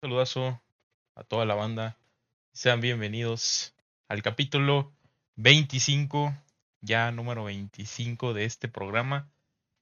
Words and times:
saludazo 0.00 0.62
a 1.14 1.24
toda 1.24 1.46
la 1.46 1.54
banda. 1.54 1.98
Sean 2.52 2.80
bienvenidos 2.80 3.74
al 4.08 4.22
capítulo 4.22 4.92
25, 5.36 6.34
ya 6.82 7.10
número 7.12 7.44
25 7.44 8.34
de 8.34 8.44
este 8.44 8.68
programa. 8.68 9.30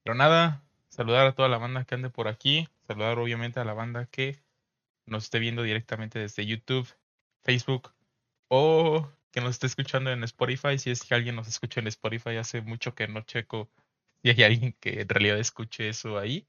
Pero 0.03 0.15
nada, 0.15 0.63
saludar 0.87 1.27
a 1.27 1.35
toda 1.35 1.49
la 1.49 1.57
banda 1.57 1.83
que 1.83 1.95
ande 1.95 2.09
por 2.09 2.27
aquí, 2.27 2.67
saludar 2.87 3.19
obviamente 3.19 3.59
a 3.59 3.65
la 3.65 3.73
banda 3.73 4.05
que 4.05 4.39
nos 5.05 5.25
esté 5.25 5.39
viendo 5.39 5.63
directamente 5.63 6.19
desde 6.19 6.45
YouTube, 6.45 6.87
Facebook 7.43 7.91
o 8.47 9.09
que 9.31 9.41
nos 9.41 9.51
esté 9.51 9.67
escuchando 9.67 10.11
en 10.11 10.23
Spotify. 10.23 10.79
Si 10.79 10.91
es 10.91 11.03
que 11.03 11.13
alguien 11.13 11.35
nos 11.35 11.49
escucha 11.49 11.81
en 11.81 11.87
Spotify, 11.87 12.37
hace 12.37 12.61
mucho 12.61 12.95
que 12.95 13.07
no 13.07 13.21
checo 13.21 13.69
si 14.23 14.29
hay 14.29 14.43
alguien 14.43 14.73
que 14.79 15.01
en 15.01 15.09
realidad 15.09 15.37
escuche 15.39 15.89
eso 15.89 16.17
ahí. 16.17 16.47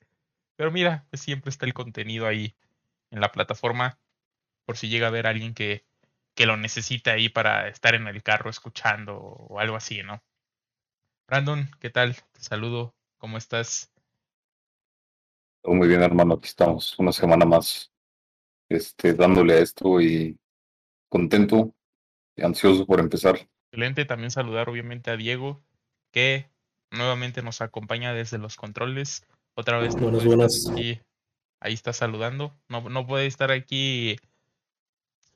Pero 0.54 0.70
mira, 0.70 1.04
pues 1.10 1.20
siempre 1.22 1.50
está 1.50 1.66
el 1.66 1.74
contenido 1.74 2.26
ahí 2.26 2.54
en 3.10 3.20
la 3.20 3.32
plataforma 3.32 3.98
por 4.66 4.76
si 4.76 4.88
llega 4.88 5.06
a 5.06 5.10
ver 5.10 5.26
alguien 5.26 5.54
que, 5.54 5.86
que 6.34 6.46
lo 6.46 6.56
necesita 6.56 7.12
ahí 7.12 7.28
para 7.28 7.68
estar 7.68 7.94
en 7.94 8.06
el 8.08 8.22
carro 8.22 8.50
escuchando 8.50 9.16
o 9.16 9.58
algo 9.60 9.76
así, 9.76 10.02
¿no? 10.02 10.22
Brandon, 11.28 11.70
¿qué 11.80 11.90
tal? 11.90 12.16
Te 12.32 12.40
saludo, 12.40 12.94
¿cómo 13.16 13.38
estás? 13.38 13.92
Todo 15.62 15.74
muy 15.74 15.88
bien, 15.88 16.02
hermano, 16.02 16.34
aquí 16.34 16.46
estamos, 16.46 16.98
una 16.98 17.12
semana 17.12 17.44
más, 17.44 17.92
este, 18.68 19.14
dándole 19.14 19.54
a 19.54 19.58
esto 19.58 20.00
y 20.00 20.38
contento 21.08 21.74
y 22.36 22.42
ansioso 22.42 22.86
por 22.86 23.00
empezar. 23.00 23.48
Excelente, 23.70 24.04
también 24.04 24.30
saludar 24.30 24.68
obviamente 24.68 25.10
a 25.10 25.16
Diego, 25.16 25.64
que 26.12 26.50
nuevamente 26.90 27.42
nos 27.42 27.60
acompaña 27.60 28.12
desde 28.12 28.38
los 28.38 28.56
controles. 28.56 29.26
Otra 29.54 29.78
vez. 29.78 29.94
Buenas, 29.96 30.24
buenas. 30.24 30.70
Aquí, 30.70 31.00
ahí 31.60 31.74
está 31.74 31.92
saludando. 31.92 32.54
No, 32.68 32.88
no 32.88 33.06
puede 33.06 33.26
estar 33.26 33.50
aquí 33.50 34.16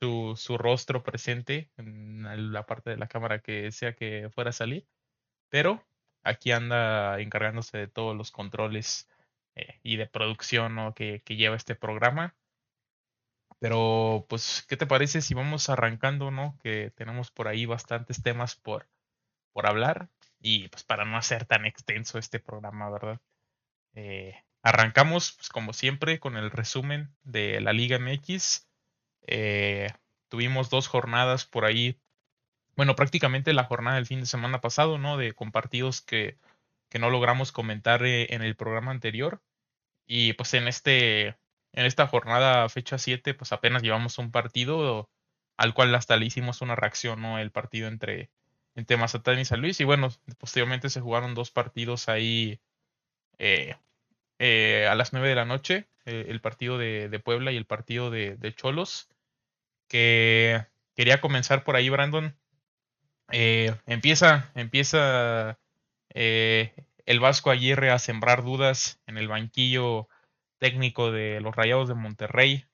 su, 0.00 0.34
su 0.36 0.58
rostro 0.58 1.02
presente 1.02 1.70
en 1.76 2.52
la 2.52 2.66
parte 2.66 2.90
de 2.90 2.96
la 2.96 3.08
cámara 3.08 3.40
que 3.40 3.62
desea 3.62 3.94
que 3.94 4.30
fuera 4.34 4.50
a 4.50 4.54
salir. 4.54 4.86
Pero 5.50 5.84
aquí 6.22 6.52
anda 6.52 7.20
encargándose 7.20 7.78
de 7.78 7.88
todos 7.88 8.16
los 8.16 8.30
controles 8.30 9.08
eh, 9.56 9.80
y 9.82 9.96
de 9.96 10.06
producción 10.06 10.74
¿no? 10.74 10.94
que, 10.94 11.22
que 11.24 11.36
lleva 11.36 11.56
este 11.56 11.74
programa. 11.74 12.34
Pero, 13.60 14.26
pues, 14.28 14.64
¿qué 14.68 14.76
te 14.76 14.86
parece 14.86 15.20
si 15.20 15.34
vamos 15.34 15.68
arrancando, 15.68 16.30
no? 16.30 16.58
Que 16.62 16.92
tenemos 16.96 17.30
por 17.30 17.46
ahí 17.46 17.66
bastantes 17.66 18.22
temas 18.22 18.56
por, 18.56 18.88
por 19.52 19.66
hablar. 19.66 20.08
Y 20.40 20.68
pues 20.68 20.84
para 20.84 21.04
no 21.04 21.18
hacer 21.18 21.44
tan 21.44 21.66
extenso 21.66 22.18
este 22.18 22.40
programa, 22.40 22.88
¿verdad? 22.90 23.20
Eh, 23.94 24.34
arrancamos, 24.62 25.32
pues, 25.32 25.48
como 25.48 25.72
siempre, 25.72 26.20
con 26.20 26.36
el 26.36 26.50
resumen 26.50 27.14
de 27.22 27.60
la 27.60 27.72
Liga 27.72 27.98
MX. 27.98 28.68
Eh, 29.26 29.88
tuvimos 30.28 30.70
dos 30.70 30.88
jornadas 30.88 31.46
por 31.46 31.64
ahí. 31.64 31.98
Bueno, 32.76 32.96
prácticamente 32.96 33.52
la 33.52 33.64
jornada 33.64 33.96
del 33.96 34.06
fin 34.06 34.20
de 34.20 34.26
semana 34.26 34.60
pasado, 34.60 34.98
¿no? 34.98 35.16
De 35.16 35.32
compartidos 35.32 36.00
que, 36.00 36.38
que 36.88 36.98
no 36.98 37.10
logramos 37.10 37.52
comentar 37.52 38.04
eh, 38.04 38.34
en 38.34 38.42
el 38.42 38.56
programa 38.56 38.90
anterior. 38.90 39.42
Y 40.06 40.34
pues 40.34 40.54
en 40.54 40.68
este. 40.68 41.36
En 41.72 41.86
esta 41.86 42.08
jornada, 42.08 42.68
fecha 42.68 42.98
7, 42.98 43.32
pues 43.34 43.52
apenas 43.52 43.82
llevamos 43.82 44.18
un 44.18 44.32
partido 44.32 45.08
al 45.56 45.72
cual 45.72 45.94
hasta 45.94 46.16
le 46.16 46.26
hicimos 46.26 46.62
una 46.62 46.74
reacción, 46.74 47.22
¿no? 47.22 47.38
El 47.38 47.52
partido 47.52 47.86
entre, 47.86 48.30
entre 48.74 48.96
Mazatán 48.96 49.38
y 49.38 49.44
San 49.44 49.60
Luis. 49.60 49.78
Y 49.80 49.84
bueno, 49.84 50.08
posteriormente 50.38 50.90
se 50.90 51.00
jugaron 51.00 51.34
dos 51.34 51.52
partidos 51.52 52.08
ahí 52.08 52.60
eh, 53.38 53.76
eh, 54.40 54.88
a 54.90 54.96
las 54.96 55.12
9 55.12 55.28
de 55.28 55.34
la 55.36 55.44
noche, 55.44 55.86
eh, 56.06 56.26
el 56.28 56.40
partido 56.40 56.78
de, 56.78 57.08
de, 57.08 57.20
Puebla 57.20 57.52
y 57.52 57.56
el 57.56 57.66
partido 57.66 58.10
de, 58.10 58.36
de, 58.36 58.54
Cholos. 58.54 59.08
Que 59.88 60.66
quería 60.96 61.20
comenzar 61.20 61.62
por 61.64 61.76
ahí, 61.76 61.88
Brandon. 61.90 62.36
empieza, 63.28 64.50
empieza 64.54 65.58
el 66.14 67.20
Vasco 67.20 67.50
Aguirre 67.50 67.90
a 67.90 67.98
sembrar 67.98 68.42
dudas 68.42 69.00
en 69.06 69.18
el 69.18 69.28
banquillo 69.28 70.08
técnico 70.58 71.12
de 71.12 71.40
los 71.40 71.54
Rayados 71.54 71.88
de 71.88 71.94
Monterrey. 71.94 72.66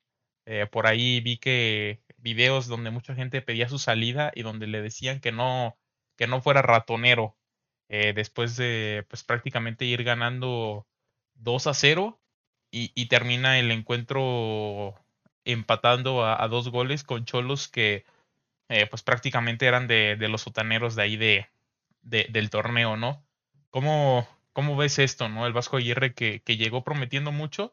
por 0.71 0.87
ahí 0.87 1.21
vi 1.21 1.39
que 1.39 2.01
videos 2.19 2.67
donde 2.69 2.91
mucha 2.91 3.15
gente 3.15 3.43
pedía 3.43 3.69
su 3.69 3.79
salida 3.79 4.33
y 4.35 4.43
donde 4.43 4.67
le 4.67 4.83
decían 4.83 5.21
que 5.21 5.33
no, 5.33 5.79
que 6.17 6.27
no 6.27 6.41
fuera 6.43 6.63
ratonero 6.63 7.37
eh, 7.89 8.13
después 8.15 8.57
de 8.57 9.07
pues 9.09 9.23
prácticamente 9.23 9.85
ir 9.85 10.03
ganando 10.03 10.87
2 11.39 11.67
a 11.67 11.75
0 11.75 12.19
y, 12.71 13.07
termina 13.07 13.59
el 13.59 13.71
encuentro 13.71 14.95
empatando 15.45 16.27
a, 16.27 16.47
dos 16.49 16.69
goles 16.69 17.05
con 17.05 17.25
Cholos 17.25 17.69
que 17.69 18.05
eh, 18.69 18.87
pues 18.87 19.03
prácticamente 19.03 19.67
eran 19.67 19.87
de, 19.87 20.17
los 20.29 20.43
sotaneros 20.43 20.95
de 20.95 21.03
ahí 21.03 21.17
de, 21.17 21.49
de, 22.03 22.27
del 22.31 22.51
torneo, 22.51 22.97
¿no? 22.97 23.25
¿Cómo, 23.71 24.29
¿Cómo 24.53 24.77
ves 24.77 24.99
esto, 24.99 25.29
no? 25.29 25.47
El 25.47 25.53
Vasco 25.53 25.77
Aguirre 25.79 26.15
que, 26.15 26.43
que 26.43 26.57
llegó 26.57 26.85
prometiendo 26.85 27.33
mucho 27.33 27.73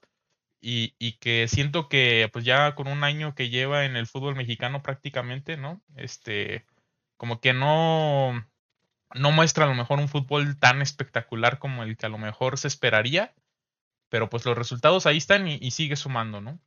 y, 0.61 0.95
y, 0.99 1.13
que 1.13 1.47
siento 1.49 1.89
que 1.89 2.29
pues 2.31 2.45
ya 2.45 2.75
con 2.75 2.87
un 2.87 3.03
año 3.03 3.35
que 3.35 3.49
lleva 3.49 3.85
en 3.85 3.97
el 3.97 4.07
fútbol 4.07 4.35
mexicano 4.35 4.81
prácticamente, 4.83 5.57
¿no? 5.57 5.81
Este, 5.97 6.65
como 7.17 7.41
que 7.41 7.53
no, 7.53 8.45
no 9.13 9.31
muestra 9.31 9.65
a 9.65 9.67
lo 9.67 9.75
mejor 9.75 9.99
un 9.99 10.09
fútbol 10.09 10.57
tan 10.57 10.81
espectacular 10.81 11.59
como 11.59 11.83
el 11.83 11.97
que 11.97 12.05
a 12.05 12.09
lo 12.09 12.17
mejor 12.17 12.57
se 12.57 12.67
esperaría, 12.67 13.33
pero 14.13 14.29
pues 14.29 14.45
los 14.45 14.55
resultados 14.55 15.07
ahí 15.07 15.17
están 15.17 15.47
y, 15.47 15.71
sigue 15.71 15.95
sumando, 15.95 16.39
¿no? 16.39 16.59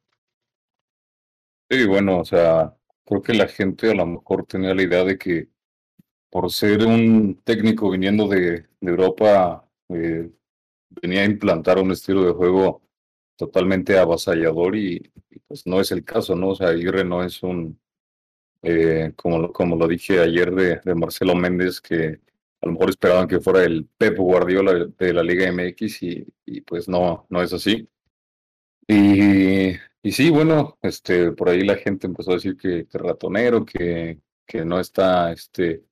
Sí, 1.71 1.87
bueno, 1.87 2.19
o 2.19 2.25
sea, 2.25 2.77
creo 3.05 3.23
que 3.23 3.34
la 3.34 3.47
gente 3.47 3.93
a 3.93 3.95
lo 3.95 4.05
mejor 4.05 4.47
tenía 4.47 4.75
la 4.75 4.83
idea 4.83 5.05
de 5.05 5.17
que 5.17 5.47
por 6.29 6.51
ser 6.51 6.84
un 6.84 7.41
técnico 7.45 7.89
viniendo 7.89 8.27
de, 8.27 8.67
Europa, 8.81 9.65
eh, 9.91 10.29
venía 11.01 11.21
a 11.21 11.27
implantar 11.27 11.79
un 11.79 11.93
estilo 11.93 12.25
de 12.25 12.33
juego 12.33 12.83
totalmente 13.37 13.97
avasallador 13.97 14.75
y, 14.75 15.13
pues 15.47 15.69
no 15.69 15.81
es 15.81 15.93
el 15.93 16.03
caso, 16.03 16.34
¿no? 16.34 16.49
O 16.49 16.55
sea, 16.57 16.71
Aguirre 16.71 17.05
no 17.05 17.23
es 17.23 17.45
un, 17.45 17.78
eh, 18.63 19.13
como, 19.15 19.53
como 19.53 19.77
lo 19.77 19.87
dije 19.87 20.19
ayer 20.19 20.53
de, 20.53 20.81
de, 20.84 20.95
Marcelo 20.97 21.37
Méndez, 21.37 21.81
que 21.81 22.21
a 22.66 22.69
lo 22.69 22.72
mejor 22.72 22.91
esperaban 22.91 23.28
que 23.28 23.41
fuera 23.41 23.65
el 23.65 23.87
Pep 23.97 24.19
Guardiola 24.19 24.87
de 24.99 25.12
la 25.12 25.22
Liga 25.22 25.50
MX 25.53 26.03
y, 26.03 26.60
pues 26.62 26.88
no, 26.88 27.27
no 27.31 27.43
es 27.43 27.53
así. 27.53 27.88
Y, 28.88 29.71
y, 30.03 30.12
sí, 30.12 30.31
bueno, 30.31 30.78
este, 30.82 31.32
por 31.32 31.49
ahí 31.49 31.62
la 31.62 31.77
gente 31.77 32.06
empezó 32.06 32.32
a 32.32 32.34
decir 32.34 32.56
que, 32.56 32.87
que 32.87 32.99
ratonero, 32.99 33.65
que, 33.65 34.21
que 34.47 34.65
no 34.65 34.81
está 34.81 35.32
este, 35.32 35.84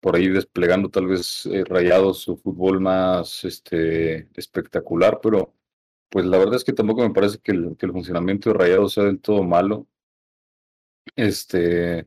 por 0.00 0.16
ahí 0.16 0.28
desplegando 0.28 0.90
tal 0.90 1.06
vez 1.06 1.46
eh, 1.46 1.64
rayado 1.64 2.14
su 2.14 2.36
fútbol 2.36 2.80
más 2.80 3.44
este, 3.44 4.28
espectacular, 4.34 5.20
pero 5.22 5.54
pues 6.10 6.26
la 6.26 6.38
verdad 6.38 6.56
es 6.56 6.64
que 6.64 6.74
tampoco 6.74 7.02
me 7.02 7.14
parece 7.14 7.38
que 7.38 7.52
el, 7.52 7.76
que 7.78 7.86
el 7.86 7.92
funcionamiento 7.92 8.50
de 8.50 8.58
Rayado 8.58 8.88
sea 8.88 9.04
del 9.04 9.20
todo 9.20 9.42
malo. 9.42 9.88
Este, 11.16 12.06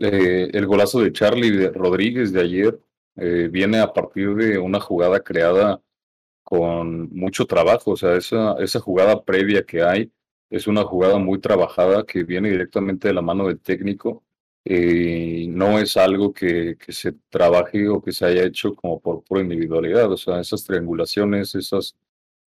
eh, 0.00 0.50
el 0.52 0.66
golazo 0.66 1.00
de 1.00 1.12
Charlie 1.12 1.50
de 1.50 1.70
Rodríguez 1.70 2.32
de 2.32 2.40
ayer 2.40 2.80
eh, 3.18 3.48
viene 3.50 3.80
a 3.80 3.92
partir 3.92 4.34
de 4.34 4.58
una 4.58 4.80
jugada 4.80 5.20
creada 5.20 5.82
con 6.44 7.10
mucho 7.10 7.46
trabajo, 7.46 7.92
o 7.92 7.96
sea, 7.96 8.16
esa, 8.16 8.54
esa 8.60 8.80
jugada 8.80 9.22
previa 9.24 9.64
que 9.64 9.82
hay 9.82 10.12
es 10.50 10.66
una 10.66 10.84
jugada 10.84 11.18
muy 11.18 11.40
trabajada 11.40 12.04
que 12.06 12.24
viene 12.24 12.50
directamente 12.50 13.08
de 13.08 13.14
la 13.14 13.22
mano 13.22 13.48
del 13.48 13.60
técnico 13.60 14.24
y 14.64 15.48
no 15.48 15.78
es 15.78 15.96
algo 15.96 16.32
que, 16.32 16.76
que 16.78 16.92
se 16.92 17.12
trabaje 17.30 17.88
o 17.88 18.02
que 18.02 18.12
se 18.12 18.26
haya 18.26 18.44
hecho 18.44 18.74
como 18.74 19.00
por 19.00 19.22
pura 19.24 19.42
individualidad, 19.42 20.10
o 20.12 20.16
sea, 20.16 20.40
esas 20.40 20.64
triangulaciones, 20.64 21.54
esas, 21.54 21.96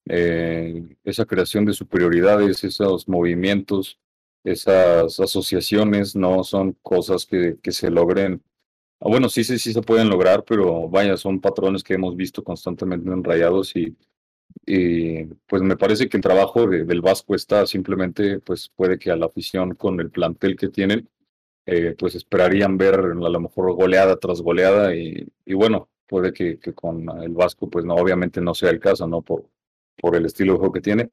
eh, 0.05 0.83
esa 1.03 1.25
creación 1.25 1.65
de 1.65 1.73
superioridades, 1.73 2.63
esos 2.63 3.07
movimientos, 3.07 3.99
esas 4.43 5.19
asociaciones 5.19 6.15
no 6.15 6.43
son 6.43 6.73
cosas 6.81 7.25
que, 7.25 7.57
que 7.61 7.71
se 7.71 7.89
logren. 7.91 8.43
Ah, 9.03 9.07
bueno, 9.09 9.29
sí, 9.29 9.43
sí, 9.43 9.57
sí 9.57 9.73
se 9.73 9.81
pueden 9.81 10.09
lograr, 10.09 10.43
pero 10.45 10.87
vaya, 10.87 11.17
son 11.17 11.41
patrones 11.41 11.83
que 11.83 11.95
hemos 11.95 12.15
visto 12.15 12.43
constantemente 12.43 13.09
en 13.09 13.23
Rayados 13.23 13.75
y, 13.75 13.97
y 14.65 15.25
pues 15.47 15.61
me 15.63 15.77
parece 15.77 16.09
que 16.09 16.17
el 16.17 16.23
trabajo 16.23 16.67
de, 16.67 16.85
del 16.85 17.01
Vasco 17.01 17.35
está 17.35 17.67
simplemente, 17.67 18.39
pues 18.41 18.69
puede 18.75 18.99
que 18.99 19.11
a 19.11 19.17
la 19.17 19.27
afición 19.27 19.75
con 19.75 19.99
el 20.01 20.11
plantel 20.11 20.55
que 20.57 20.69
tienen, 20.69 21.09
eh, 21.67 21.95
pues 21.99 22.15
esperarían 22.15 22.77
ver 22.77 22.95
a 22.95 23.29
lo 23.29 23.41
mejor 23.41 23.73
goleada 23.75 24.17
tras 24.17 24.41
goleada 24.41 24.95
y, 24.95 25.27
y 25.45 25.53
bueno, 25.55 25.89
puede 26.07 26.33
que, 26.33 26.59
que, 26.59 26.73
con 26.75 27.09
el 27.23 27.33
Vasco, 27.33 27.69
pues 27.69 27.85
no, 27.85 27.95
obviamente 27.95 28.41
no 28.41 28.55
sea 28.55 28.71
el 28.71 28.79
caso, 28.81 29.07
¿no? 29.07 29.21
Por, 29.23 29.49
por 29.97 30.15
el 30.15 30.25
estilo 30.27 30.53
de 30.53 30.59
juego 30.59 30.73
que 30.73 30.81
tiene, 30.81 31.11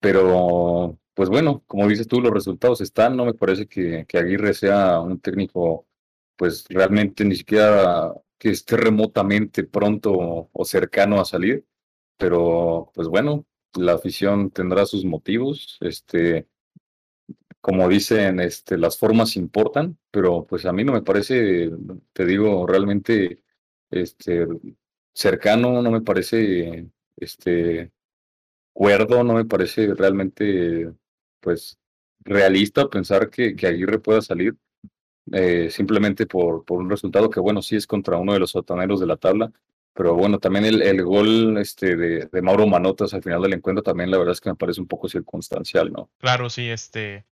pero 0.00 0.98
pues 1.14 1.28
bueno, 1.30 1.64
como 1.66 1.88
dices 1.88 2.08
tú, 2.08 2.20
los 2.20 2.32
resultados 2.32 2.80
están, 2.80 3.16
no 3.16 3.24
me 3.26 3.34
parece 3.34 3.66
que, 3.66 4.06
que 4.08 4.18
Aguirre 4.18 4.54
sea 4.54 5.00
un 5.00 5.20
técnico, 5.20 5.87
pues 6.38 6.64
realmente 6.68 7.24
ni 7.24 7.36
siquiera 7.36 8.14
que 8.38 8.50
esté 8.50 8.76
remotamente 8.76 9.64
pronto 9.64 10.48
o 10.52 10.64
cercano 10.64 11.20
a 11.20 11.24
salir, 11.24 11.66
pero 12.16 12.90
pues 12.94 13.08
bueno, 13.08 13.46
la 13.74 13.94
afición 13.94 14.50
tendrá 14.50 14.86
sus 14.86 15.04
motivos, 15.04 15.78
este, 15.80 16.48
como 17.60 17.88
dicen, 17.88 18.40
este, 18.40 18.78
las 18.78 18.98
formas 18.98 19.36
importan, 19.36 19.98
pero 20.12 20.46
pues 20.46 20.64
a 20.66 20.72
mí 20.72 20.84
no 20.84 20.92
me 20.92 21.02
parece, 21.02 21.70
te 22.12 22.24
digo, 22.24 22.66
realmente 22.66 23.42
este, 23.90 24.46
cercano, 25.14 25.82
no 25.82 25.90
me 25.90 26.02
parece 26.02 26.88
este, 27.16 27.92
cuerdo, 28.72 29.24
no 29.24 29.34
me 29.34 29.44
parece 29.44 29.94
realmente 29.94 30.92
pues 31.40 31.78
realista 32.20 32.88
pensar 32.88 33.30
que, 33.30 33.56
que 33.56 33.66
Aguirre 33.66 33.98
pueda 33.98 34.22
salir 34.22 34.56
eh, 35.32 35.68
simplemente 35.70 36.26
por, 36.26 36.64
por 36.64 36.80
un 36.80 36.90
resultado 36.90 37.30
que 37.30 37.40
bueno, 37.40 37.62
sí 37.62 37.76
es 37.76 37.86
contra 37.86 38.16
uno 38.16 38.32
de 38.32 38.40
los 38.40 38.50
sotaneros 38.52 39.00
de 39.00 39.06
la 39.06 39.16
tabla, 39.16 39.52
pero 39.94 40.14
bueno, 40.14 40.38
también 40.38 40.64
el, 40.64 40.82
el 40.82 41.02
gol 41.02 41.58
este, 41.58 41.96
de, 41.96 42.26
de, 42.26 42.42
Mauro 42.42 42.66
Manotas 42.66 43.14
al 43.14 43.22
final 43.22 43.42
del 43.42 43.54
encuentro 43.54 43.82
también 43.82 44.10
la 44.10 44.18
verdad 44.18 44.32
es 44.32 44.40
que 44.40 44.50
me 44.50 44.56
parece 44.56 44.80
un 44.80 44.86
poco 44.86 45.08
circunstancial, 45.08 45.92
¿no? 45.92 46.10
Claro, 46.18 46.50
sí, 46.50 46.68
este, 46.68 47.24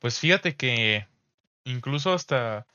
pues 0.00 0.18
fíjate 0.18 0.56
que 0.56 1.06
incluso 1.64 2.12
hasta 2.12 2.66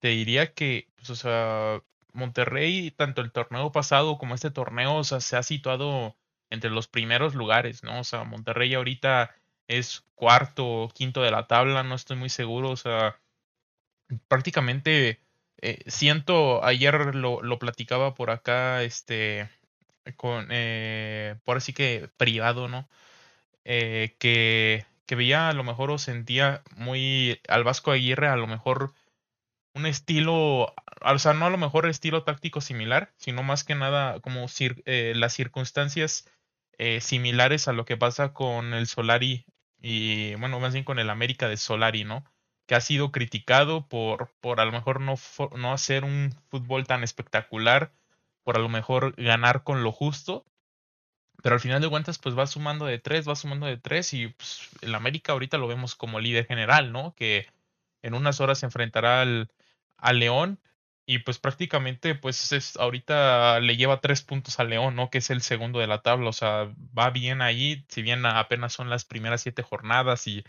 te 0.00 0.08
diría 0.08 0.54
que, 0.54 0.88
pues, 0.96 1.10
o 1.10 1.14
sea, 1.14 1.82
Monterrey, 2.12 2.90
tanto 2.90 3.20
el 3.20 3.32
torneo 3.32 3.70
pasado 3.70 4.18
como 4.18 4.34
este 4.34 4.50
torneo, 4.50 4.96
o 4.96 5.04
sea, 5.04 5.20
se 5.20 5.36
ha 5.36 5.42
situado 5.42 6.16
entre 6.50 6.70
los 6.70 6.88
primeros 6.88 7.34
lugares, 7.34 7.84
¿no? 7.84 8.00
O 8.00 8.04
sea, 8.04 8.24
Monterrey 8.24 8.74
ahorita 8.74 9.34
es 9.68 10.04
cuarto 10.14 10.66
o 10.66 10.88
quinto 10.88 11.22
de 11.22 11.30
la 11.30 11.46
tabla, 11.46 11.82
no 11.82 11.94
estoy 11.94 12.16
muy 12.16 12.28
seguro, 12.28 12.70
o 12.70 12.76
sea, 12.76 13.20
prácticamente 14.28 15.20
eh, 15.62 15.78
siento, 15.86 16.64
ayer 16.64 17.14
lo, 17.14 17.42
lo, 17.42 17.58
platicaba 17.58 18.14
por 18.14 18.30
acá, 18.30 18.82
este, 18.82 19.48
con, 20.16 20.48
eh, 20.50 21.36
por 21.44 21.58
así 21.58 21.72
que 21.72 22.10
privado, 22.16 22.68
¿no? 22.68 22.88
Eh, 23.64 24.16
que, 24.18 24.86
que 25.06 25.16
veía 25.16 25.48
a 25.48 25.52
lo 25.52 25.64
mejor 25.64 25.90
o 25.90 25.98
sentía 25.98 26.62
muy 26.76 27.40
al 27.48 27.64
Vasco 27.64 27.92
Aguirre, 27.92 28.28
a 28.28 28.36
lo 28.36 28.46
mejor 28.46 28.94
un 29.74 29.86
estilo, 29.86 30.74
o 31.02 31.18
sea, 31.18 31.34
no 31.34 31.46
a 31.46 31.50
lo 31.50 31.58
mejor 31.58 31.86
estilo 31.86 32.24
táctico 32.24 32.60
similar, 32.60 33.12
sino 33.16 33.42
más 33.42 33.64
que 33.64 33.74
nada 33.74 34.20
como 34.20 34.46
eh, 34.58 35.12
las 35.16 35.32
circunstancias 35.32 36.28
eh, 36.78 37.00
similares 37.00 37.68
a 37.68 37.72
lo 37.72 37.84
que 37.84 37.96
pasa 37.96 38.32
con 38.32 38.74
el 38.74 38.86
Solari 38.86 39.46
y, 39.80 40.34
bueno, 40.36 40.60
más 40.60 40.72
bien 40.72 40.84
con 40.84 40.98
el 40.98 41.10
América 41.10 41.48
de 41.48 41.56
Solari, 41.56 42.04
¿no? 42.04 42.24
Que 42.70 42.76
ha 42.76 42.80
sido 42.80 43.10
criticado 43.10 43.88
por, 43.88 44.30
por 44.40 44.60
a 44.60 44.64
lo 44.64 44.70
mejor 44.70 45.00
no, 45.00 45.16
no 45.56 45.72
hacer 45.72 46.04
un 46.04 46.32
fútbol 46.50 46.86
tan 46.86 47.02
espectacular, 47.02 47.90
por 48.44 48.54
a 48.54 48.60
lo 48.60 48.68
mejor 48.68 49.16
ganar 49.16 49.64
con 49.64 49.82
lo 49.82 49.90
justo, 49.90 50.46
pero 51.42 51.56
al 51.56 51.60
final 51.60 51.82
de 51.82 51.88
cuentas, 51.88 52.18
pues 52.18 52.38
va 52.38 52.46
sumando 52.46 52.86
de 52.86 53.00
tres, 53.00 53.28
va 53.28 53.34
sumando 53.34 53.66
de 53.66 53.76
tres 53.76 54.14
y 54.14 54.28
pues, 54.28 54.68
el 54.82 54.94
América 54.94 55.32
ahorita 55.32 55.58
lo 55.58 55.66
vemos 55.66 55.96
como 55.96 56.20
líder 56.20 56.46
general, 56.46 56.92
¿no? 56.92 57.12
Que 57.16 57.48
en 58.02 58.14
unas 58.14 58.40
horas 58.40 58.60
se 58.60 58.66
enfrentará 58.66 59.22
al, 59.22 59.50
León 60.12 60.60
y 61.06 61.18
pues 61.18 61.40
prácticamente 61.40 62.14
pues 62.14 62.52
es, 62.52 62.76
ahorita 62.76 63.58
le 63.58 63.76
lleva 63.76 64.00
tres 64.00 64.22
puntos 64.22 64.60
al 64.60 64.70
León, 64.70 64.94
¿no? 64.94 65.10
Que 65.10 65.18
es 65.18 65.30
el 65.30 65.42
segundo 65.42 65.80
de 65.80 65.88
la 65.88 66.02
tabla, 66.02 66.28
o 66.28 66.32
sea, 66.32 66.72
va 66.96 67.10
bien 67.10 67.42
ahí, 67.42 67.84
si 67.88 68.02
bien 68.02 68.24
apenas 68.26 68.72
son 68.72 68.90
las 68.90 69.04
primeras 69.04 69.42
siete 69.42 69.62
jornadas 69.64 70.28
y 70.28 70.44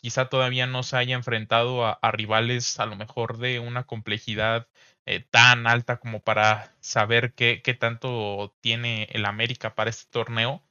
quizá 0.00 0.28
todavía 0.28 0.66
no 0.66 0.82
se 0.82 0.96
haya 0.96 1.16
enfrentado 1.16 1.86
a, 1.86 1.98
rivales 2.12 2.78
a 2.80 2.86
lo 2.86 2.96
mejor 2.96 3.38
de 3.38 3.58
una 3.60 3.84
complejidad 3.84 4.68
eh, 5.06 5.20
tan 5.20 5.66
alta 5.66 5.98
como 5.98 6.20
para 6.22 6.74
saber 6.80 7.34
qué, 7.34 7.62
qué 7.62 7.74
tanto 7.74 8.54
tiene 8.60 9.08
el 9.12 9.26
América 9.26 9.74
para 9.74 9.90
este 9.90 10.10
torneo, 10.10 10.62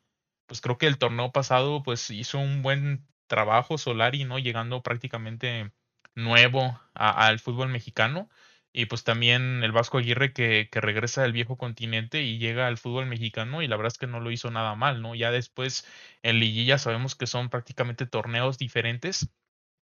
pues 0.47 0.61
creo 0.61 0.77
que 0.77 0.87
el 0.87 0.97
torneo 0.97 1.31
pasado 1.31 1.83
pues 1.83 2.09
hizo 2.11 2.39
un 2.39 2.61
buen 2.61 3.07
trabajo 3.27 3.77
Solari, 3.77 4.23
¿no? 4.25 4.39
Llegando 4.39 4.83
prácticamente 4.83 5.71
nuevo 6.15 6.79
al 6.93 7.39
fútbol 7.39 7.69
mexicano. 7.69 8.29
Y 8.77 8.87
pues 8.87 9.05
también 9.05 9.63
el 9.63 9.71
Vasco 9.71 9.99
Aguirre 9.99 10.33
que, 10.33 10.67
que, 10.69 10.81
regresa 10.81 11.21
del 11.21 11.31
viejo 11.31 11.57
continente 11.57 12.23
y 12.23 12.39
llega 12.39 12.67
al 12.67 12.77
fútbol 12.77 13.05
mexicano 13.05 13.61
y 13.61 13.67
la 13.67 13.77
verdad 13.77 13.93
es 13.93 13.97
que 13.97 14.05
no 14.05 14.19
lo 14.19 14.31
hizo 14.31 14.51
nada 14.51 14.75
mal, 14.75 15.01
¿no? 15.01 15.15
Ya 15.15 15.31
después 15.31 15.87
en 16.23 16.41
liguilla 16.41 16.77
sabemos 16.77 17.15
que 17.15 17.25
son 17.25 17.49
prácticamente 17.49 18.05
torneos 18.05 18.57
diferentes 18.57 19.29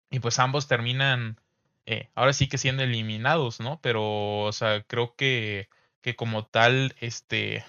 y 0.10 0.20
pues 0.20 0.40
ambos 0.40 0.68
terminan 0.68 1.40
eh, 1.86 2.10
ahora 2.16 2.34
sí 2.34 2.48
que 2.48 2.58
siendo 2.58 2.82
eliminados, 2.82 3.60
¿no? 3.60 3.80
Pero, 3.82 4.40
o 4.40 4.52
sea, 4.52 4.82
creo 4.84 5.16
que, 5.16 5.70
que 6.02 6.16
como 6.16 6.48
tal, 6.48 6.96
este, 7.02 7.64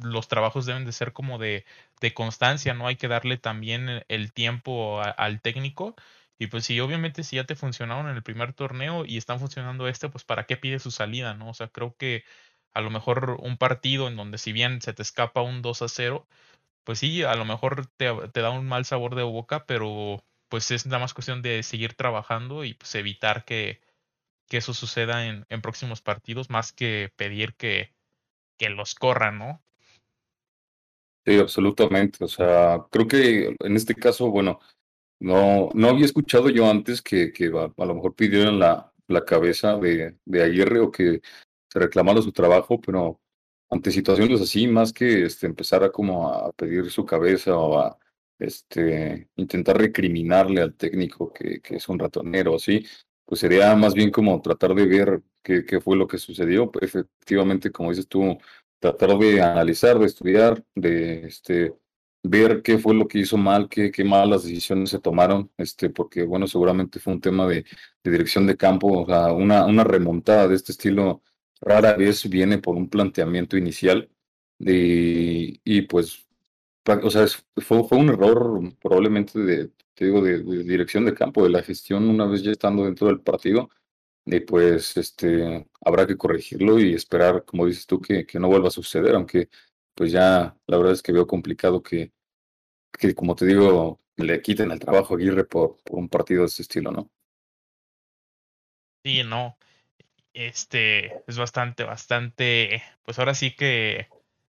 los 0.00 0.28
trabajos 0.28 0.64
deben 0.66 0.84
de 0.84 0.92
ser 0.92 1.12
como 1.12 1.38
de, 1.38 1.64
de 2.00 2.14
constancia, 2.14 2.72
¿no? 2.74 2.86
Hay 2.86 2.96
que 2.96 3.08
darle 3.08 3.36
también 3.36 4.04
el 4.08 4.32
tiempo 4.32 5.02
al 5.02 5.40
técnico 5.40 5.96
y 6.40 6.46
pues 6.46 6.64
sí, 6.64 6.80
obviamente 6.80 7.22
si 7.22 7.36
ya 7.36 7.44
te 7.44 7.54
funcionaron 7.54 8.08
en 8.08 8.16
el 8.16 8.22
primer 8.22 8.54
torneo 8.54 9.04
y 9.04 9.18
están 9.18 9.38
funcionando 9.40 9.88
este, 9.88 10.08
pues 10.08 10.24
para 10.24 10.46
qué 10.46 10.56
pide 10.56 10.78
su 10.78 10.90
salida, 10.90 11.34
¿no? 11.34 11.50
O 11.50 11.54
sea, 11.54 11.68
creo 11.68 11.94
que 11.98 12.24
a 12.72 12.80
lo 12.80 12.88
mejor 12.88 13.36
un 13.42 13.58
partido 13.58 14.08
en 14.08 14.16
donde 14.16 14.38
si 14.38 14.52
bien 14.52 14.80
se 14.80 14.94
te 14.94 15.02
escapa 15.02 15.42
un 15.42 15.60
2 15.60 15.82
a 15.82 15.88
0, 15.88 16.26
pues 16.84 17.00
sí, 17.00 17.22
a 17.24 17.34
lo 17.34 17.44
mejor 17.44 17.88
te, 17.98 18.10
te 18.32 18.40
da 18.40 18.50
un 18.50 18.66
mal 18.66 18.86
sabor 18.86 19.16
de 19.16 19.22
boca, 19.22 19.66
pero 19.66 20.24
pues 20.48 20.70
es 20.70 20.86
nada 20.86 21.00
más 21.00 21.12
cuestión 21.12 21.42
de 21.42 21.62
seguir 21.62 21.92
trabajando 21.92 22.64
y 22.64 22.72
pues 22.72 22.94
evitar 22.94 23.44
que, 23.44 23.82
que 24.48 24.56
eso 24.56 24.72
suceda 24.72 25.26
en, 25.26 25.44
en, 25.50 25.60
próximos 25.60 26.00
partidos, 26.00 26.48
más 26.48 26.72
que 26.72 27.12
pedir 27.16 27.54
que, 27.54 27.92
que 28.56 28.70
los 28.70 28.94
corran, 28.94 29.38
¿no? 29.38 29.62
Sí, 31.26 31.38
absolutamente. 31.38 32.24
O 32.24 32.28
sea, 32.28 32.86
creo 32.90 33.06
que 33.06 33.54
en 33.58 33.76
este 33.76 33.94
caso, 33.94 34.30
bueno, 34.30 34.58
no, 35.20 35.68
no 35.74 35.88
había 35.88 36.06
escuchado 36.06 36.48
yo 36.48 36.68
antes 36.68 37.02
que, 37.02 37.32
a, 37.54 37.84
lo 37.84 37.94
mejor 37.94 38.14
pidieran 38.14 38.58
la, 38.58 38.92
cabeza 39.26 39.76
de, 39.76 40.16
Aguirre 40.42 40.80
o 40.80 40.90
que 40.90 41.20
se 41.68 41.78
reclamara 41.78 42.22
su 42.22 42.32
trabajo, 42.32 42.80
pero 42.80 43.20
ante 43.68 43.90
situaciones 43.90 44.40
así, 44.40 44.66
más 44.66 44.92
que 44.92 45.24
este, 45.24 45.46
empezar 45.46 45.90
como 45.92 46.28
a 46.28 46.52
pedir 46.52 46.90
su 46.90 47.04
cabeza 47.04 47.56
o 47.56 47.78
a 47.78 47.98
este, 48.38 49.28
intentar 49.36 49.78
recriminarle 49.78 50.62
al 50.62 50.74
técnico 50.74 51.32
que, 51.32 51.60
que 51.60 51.76
es 51.76 51.88
un 51.88 51.98
ratonero, 51.98 52.56
así, 52.56 52.84
pues 53.26 53.40
sería 53.40 53.76
más 53.76 53.94
bien 53.94 54.10
como 54.10 54.40
tratar 54.40 54.74
de 54.74 54.86
ver 54.86 55.22
qué, 55.42 55.64
qué 55.64 55.80
fue 55.80 55.96
lo 55.96 56.06
que 56.08 56.18
sucedió. 56.18 56.70
efectivamente, 56.80 57.70
como 57.70 57.90
dices 57.90 58.08
tú, 58.08 58.38
tratar 58.80 59.18
de 59.18 59.42
analizar, 59.42 59.98
de 59.98 60.06
estudiar, 60.06 60.64
de 60.74 61.26
este, 61.26 61.74
ver 62.22 62.62
qué 62.62 62.78
fue 62.78 62.94
lo 62.94 63.08
que 63.08 63.20
hizo 63.20 63.36
mal, 63.36 63.68
qué, 63.68 63.90
qué 63.90 64.04
malas 64.04 64.44
decisiones 64.44 64.90
se 64.90 64.98
tomaron, 65.00 65.50
este, 65.56 65.90
porque 65.90 66.22
bueno, 66.24 66.46
seguramente 66.46 67.00
fue 67.00 67.14
un 67.14 67.20
tema 67.20 67.46
de, 67.46 67.64
de 68.04 68.10
dirección 68.10 68.46
de 68.46 68.56
campo, 68.56 69.02
o 69.02 69.06
sea, 69.06 69.32
una, 69.32 69.64
una 69.66 69.84
remontada 69.84 70.48
de 70.48 70.56
este 70.56 70.72
estilo 70.72 71.22
rara 71.60 71.94
vez 71.94 72.28
viene 72.28 72.58
por 72.58 72.76
un 72.76 72.88
planteamiento 72.88 73.56
inicial 73.56 74.10
y, 74.58 75.60
y 75.64 75.82
pues, 75.82 76.26
o 77.02 77.10
sea, 77.10 77.26
fue, 77.56 77.84
fue 77.84 77.98
un 77.98 78.10
error 78.10 78.60
probablemente 78.80 79.38
de, 79.38 79.68
te 79.94 80.04
digo, 80.06 80.22
de, 80.22 80.42
de, 80.42 80.64
dirección 80.64 81.04
de 81.04 81.14
campo, 81.14 81.42
de 81.44 81.50
la 81.50 81.62
gestión 81.62 82.08
una 82.08 82.26
vez 82.26 82.42
ya 82.42 82.50
estando 82.52 82.84
dentro 82.84 83.06
del 83.08 83.20
partido, 83.20 83.70
y 84.26 84.40
pues 84.40 84.96
este, 84.96 85.66
habrá 85.84 86.06
que 86.06 86.16
corregirlo 86.16 86.78
y 86.78 86.94
esperar, 86.94 87.44
como 87.44 87.66
dices 87.66 87.86
tú, 87.86 88.00
que, 88.00 88.26
que 88.26 88.38
no 88.38 88.48
vuelva 88.48 88.68
a 88.68 88.70
suceder, 88.70 89.14
aunque 89.14 89.48
pues 89.94 90.12
ya 90.12 90.56
la 90.66 90.76
verdad 90.78 90.92
es 90.94 91.02
que 91.02 91.12
veo 91.12 91.26
complicado 91.26 91.82
que, 91.82 92.12
que 92.98 93.14
como 93.14 93.34
te 93.34 93.46
digo, 93.46 93.98
le 94.16 94.40
quiten 94.42 94.70
el 94.70 94.78
trabajo 94.78 95.14
a 95.14 95.16
Aguirre 95.16 95.44
por, 95.44 95.76
un 95.90 96.08
partido 96.08 96.42
de 96.42 96.46
ese 96.48 96.62
estilo, 96.62 96.90
¿no? 96.90 97.10
Sí, 99.04 99.22
no. 99.24 99.56
Este 100.32 101.22
es 101.26 101.38
bastante, 101.38 101.84
bastante, 101.84 102.82
pues 103.02 103.18
ahora 103.18 103.34
sí 103.34 103.54
que 103.56 104.08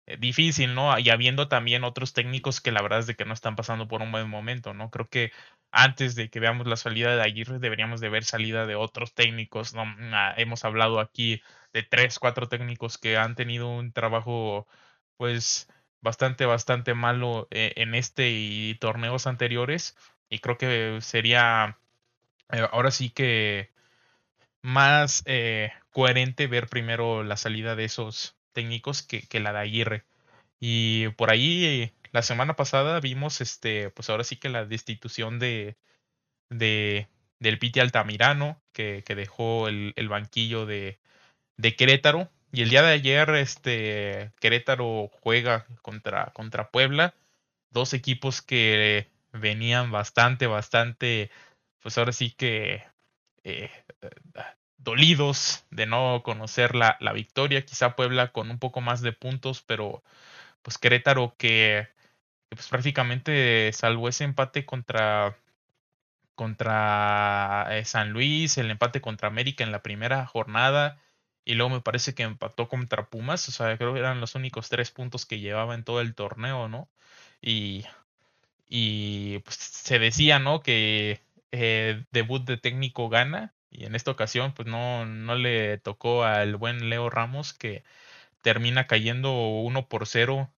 eh, 0.07 0.17
difícil, 0.19 0.75
¿no? 0.75 0.99
Y 0.99 1.11
habiendo 1.11 1.49
también 1.49 1.85
otros 1.85 2.15
técnicos 2.15 2.61
que 2.61 2.73
la 2.73 2.83
verdad 2.83 3.01
es 3.01 3.07
de 3.07 3.15
que 3.15 3.27
no 3.27 3.35
están 3.35 3.57
pasando 3.57 3.89
por 3.89 4.03
un 4.03 4.11
buen 4.11 4.29
momento, 4.29 4.73
¿no? 4.75 4.91
Creo 4.91 5.09
que 5.09 5.33
antes 5.71 6.15
de 6.15 6.31
que 6.31 6.41
veamos 6.41 6.67
la 6.67 6.77
salida 6.77 7.15
de 7.15 7.23
Aguirre 7.23 7.59
deberíamos 7.59 8.01
de 8.01 8.09
ver 8.09 8.25
salida 8.25 8.67
de 8.67 8.75
otros 8.75 9.15
técnicos, 9.15 9.75
¿no? 9.75 9.85
Ah, 10.13 10.35
hemos 10.39 10.65
hablado 10.65 10.99
aquí 11.01 11.43
de 11.75 11.83
tres, 11.83 12.19
cuatro 12.19 12.49
técnicos 12.49 12.99
que 12.99 13.19
han 13.19 13.35
tenido 13.35 13.69
un 13.69 13.93
trabajo 13.93 14.67
pues 15.19 15.69
bastante, 16.01 16.47
bastante 16.47 16.95
malo 16.95 17.49
eh, 17.51 17.73
en 17.77 17.95
este 17.95 18.31
y 18.31 18.75
torneos 18.77 19.27
anteriores. 19.27 19.97
Y 20.31 20.41
creo 20.41 20.59
que 20.59 20.99
sería 21.01 21.79
eh, 22.53 22.67
ahora 22.73 22.91
sí 22.91 23.11
que 23.11 23.71
más 24.63 25.23
eh, 25.27 25.73
coherente 25.91 26.47
ver 26.47 26.69
primero 26.69 27.23
la 27.25 27.37
salida 27.37 27.77
de 27.77 27.85
esos 27.85 28.37
técnicos 28.53 29.03
que, 29.03 29.23
que, 29.29 29.41
la 29.41 29.53
de 29.53 29.61
Aguirre. 29.61 30.05
Y 30.61 31.09
por 31.11 31.31
ahí 31.31 31.93
la 32.13 32.23
semana 32.23 32.57
pasada 32.57 33.01
vimos 33.01 33.41
este, 33.41 33.91
pues 33.91 34.11
ahora 34.11 34.25
sí 34.25 34.37
que 34.37 34.49
la 34.49 34.65
destitución 34.67 35.39
de, 35.39 35.77
de 36.51 37.09
del 37.41 37.59
Piti 37.59 37.81
Altamirano, 37.81 38.61
que, 38.73 39.05
que 39.07 39.15
dejó 39.15 39.69
el, 39.69 39.93
el 39.97 40.09
banquillo 40.09 40.67
de, 40.67 40.99
de 41.57 41.77
Querétaro 41.77 42.31
y 42.53 42.63
el 42.63 42.71
día 42.71 42.83
de 42.83 42.93
ayer, 42.93 43.31
este 43.31 44.33
Querétaro 44.41 45.11
juega 45.21 45.67
contra, 45.83 46.27
contra 46.33 46.71
Puebla, 46.71 47.15
dos 47.71 47.93
equipos 47.95 48.43
que 48.43 49.11
venían 49.33 49.91
bastante, 49.91 50.47
bastante 50.47 51.31
pues 51.81 51.99
ahora 51.99 52.13
sí 52.13 52.31
que 52.31 52.83
eh, 53.45 53.71
dolidos 54.79 55.65
de 55.71 55.87
no 55.87 56.23
conocer 56.25 56.75
la, 56.75 56.97
la, 57.01 57.13
victoria. 57.13 57.65
Quizá 57.65 57.97
Puebla 57.97 58.33
con 58.33 58.51
un 58.51 58.59
poco 58.59 58.81
más 58.81 59.01
de 59.03 59.13
puntos, 59.13 59.63
pero 59.63 60.03
pues 60.63 60.79
Querétaro 60.79 61.35
que, 61.39 61.89
pues 62.51 62.69
prácticamente 62.69 63.73
salvó 63.73 64.09
ese 64.09 64.25
empate 64.25 64.67
contra 64.67 65.37
contra 66.35 67.67
eh, 67.71 67.85
San 67.85 68.13
Luis, 68.13 68.59
el 68.59 68.71
empate 68.71 69.01
contra 69.01 69.29
América 69.29 69.65
en 69.65 69.73
la 69.73 69.83
primera 69.83 70.27
jornada 70.27 71.01
y 71.45 71.55
luego 71.55 71.71
me 71.71 71.81
parece 71.81 72.15
que 72.15 72.23
empató 72.25 72.69
contra 72.69 73.07
Pumas, 73.09 73.49
o 73.49 73.53
sea, 73.53 73.77
creo 73.79 73.95
que 73.95 74.01
eran 74.01 74.21
los 74.21 74.35
únicos 74.35 74.69
tres 74.69 74.91
puntos 74.91 75.27
que 75.27 75.41
llevaba 75.41 75.75
en 75.75 75.85
todo 75.85 76.01
el 76.01 76.15
torneo, 76.15 76.69
¿no? 76.69 76.89
Y, 77.43 77.85
y 78.69 79.39
pues 79.41 79.57
se 79.57 79.99
decía, 79.99 80.39
¿no? 80.39 80.61
Que 80.63 81.21
eh, 81.53 82.05
debut 82.13 82.45
de 82.45 82.59
técnico 82.59 83.09
gana 83.09 83.55
y 83.71 83.85
en 83.85 83.95
esta 83.95 84.11
ocasión 84.11 84.53
pues 84.55 84.69
no, 84.69 85.07
no 85.07 85.35
le 85.37 85.79
tocó 85.79 86.25
al 86.25 86.57
buen 86.57 86.91
Leo 86.91 87.11
Ramos 87.11 87.53
que 87.55 87.85
termina 88.43 88.87
cayendo 88.87 89.33
1 89.33 89.89
por 89.89 90.07
0 90.07 90.51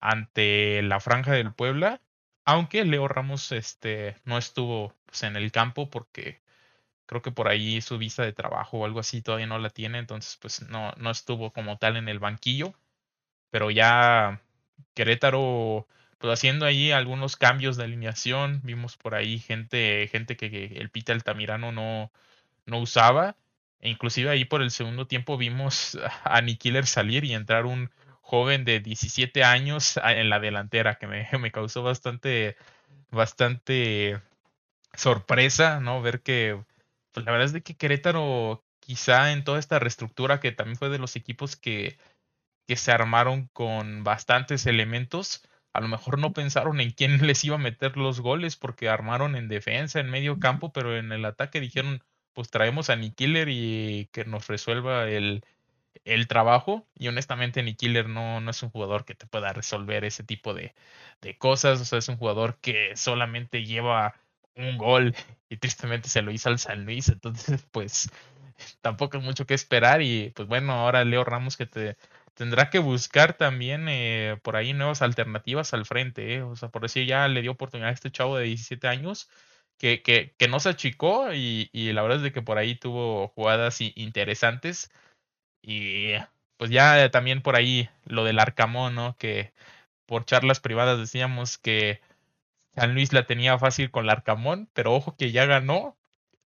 ante 0.00 0.82
la 0.82 1.00
franja 1.00 1.32
del 1.32 1.52
Puebla, 1.54 2.00
aunque 2.44 2.84
Leo 2.84 3.08
Ramos 3.08 3.52
este, 3.52 4.16
no 4.24 4.38
estuvo 4.38 4.94
pues, 5.06 5.22
en 5.22 5.36
el 5.36 5.52
campo 5.52 5.90
porque 5.90 6.40
creo 7.06 7.22
que 7.22 7.32
por 7.32 7.48
ahí 7.48 7.80
su 7.80 7.98
visa 7.98 8.22
de 8.24 8.32
trabajo 8.32 8.78
o 8.78 8.84
algo 8.84 9.00
así 9.00 9.22
todavía 9.22 9.46
no 9.46 9.58
la 9.58 9.70
tiene, 9.70 9.98
entonces 9.98 10.38
pues 10.40 10.62
no, 10.62 10.92
no 10.96 11.10
estuvo 11.10 11.50
como 11.52 11.78
tal 11.78 11.96
en 11.96 12.08
el 12.08 12.18
banquillo, 12.18 12.74
pero 13.50 13.70
ya 13.70 14.42
Querétaro 14.94 15.86
pues 16.18 16.32
haciendo 16.32 16.66
ahí 16.66 16.90
algunos 16.90 17.36
cambios 17.36 17.76
de 17.76 17.84
alineación, 17.84 18.60
vimos 18.64 18.96
por 18.96 19.14
ahí 19.14 19.38
gente, 19.38 20.08
gente 20.10 20.36
que, 20.36 20.66
el 20.76 20.90
Pita 20.90 21.12
Altamirano 21.12 21.72
no, 21.72 22.10
no 22.66 22.78
usaba, 22.78 23.36
e 23.80 23.90
inclusive 23.90 24.30
ahí 24.30 24.44
por 24.44 24.62
el 24.62 24.70
segundo 24.70 25.06
tiempo 25.06 25.36
vimos 25.36 25.98
a 26.24 26.40
Nikiller 26.40 26.86
salir 26.86 27.24
y 27.24 27.34
entrar 27.34 27.66
un 27.66 27.90
joven 28.22 28.64
de 28.64 28.80
17 28.80 29.44
años 29.44 30.00
en 30.02 30.30
la 30.30 30.40
delantera 30.40 30.94
que 30.96 31.06
me, 31.06 31.28
me 31.38 31.52
causó 31.52 31.82
bastante, 31.82 32.56
bastante 33.10 34.20
sorpresa, 34.94 35.80
¿no? 35.80 36.00
Ver 36.00 36.22
que, 36.22 36.58
pues 37.14 37.24
la 37.24 37.32
verdad 37.32 37.46
es 37.46 37.52
de 37.54 37.62
que 37.62 37.76
Querétaro, 37.76 38.64
quizá 38.80 39.32
en 39.32 39.44
toda 39.44 39.58
esta 39.60 39.78
reestructura, 39.78 40.40
que 40.40 40.52
también 40.52 40.76
fue 40.76 40.90
de 40.90 40.98
los 40.98 41.16
equipos 41.16 41.56
que, 41.56 41.96
que 42.66 42.76
se 42.76 42.92
armaron 42.92 43.48
con 43.52 44.04
bastantes 44.04 44.66
elementos, 44.66 45.42
a 45.74 45.80
lo 45.80 45.88
mejor 45.88 46.18
no 46.18 46.32
pensaron 46.32 46.80
en 46.80 46.90
quién 46.92 47.18
les 47.26 47.44
iba 47.44 47.56
a 47.56 47.58
meter 47.58 47.96
los 47.96 48.20
goles, 48.20 48.56
porque 48.56 48.88
armaron 48.88 49.36
en 49.36 49.48
defensa, 49.48 50.00
en 50.00 50.10
medio 50.10 50.38
campo, 50.38 50.72
pero 50.72 50.96
en 50.96 51.12
el 51.12 51.24
ataque 51.24 51.60
dijeron, 51.60 52.02
pues 52.32 52.50
traemos 52.50 52.90
a 52.90 52.96
Nikiller 52.96 53.48
y 53.48 54.08
que 54.12 54.24
nos 54.24 54.48
resuelva 54.48 55.08
el, 55.08 55.44
el 56.04 56.26
trabajo. 56.28 56.86
Y 56.96 57.08
honestamente, 57.08 57.62
Nikiller 57.62 58.08
no, 58.08 58.40
no 58.40 58.50
es 58.50 58.62
un 58.62 58.70
jugador 58.70 59.04
que 59.04 59.14
te 59.14 59.26
pueda 59.26 59.52
resolver 59.52 60.04
ese 60.04 60.24
tipo 60.24 60.54
de, 60.54 60.74
de 61.20 61.38
cosas. 61.38 61.80
O 61.80 61.84
sea, 61.84 61.98
es 61.98 62.08
un 62.08 62.16
jugador 62.16 62.58
que 62.60 62.96
solamente 62.96 63.64
lleva 63.64 64.14
un 64.56 64.78
gol 64.78 65.14
y 65.48 65.56
tristemente 65.56 66.08
se 66.08 66.22
lo 66.22 66.30
hizo 66.30 66.48
al 66.48 66.58
San 66.58 66.84
Luis. 66.84 67.08
Entonces, 67.08 67.66
pues 67.72 68.10
tampoco 68.80 69.18
es 69.18 69.24
mucho 69.24 69.46
que 69.46 69.54
esperar. 69.54 70.02
Y 70.02 70.30
pues 70.34 70.48
bueno, 70.48 70.72
ahora 70.72 71.04
Leo 71.04 71.24
Ramos 71.24 71.56
que 71.56 71.66
te 71.66 71.96
tendrá 72.34 72.70
que 72.70 72.78
buscar 72.78 73.34
también 73.34 73.88
eh, 73.88 74.38
por 74.42 74.56
ahí 74.56 74.72
nuevas 74.72 75.02
alternativas 75.02 75.74
al 75.74 75.86
frente. 75.86 76.34
Eh. 76.36 76.42
O 76.42 76.56
sea, 76.56 76.68
por 76.70 76.82
decir, 76.82 77.06
ya 77.06 77.28
le 77.28 77.42
dio 77.42 77.52
oportunidad 77.52 77.90
a 77.90 77.92
este 77.92 78.10
chavo 78.10 78.36
de 78.36 78.46
17 78.46 78.88
años 78.88 79.28
que, 79.78 80.02
que, 80.02 80.34
que 80.38 80.48
no 80.48 80.60
se 80.60 80.70
achicó 80.70 81.32
y, 81.32 81.70
y, 81.72 81.92
la 81.92 82.02
verdad 82.02 82.18
es 82.18 82.22
de 82.24 82.32
que 82.32 82.42
por 82.42 82.58
ahí 82.58 82.76
tuvo 82.76 83.28
jugadas 83.28 83.80
interesantes. 83.80 84.90
Y 85.62 86.12
pues 86.56 86.70
ya 86.70 87.10
también 87.10 87.42
por 87.42 87.56
ahí 87.56 87.88
lo 88.04 88.24
del 88.24 88.38
Arcamón, 88.38 88.94
¿no? 88.94 89.16
Que 89.18 89.52
por 90.06 90.24
charlas 90.24 90.60
privadas 90.60 90.98
decíamos 90.98 91.58
que 91.58 92.00
San 92.74 92.94
Luis 92.94 93.12
la 93.12 93.26
tenía 93.26 93.58
fácil 93.58 93.90
con 93.90 94.04
el 94.04 94.10
Arcamón, 94.10 94.68
pero 94.72 94.94
ojo 94.94 95.16
que 95.16 95.32
ya 95.32 95.46
ganó. 95.46 95.96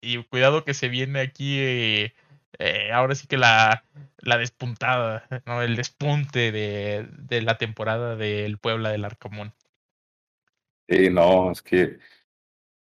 Y 0.01 0.23
cuidado 0.25 0.65
que 0.65 0.75
se 0.75 0.89
viene 0.89 1.21
aquí, 1.21 1.59
eh, 1.59 2.15
eh, 2.59 2.93
ahora 2.93 3.15
sí 3.15 3.27
que 3.27 3.37
la, 3.37 3.85
la 4.19 4.39
despuntada, 4.39 5.27
¿no? 5.47 5.63
El 5.63 5.77
despunte 5.77 6.53
de, 6.53 7.09
de 7.19 7.43
la 7.43 7.59
temporada 7.59 8.15
del 8.17 8.59
Puebla 8.59 8.91
del 8.91 9.05
Arcamón. 9.05 9.55
Sí, 10.89 11.11
no, 11.11 11.51
es 11.51 11.63
que 11.63 11.99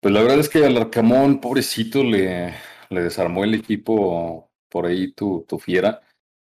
pues 0.01 0.15
la 0.15 0.21
verdad 0.21 0.39
es 0.39 0.49
que 0.49 0.65
al 0.65 0.77
Arcamón, 0.77 1.39
pobrecito, 1.39 2.03
le, 2.03 2.55
le 2.89 3.01
desarmó 3.01 3.43
el 3.43 3.53
equipo 3.53 4.51
por 4.67 4.87
ahí 4.87 5.11
tu, 5.11 5.45
tu 5.47 5.59
fiera. 5.59 6.01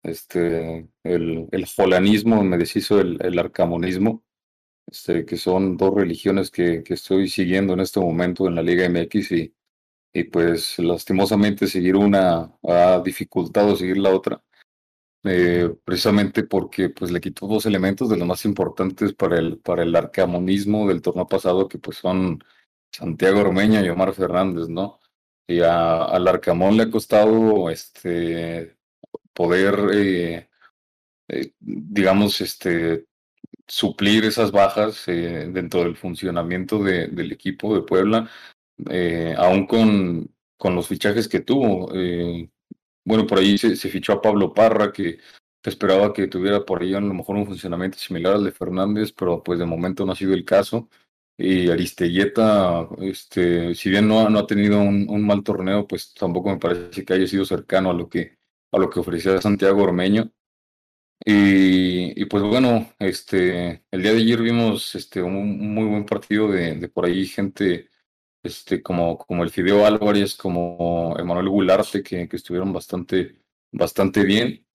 Este, 0.03 0.87
el, 1.03 1.47
el 1.51 1.65
jolanismo 1.65 2.43
me 2.43 2.57
deshizo 2.57 3.01
el, 3.01 3.17
el 3.23 3.39
arcamonismo, 3.39 4.23
este, 4.91 5.25
que 5.25 5.37
son 5.37 5.77
dos 5.77 5.95
religiones 5.95 6.51
que, 6.51 6.83
que 6.83 6.95
estoy 6.95 7.29
siguiendo 7.29 7.73
en 7.73 7.79
este 7.79 8.01
momento 8.01 8.47
en 8.47 8.55
la 8.55 8.61
Liga 8.61 8.87
MX 8.89 9.31
y, 9.31 9.55
y 10.13 10.23
pues 10.25 10.77
lastimosamente 10.79 11.67
seguir 11.67 11.95
una 11.95 12.53
ha 12.63 13.01
dificultado 13.03 13.75
seguir 13.75 13.97
la 13.97 14.11
otra. 14.11 14.43
Eh, 15.23 15.69
precisamente 15.85 16.43
porque 16.43 16.89
pues 16.89 17.11
le 17.11 17.21
quitó 17.21 17.47
dos 17.47 17.67
elementos 17.67 18.09
de 18.09 18.17
los 18.17 18.27
más 18.27 18.43
importantes 18.45 19.13
para 19.13 19.37
el, 19.37 19.59
para 19.59 19.83
el 19.83 19.95
arcamonismo 19.95 20.87
del 20.87 21.01
torneo 21.01 21.27
pasado, 21.27 21.67
que 21.67 21.77
pues 21.77 21.97
son 21.97 22.43
Santiago 22.91 23.41
Ormeña 23.41 23.81
y 23.81 23.89
Omar 23.89 24.13
Fernández, 24.13 24.67
¿no? 24.67 24.99
Y 25.47 25.61
a, 25.61 26.03
al 26.05 26.27
Arcamón 26.27 26.77
le 26.77 26.83
ha 26.83 26.91
costado 26.91 27.69
este 27.69 28.77
poder, 29.33 29.75
eh, 29.93 30.49
eh, 31.29 31.53
digamos, 31.59 32.41
este 32.41 33.07
suplir 33.67 34.25
esas 34.25 34.51
bajas 34.51 35.07
eh, 35.07 35.49
dentro 35.51 35.83
del 35.83 35.95
funcionamiento 35.95 36.83
de, 36.83 37.07
del 37.07 37.31
equipo 37.31 37.73
de 37.73 37.81
Puebla, 37.81 38.29
eh, 38.89 39.33
aún 39.37 39.65
con, 39.67 40.29
con 40.57 40.75
los 40.75 40.87
fichajes 40.87 41.27
que 41.27 41.39
tuvo. 41.39 41.89
Eh, 41.95 42.49
bueno, 43.05 43.25
por 43.25 43.39
ahí 43.39 43.57
se, 43.57 43.75
se, 43.75 43.89
fichó 43.89 44.13
a 44.13 44.21
Pablo 44.21 44.53
Parra, 44.53 44.91
que 44.91 45.19
esperaba 45.63 46.13
que 46.13 46.27
tuviera 46.27 46.65
por 46.65 46.81
ahí 46.81 46.93
a 46.93 46.99
lo 46.99 47.13
mejor 47.13 47.35
un 47.37 47.45
funcionamiento 47.45 47.97
similar 47.97 48.35
al 48.35 48.43
de 48.43 48.51
Fernández, 48.51 49.13
pero 49.13 49.43
pues 49.43 49.59
de 49.59 49.65
momento 49.65 50.05
no 50.05 50.11
ha 50.13 50.15
sido 50.15 50.33
el 50.33 50.45
caso. 50.45 50.89
Y 51.37 51.69
Aristelleta, 51.69 52.87
este, 52.99 53.73
si 53.73 53.89
bien 53.89 54.07
no, 54.07 54.29
no 54.29 54.39
ha 54.39 54.47
tenido 54.47 54.79
un, 54.81 55.07
un, 55.09 55.25
mal 55.25 55.43
torneo, 55.43 55.87
pues 55.87 56.13
tampoco 56.13 56.49
me 56.49 56.57
parece 56.57 57.03
que 57.05 57.13
haya 57.13 57.27
sido 57.27 57.45
cercano 57.45 57.89
a 57.89 57.93
lo 57.93 58.09
que, 58.09 58.37
a 58.71 58.77
lo 58.77 58.89
que 58.89 58.99
ofrecía 58.99 59.41
Santiago 59.41 59.81
Ormeño. 59.83 60.31
Y, 61.23 62.25
pues 62.25 62.43
bueno, 62.43 62.93
este, 62.99 63.83
el 63.91 64.01
día 64.01 64.11
de 64.13 64.17
ayer 64.19 64.41
vimos 64.41 64.95
este, 64.95 65.21
un, 65.21 65.73
muy 65.73 65.85
buen 65.85 66.05
partido 66.05 66.47
de, 66.47 66.87
por 66.89 67.05
ahí 67.05 67.25
gente 67.27 67.89
este, 68.43 68.81
como, 68.81 69.17
como 69.17 69.43
el 69.43 69.51
Fideo 69.51 69.85
Álvarez, 69.85 70.35
como 70.35 71.15
Emanuel 71.19 71.49
Gularte, 71.49 72.03
que, 72.03 72.27
que 72.27 72.35
estuvieron 72.37 72.73
bastante, 72.73 73.39
bastante 73.71 74.23
bien. 74.23 74.65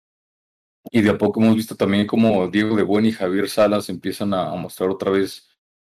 Y 0.91 1.03
de 1.03 1.11
a 1.11 1.19
poco 1.19 1.41
hemos 1.41 1.57
visto 1.57 1.75
también 1.76 2.07
como 2.07 2.49
Diego 2.49 2.76
de 2.76 2.85
Buen 2.85 3.07
y 3.07 3.12
Javier 3.12 3.49
Salas 3.49 3.88
empiezan 3.88 4.33
a, 4.35 4.53
a 4.53 4.55
mostrar 4.57 4.88
otra 4.91 5.11
vez 5.11 5.49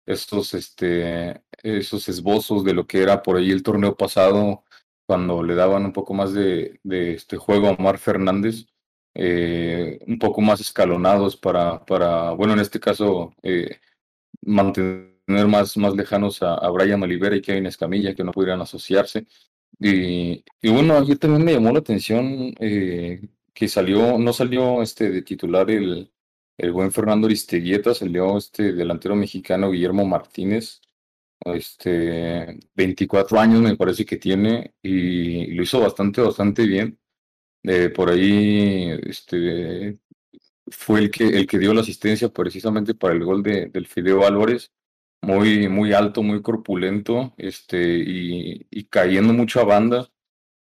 estos, 0.06 0.54
este, 0.54 1.42
esos 1.62 2.08
esbozos 2.08 2.64
de 2.64 2.74
lo 2.74 2.86
que 2.86 3.02
era 3.02 3.22
por 3.22 3.36
ahí 3.36 3.50
el 3.50 3.62
torneo 3.62 3.96
pasado, 3.96 4.64
cuando 5.06 5.42
le 5.42 5.54
daban 5.54 5.84
un 5.84 5.92
poco 5.92 6.14
más 6.14 6.32
de, 6.32 6.80
de 6.84 7.14
este 7.14 7.36
juego 7.36 7.68
a 7.68 7.72
Omar 7.72 7.98
Fernández, 7.98 8.66
eh, 9.14 9.98
un 10.06 10.18
poco 10.18 10.40
más 10.40 10.60
escalonados 10.60 11.36
para, 11.36 11.84
para 11.84 12.32
bueno, 12.32 12.54
en 12.54 12.60
este 12.60 12.80
caso, 12.80 13.34
eh, 13.42 13.78
mantener 14.42 15.46
más, 15.48 15.76
más 15.76 15.94
lejanos 15.94 16.42
a, 16.42 16.54
a 16.54 16.70
Brian 16.70 17.02
Olivera 17.02 17.36
y 17.36 17.42
Kevin 17.42 17.66
Escamilla, 17.66 18.14
que 18.14 18.24
no 18.24 18.32
pudieran 18.32 18.60
asociarse. 18.62 19.26
Y, 19.80 20.44
y 20.62 20.70
bueno, 20.70 20.96
ayer 20.96 21.18
también 21.18 21.44
me 21.44 21.52
llamó 21.52 21.72
la 21.72 21.80
atención 21.80 22.54
eh, 22.60 23.20
que 23.52 23.68
salió, 23.68 24.18
no 24.18 24.32
salió 24.32 24.82
este 24.82 25.10
de 25.10 25.22
titular 25.22 25.70
el, 25.70 26.12
el 26.58 26.72
buen 26.72 26.92
Fernando 26.92 27.26
Aristeguieta, 27.26 27.94
salió 27.94 28.36
este 28.38 28.72
delantero 28.72 29.16
mexicano 29.16 29.70
Guillermo 29.70 30.04
Martínez, 30.06 30.80
este 31.44 32.58
24 32.74 33.38
años 33.38 33.60
me 33.60 33.76
parece 33.76 34.04
que 34.06 34.16
tiene 34.16 34.74
y 34.82 35.46
lo 35.54 35.62
hizo 35.62 35.80
bastante, 35.80 36.20
bastante 36.20 36.66
bien. 36.66 36.98
Eh, 37.64 37.88
por 37.88 38.10
ahí 38.10 38.90
este, 39.04 39.98
fue 40.68 41.00
el 41.00 41.10
que, 41.10 41.26
el 41.28 41.46
que 41.46 41.58
dio 41.58 41.74
la 41.74 41.80
asistencia 41.80 42.28
precisamente 42.28 42.94
para 42.94 43.14
el 43.14 43.24
gol 43.24 43.42
de, 43.42 43.66
del 43.66 43.86
Fideo 43.86 44.26
Álvarez, 44.26 44.72
muy, 45.22 45.68
muy 45.68 45.92
alto, 45.92 46.22
muy 46.22 46.42
corpulento, 46.42 47.34
este, 47.38 47.98
y, 47.98 48.66
y 48.70 48.84
cayendo 48.84 49.32
mucho 49.32 49.60
a 49.60 49.64
banda, 49.64 50.10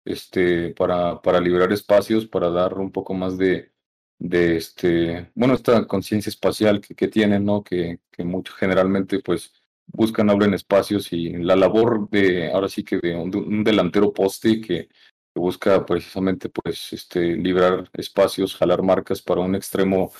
este, 0.05 0.73
para, 0.73 1.21
para 1.21 1.39
liberar 1.41 1.71
espacios, 1.73 2.25
para 2.27 2.49
dar 2.49 2.75
un 2.79 2.91
poco 2.91 3.13
más 3.13 3.37
de, 3.37 3.71
de 4.19 4.57
este, 4.57 5.31
bueno, 5.35 5.53
esta 5.55 5.85
conciencia 5.87 6.29
espacial 6.29 6.81
que, 6.81 6.95
que 6.95 7.07
tienen, 7.07 7.45
¿no? 7.45 7.63
Que, 7.63 7.99
que 8.11 8.23
mucho 8.23 8.53
generalmente, 8.53 9.19
pues, 9.19 9.53
buscan, 9.87 10.29
abren 10.29 10.53
espacios 10.53 11.11
y 11.13 11.29
la 11.33 11.55
labor 11.55 12.09
de, 12.09 12.51
ahora 12.51 12.69
sí 12.69 12.83
que 12.83 12.97
de 12.99 13.15
un, 13.15 13.63
delantero 13.63 14.13
poste 14.13 14.61
que, 14.61 14.89
busca 15.35 15.85
precisamente 15.85 16.49
pues 16.49 16.93
este 16.93 17.35
librar 17.35 17.89
espacios, 17.93 18.55
jalar 18.55 18.83
marcas 18.83 19.21
para 19.21 19.41
un 19.41 19.55
extremo 19.55 20.11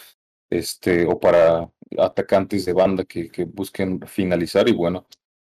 este 0.50 1.06
o 1.06 1.20
para 1.20 1.70
atacantes 1.98 2.66
de 2.66 2.74
banda 2.74 3.06
que, 3.06 3.30
que 3.30 3.46
busquen 3.46 4.02
finalizar 4.08 4.68
y 4.70 4.74
bueno, 4.74 5.08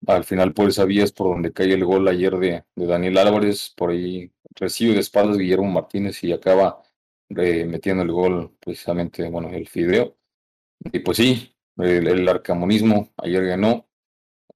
al 0.06 0.24
final 0.24 0.52
por 0.54 0.68
esa 0.68 0.84
vía 0.84 1.04
es 1.04 1.12
por 1.12 1.28
donde 1.28 1.52
cae 1.52 1.72
el 1.72 1.84
gol 1.84 2.08
ayer 2.08 2.36
de, 2.38 2.64
de 2.74 2.86
Daniel 2.86 3.18
Álvarez, 3.18 3.72
por 3.76 3.90
ahí 3.90 4.30
recibe 4.54 4.94
de 4.94 5.00
espaldas 5.00 5.38
Guillermo 5.38 5.70
Martínez 5.70 6.22
y 6.24 6.32
acaba 6.32 6.82
eh, 7.30 7.64
metiendo 7.64 8.02
el 8.02 8.12
gol 8.12 8.56
precisamente, 8.60 9.28
bueno, 9.28 9.48
el 9.50 9.68
Fideo. 9.68 10.16
Y 10.92 11.00
pues 11.00 11.18
sí, 11.18 11.56
el, 11.78 12.06
el, 12.06 12.28
arcamonismo 12.28 13.12
ayer 13.16 13.46
ganó, 13.46 13.88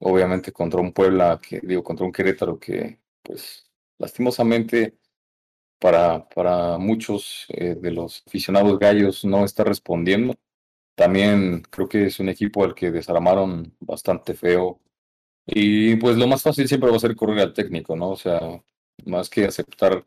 obviamente 0.01 0.53
contra 0.53 0.81
un 0.81 0.93
Puebla, 0.93 1.41
que 1.43 1.61
digo, 1.63 1.83
contra 1.83 2.07
un 2.07 2.13
Querétaro 2.13 2.59
que 2.59 3.01
pues 3.23 3.68
lastimosamente 3.99 4.97
para, 5.79 6.29
para 6.29 6.79
muchos 6.79 7.47
eh, 7.51 7.77
de 7.81 7.91
los 7.93 8.25
aficionados 8.27 8.79
gallos 8.79 9.25
no 9.25 9.45
está 9.45 9.65
respondiendo. 9.65 10.35
También 10.97 11.63
creo 11.71 11.89
que 11.89 12.07
es 12.07 12.21
un 12.21 12.29
equipo 12.29 12.65
al 12.65 12.75
que 12.75 12.91
desarmaron 12.91 13.75
bastante 13.81 14.35
feo. 14.35 14.81
Y 15.47 15.97
pues 15.97 16.17
lo 16.19 16.27
más 16.29 16.43
fácil 16.43 16.69
siempre 16.69 16.91
va 16.91 16.97
a 16.97 17.01
ser 17.01 17.17
correr 17.17 17.41
al 17.41 17.55
técnico, 17.55 17.97
¿no? 17.97 18.11
O 18.11 18.17
sea, 18.17 18.41
más 19.07 19.31
que 19.31 19.47
aceptar 19.47 20.07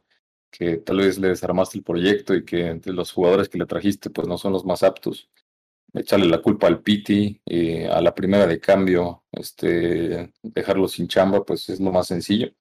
que 0.51 0.77
tal 0.77 0.97
vez 0.97 1.17
le 1.19 1.29
desarmaste 1.29 1.77
el 1.79 1.83
proyecto 1.83 2.35
y 2.35 2.45
que 2.45 2.67
entre 2.67 2.93
los 2.93 3.11
jugadores 3.13 3.49
que 3.49 3.57
le 3.57 3.65
trajiste 3.65 4.09
pues 4.09 4.27
no 4.27 4.37
son 4.37 4.53
los 4.53 4.65
más 4.65 4.83
aptos. 4.83 5.29
Echarle 5.93 6.27
la 6.27 6.41
culpa 6.41 6.67
al 6.67 6.81
Piti, 6.83 7.41
y 7.45 7.83
a 7.83 8.01
la 8.01 8.15
primera 8.15 8.47
de 8.47 8.59
cambio, 8.59 9.25
este, 9.31 10.33
dejarlo 10.43 10.87
sin 10.87 11.07
chamba, 11.07 11.43
pues 11.45 11.69
es 11.69 11.79
lo 11.81 11.91
más 11.91 12.07
sencillo. 12.07 12.53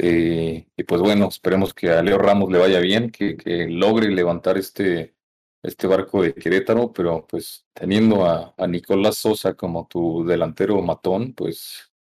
Eh, 0.00 0.68
y 0.76 0.84
pues 0.84 1.00
bueno, 1.00 1.26
esperemos 1.26 1.74
que 1.74 1.90
a 1.90 2.00
Leo 2.04 2.18
Ramos 2.18 2.52
le 2.52 2.58
vaya 2.58 2.78
bien, 2.78 3.10
que, 3.10 3.66
logre 3.68 4.08
levantar 4.08 4.56
este, 4.56 5.16
este 5.60 5.88
barco 5.88 6.22
de 6.22 6.34
Querétaro, 6.34 6.92
pero 6.92 7.26
pues 7.26 7.66
teniendo 7.72 8.24
a, 8.24 8.54
Nicolás 8.68 9.16
Sosa 9.16 9.54
como 9.54 9.88
tu 9.88 10.24
delantero 10.24 10.80
matón, 10.82 11.34
pues 11.34 11.92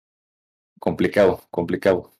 complicado, 0.79 1.41
complicado. 1.49 2.11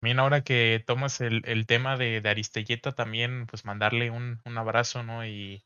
También 0.00 0.20
ahora 0.20 0.42
que 0.42 0.82
tomas 0.86 1.20
el, 1.20 1.42
el 1.44 1.66
tema 1.66 1.98
de, 1.98 2.22
de, 2.22 2.28
Aristelleta, 2.30 2.92
también 2.92 3.46
pues 3.46 3.66
mandarle 3.66 4.10
un, 4.10 4.40
un 4.46 4.56
abrazo, 4.56 5.02
¿no? 5.02 5.26
Y 5.26 5.62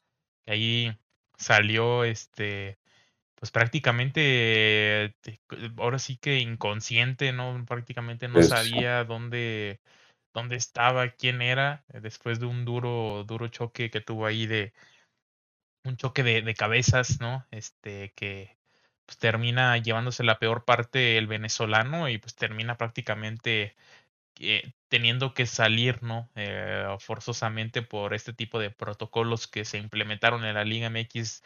ahí 0.47 0.99
salió 1.37 2.03
este 2.03 2.81
pues 3.45 3.51
prácticamente 3.51 5.15
ahora 5.77 5.99
sí 5.99 6.17
que 6.17 6.39
inconsciente, 6.39 7.31
¿no? 7.35 7.63
Prácticamente 7.67 8.27
no 8.27 8.41
sabía 8.41 9.05
dónde 9.05 9.83
dónde 10.33 10.57
estaba, 10.57 11.11
quién 11.11 11.43
era, 11.43 11.85
eh, 11.93 12.01
después 12.01 12.41
de 12.41 12.47
un 12.47 12.65
duro, 12.65 13.23
duro 13.25 13.49
choque 13.49 13.91
que 13.91 14.01
tuvo 14.01 14.25
ahí 14.25 14.47
de 14.47 14.73
un 15.85 15.99
choque 15.99 16.23
de, 16.23 16.41
de 16.41 16.55
cabezas, 16.55 17.21
¿no? 17.21 17.47
Este 17.51 18.15
que 18.17 18.57
pues 19.05 19.19
termina 19.19 19.77
llevándose 19.77 20.25
la 20.25 20.39
peor 20.39 20.65
parte 20.65 21.19
el 21.19 21.27
venezolano 21.27 22.09
y 22.09 22.17
pues 22.17 22.35
termina 22.37 22.79
prácticamente 22.79 23.77
eh, 24.41 24.73
teniendo 24.89 25.35
que 25.35 25.45
salir, 25.45 26.03
¿no? 26.03 26.31
Eh, 26.35 26.87
forzosamente 26.99 27.83
por 27.83 28.15
este 28.15 28.33
tipo 28.33 28.59
de 28.59 28.71
protocolos 28.71 29.47
que 29.49 29.67
se 29.67 29.77
implementaron 29.77 30.47
en 30.47 30.55
la 30.55 30.65
Liga 30.65 30.87
MX 30.87 31.43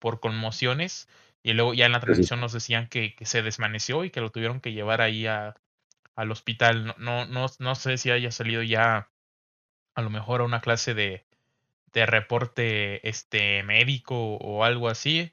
por 0.00 0.20
conmociones. 0.20 1.08
Y 1.42 1.54
luego 1.54 1.74
ya 1.74 1.86
en 1.86 1.92
la 1.92 2.00
transmisión 2.00 2.40
nos 2.40 2.52
decían 2.52 2.88
que, 2.88 3.14
que, 3.14 3.24
se 3.24 3.42
desvaneció 3.42 4.04
y 4.04 4.10
que 4.10 4.20
lo 4.20 4.30
tuvieron 4.30 4.60
que 4.60 4.72
llevar 4.72 5.00
ahí 5.00 5.26
a, 5.26 5.56
al 6.14 6.30
hospital. 6.30 6.84
No, 6.86 6.94
no, 6.98 7.26
no, 7.26 7.46
no 7.58 7.74
sé 7.74 7.96
si 7.98 8.10
haya 8.10 8.30
salido 8.30 8.62
ya 8.62 9.10
a 9.94 10.02
lo 10.02 10.10
mejor 10.10 10.40
a 10.42 10.44
una 10.44 10.60
clase 10.60 10.94
de, 10.94 11.26
de 11.92 12.06
reporte 12.06 13.08
este 13.08 13.62
médico 13.62 14.36
o 14.36 14.64
algo 14.64 14.88
así. 14.88 15.32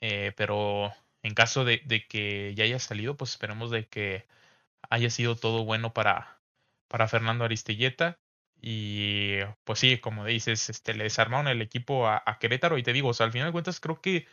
Eh, 0.00 0.32
pero 0.36 0.92
en 1.22 1.34
caso 1.34 1.64
de, 1.64 1.82
de, 1.86 2.06
que 2.06 2.54
ya 2.54 2.64
haya 2.64 2.78
salido, 2.78 3.16
pues 3.16 3.32
esperemos 3.32 3.70
de 3.70 3.86
que 3.88 4.26
haya 4.90 5.10
sido 5.10 5.36
todo 5.36 5.64
bueno 5.64 5.92
para, 5.94 6.40
para 6.88 7.08
Fernando 7.08 7.44
Aristilleta. 7.44 8.18
Y 8.62 9.38
pues 9.64 9.78
sí, 9.80 9.98
como 9.98 10.24
dices, 10.26 10.68
este, 10.70 10.94
le 10.94 11.04
desarmaron 11.04 11.48
el 11.48 11.62
equipo 11.62 12.08
a, 12.08 12.22
a 12.26 12.38
Querétaro. 12.38 12.78
Y 12.78 12.82
te 12.82 12.92
digo, 12.92 13.08
o 13.10 13.14
sea, 13.14 13.26
al 13.26 13.32
final 13.32 13.48
de 13.48 13.52
cuentas 13.52 13.80
creo 13.80 14.00
que 14.00 14.26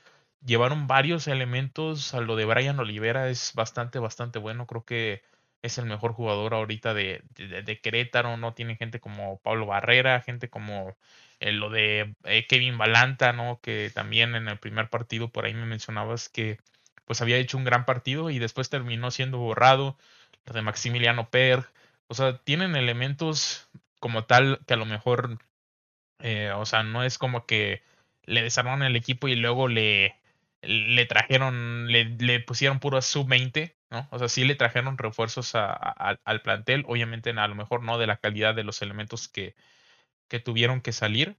llevaron 0.45 0.87
varios 0.87 1.27
elementos 1.27 2.13
a 2.13 2.21
lo 2.21 2.35
de 2.35 2.45
Brian 2.45 2.79
Olivera. 2.79 3.29
Es 3.29 3.53
bastante, 3.55 3.99
bastante 3.99 4.39
bueno. 4.39 4.67
Creo 4.67 4.85
que 4.85 5.23
es 5.61 5.77
el 5.77 5.85
mejor 5.85 6.13
jugador 6.13 6.53
ahorita 6.53 6.93
de, 6.93 7.23
de, 7.35 7.79
Querétaro. 7.81 8.37
No 8.37 8.53
tiene 8.53 8.75
gente 8.75 8.99
como 8.99 9.39
Pablo 9.39 9.65
Barrera, 9.67 10.21
gente 10.21 10.49
como 10.49 10.95
eh, 11.39 11.51
lo 11.51 11.69
de 11.69 12.15
eh, 12.23 12.47
Kevin 12.47 12.77
Balanta, 12.77 13.33
¿no? 13.33 13.59
Que 13.61 13.91
también 13.93 14.35
en 14.35 14.47
el 14.47 14.57
primer 14.59 14.89
partido 14.89 15.29
por 15.29 15.45
ahí 15.45 15.53
me 15.53 15.65
mencionabas 15.65 16.29
que 16.29 16.59
pues 17.05 17.21
había 17.21 17.37
hecho 17.37 17.57
un 17.57 17.63
gran 17.63 17.85
partido 17.85 18.29
y 18.29 18.39
después 18.39 18.69
terminó 18.69 19.11
siendo 19.11 19.37
borrado. 19.37 19.97
Lo 20.45 20.53
de 20.53 20.61
Maximiliano 20.61 21.29
Per. 21.29 21.65
O 22.07 22.13
sea, 22.15 22.37
tienen 22.39 22.75
elementos 22.75 23.69
como 23.99 24.25
tal 24.25 24.61
que 24.67 24.75
a 24.75 24.77
lo 24.77 24.85
mejor, 24.85 25.39
eh, 26.19 26.51
o 26.55 26.65
sea, 26.65 26.83
no 26.83 27.03
es 27.03 27.17
como 27.17 27.45
que 27.45 27.83
le 28.23 28.43
desarmaron 28.43 28.83
el 28.83 28.95
equipo 28.95 29.27
y 29.27 29.35
luego 29.35 29.67
le, 29.67 30.15
le 30.61 31.05
trajeron, 31.05 31.87
le, 31.91 32.05
le 32.05 32.39
pusieron 32.39 32.79
puro 32.79 33.01
sub-20, 33.01 33.75
¿no? 33.89 34.07
O 34.11 34.19
sea, 34.19 34.29
sí 34.29 34.43
le 34.43 34.55
trajeron 34.55 34.97
refuerzos 34.97 35.53
al 35.55 36.41
plantel, 36.43 36.83
obviamente 36.87 37.29
a 37.31 37.47
lo 37.47 37.55
mejor 37.55 37.83
no 37.83 37.97
de 37.97 38.07
la 38.07 38.17
calidad 38.17 38.55
de 38.55 38.63
los 38.63 38.81
elementos 38.81 39.27
que, 39.27 39.55
que 40.27 40.39
tuvieron 40.39 40.81
que 40.81 40.91
salir, 40.91 41.37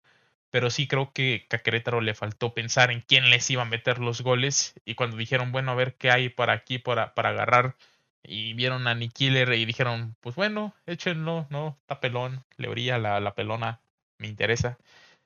pero 0.51 0.71
sí 0.71 0.89
creo 0.89 1.13
que, 1.13 1.47
a 1.51 1.59
Querétaro 1.59 2.01
le 2.01 2.15
faltó 2.15 2.55
pensar 2.55 2.91
en 2.91 3.01
quién 3.03 3.31
les 3.31 3.51
iba 3.51 3.63
a 3.63 3.67
meter 3.67 3.99
los 3.99 4.23
goles 4.23 4.75
y 4.85 4.95
cuando 4.95 5.17
dijeron, 5.17 5.53
bueno, 5.53 5.73
a 5.73 5.75
ver 5.75 5.97
qué 5.97 6.11
hay 6.11 6.29
por 6.31 6.51
aquí 6.51 6.79
para, 6.79 7.15
para 7.15 7.31
agarrar 7.31 7.77
y 8.23 8.55
vieron 8.55 8.87
a 8.89 8.95
Nick 8.95 9.13
Killer 9.13 9.53
y 9.55 9.65
dijeron, 9.65 10.17
pues 10.21 10.35
bueno, 10.37 10.75
échenlo, 10.87 11.47
no, 11.51 11.79
está 11.83 12.01
pelón, 12.01 12.45
le 12.57 12.69
orilla 12.69 12.99
la, 12.99 13.21
la 13.21 13.35
pelona, 13.35 13.81
me 14.19 14.29
interesa. 14.29 14.79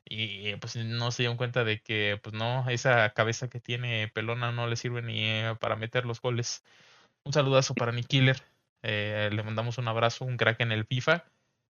Y 0.05 0.57
pues 0.57 0.77
no 0.77 1.11
se 1.11 1.23
dieron 1.23 1.37
cuenta 1.37 1.65
de 1.65 1.81
que, 1.81 2.19
pues 2.23 2.35
no, 2.35 2.69
esa 2.69 3.11
cabeza 3.11 3.49
que 3.49 3.61
tiene 3.61 4.09
pelona 4.09 4.53
no 4.53 4.67
le 4.67 4.77
sirve 4.77 5.03
ni 5.03 5.25
eh, 5.25 5.55
para 5.61 5.77
meter 5.77 6.05
los 6.05 6.21
goles. 6.21 6.65
Un 7.25 7.33
saludazo 7.33 7.75
para 7.75 7.93
Nick 7.93 8.09
Killer. 8.09 8.43
Eh, 8.83 9.31
le 9.33 9.43
mandamos 9.43 9.79
un 9.79 9.89
abrazo, 9.89 10.25
un 10.25 10.37
crack 10.37 10.61
en 10.61 10.73
el 10.73 10.85
FIFA. 10.85 11.25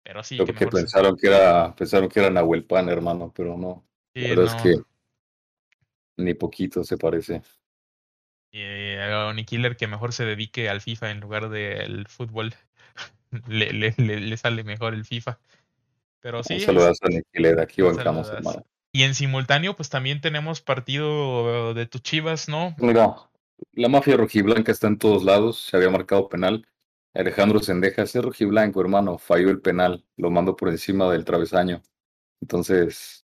Pero 0.03 0.23
sí, 0.23 0.35
Creo 0.35 0.47
que, 0.47 0.53
que 0.53 0.67
pensaron 0.67 1.15
se... 1.15 1.21
que 1.21 1.27
era, 1.27 1.75
pensaron 1.75 2.09
que 2.09 2.19
era 2.19 2.29
Nahuel 2.29 2.65
Pan, 2.65 2.89
hermano, 2.89 3.31
pero 3.35 3.57
no. 3.57 3.85
Sí, 4.13 4.21
la 4.21 4.29
verdad 4.29 4.51
no. 4.51 4.57
es 4.57 4.63
que 4.63 4.83
ni 6.17 6.33
poquito 6.33 6.83
se 6.83 6.97
parece. 6.97 7.41
Eh, 8.51 8.99
a 9.01 9.33
Nick 9.33 9.47
Killer 9.47 9.75
que 9.75 9.87
mejor 9.87 10.13
se 10.13 10.25
dedique 10.25 10.69
al 10.69 10.81
FIFA 10.81 11.11
en 11.11 11.19
lugar 11.19 11.49
del 11.49 12.07
fútbol. 12.07 12.53
le, 13.47 13.73
le, 13.73 13.93
le, 13.97 14.19
le, 14.19 14.37
sale 14.37 14.63
mejor 14.63 14.93
el 14.93 15.05
FIFA. 15.05 15.39
Pero 16.23 16.41
sí. 16.41 16.53
Un 16.53 16.59
saludazo 16.61 17.05
a 17.05 17.09
Nick 17.09 17.27
Killer, 17.33 17.59
aquí 17.59 17.81
bancamos, 17.81 18.29
hermano. 18.29 18.65
Y 18.93 19.03
en 19.03 19.13
simultáneo, 19.13 19.75
pues 19.75 19.89
también 19.89 20.21
tenemos 20.21 20.61
partido 20.61 21.73
de 21.73 21.85
tus 21.85 22.01
chivas, 22.01 22.47
¿no? 22.47 22.75
Mira, 22.77 23.15
la 23.73 23.89
mafia 23.89 24.15
rojiblanca 24.15 24.71
está 24.71 24.87
en 24.87 24.97
todos 24.97 25.23
lados, 25.23 25.59
se 25.65 25.75
había 25.75 25.89
marcado 25.89 26.29
penal. 26.29 26.65
Alejandro 27.13 27.59
Sendejas 27.59 28.15
es 28.15 28.23
rojiblanco, 28.23 28.79
hermano, 28.79 29.17
falló 29.17 29.49
el 29.49 29.59
penal, 29.59 30.05
lo 30.15 30.31
mandó 30.31 30.55
por 30.55 30.69
encima 30.69 31.11
del 31.11 31.25
travesaño. 31.25 31.81
Entonces, 32.41 33.25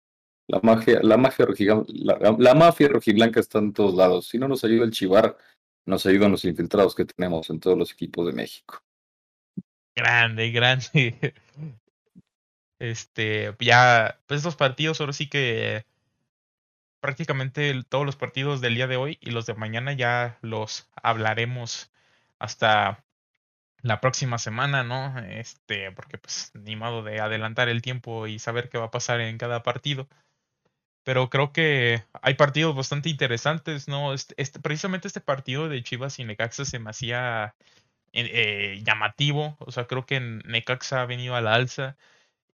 la 0.47 0.61
magia, 0.63 1.01
la 1.03 1.17
mafia, 1.17 1.47
la, 1.87 2.35
la 2.39 2.53
mafia 2.53 2.87
rojiblanca 2.87 3.41
está 3.41 3.59
en 3.59 3.73
todos 3.73 3.93
lados. 3.93 4.29
Si 4.29 4.37
no 4.37 4.47
nos 4.47 4.63
ayuda 4.63 4.85
el 4.85 4.91
chivar, 4.91 5.35
nos 5.85 6.05
ayudan 6.05 6.31
los 6.31 6.45
infiltrados 6.45 6.95
que 6.95 7.03
tenemos 7.03 7.49
en 7.49 7.59
todos 7.59 7.77
los 7.77 7.91
equipos 7.91 8.25
de 8.25 8.31
México. 8.31 8.81
Grande, 9.97 10.51
grande. 10.51 11.33
Este, 12.79 13.55
ya, 13.59 14.19
pues 14.27 14.39
estos 14.39 14.55
partidos 14.55 14.99
ahora 14.99 15.13
sí 15.13 15.27
que 15.27 15.85
prácticamente 16.99 17.83
todos 17.87 18.05
los 18.05 18.15
partidos 18.15 18.61
del 18.61 18.75
día 18.75 18.87
de 18.87 18.97
hoy 18.97 19.17
y 19.21 19.31
los 19.31 19.45
de 19.45 19.53
mañana 19.53 19.93
ya 19.93 20.39
los 20.41 20.89
hablaremos 20.95 21.91
hasta 22.39 23.05
la 23.81 24.01
próxima 24.01 24.39
semana, 24.39 24.83
¿no? 24.83 25.17
Este, 25.19 25.91
porque 25.91 26.17
pues 26.17 26.51
ni 26.55 26.75
modo 26.75 27.03
de 27.03 27.19
adelantar 27.19 27.69
el 27.69 27.81
tiempo 27.83 28.27
y 28.27 28.39
saber 28.39 28.69
qué 28.69 28.79
va 28.79 28.85
a 28.85 28.91
pasar 28.91 29.21
en 29.21 29.37
cada 29.37 29.63
partido. 29.63 30.07
Pero 31.03 31.29
creo 31.29 31.53
que 31.53 32.03
hay 32.23 32.33
partidos 32.33 32.75
bastante 32.75 33.09
interesantes, 33.09 33.87
¿no? 33.87 34.13
Este, 34.13 34.33
este 34.37 34.59
precisamente 34.59 35.07
este 35.07 35.21
partido 35.21 35.69
de 35.69 35.83
Chivas 35.83 36.17
y 36.19 36.25
Necaxa 36.25 36.65
se 36.65 36.79
me 36.79 36.89
hacía 36.89 37.55
eh, 38.13 38.81
llamativo. 38.83 39.55
O 39.59 39.71
sea, 39.71 39.85
creo 39.87 40.05
que 40.07 40.19
Necaxa 40.19 41.01
ha 41.03 41.05
venido 41.05 41.35
a 41.35 41.41
la 41.41 41.53
alza 41.53 41.97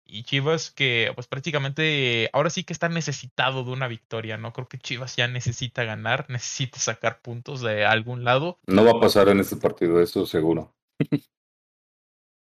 y 0.06 0.22
Chivas 0.22 0.70
que 0.70 1.10
pues 1.14 1.26
prácticamente 1.26 2.30
ahora 2.32 2.50
sí 2.50 2.64
que 2.64 2.72
está 2.72 2.88
necesitado 2.88 3.64
de 3.64 3.72
una 3.72 3.88
victoria, 3.88 4.36
¿no? 4.36 4.52
Creo 4.52 4.68
que 4.68 4.78
Chivas 4.78 5.16
ya 5.16 5.28
necesita 5.28 5.84
ganar, 5.84 6.26
necesita 6.30 6.78
sacar 6.78 7.20
puntos 7.20 7.60
de 7.60 7.84
algún 7.84 8.24
lado. 8.24 8.58
No 8.66 8.84
va 8.84 8.92
a 8.92 9.00
pasar 9.00 9.28
en 9.28 9.40
este 9.40 9.56
partido, 9.56 10.00
eso 10.00 10.26
seguro. 10.26 10.74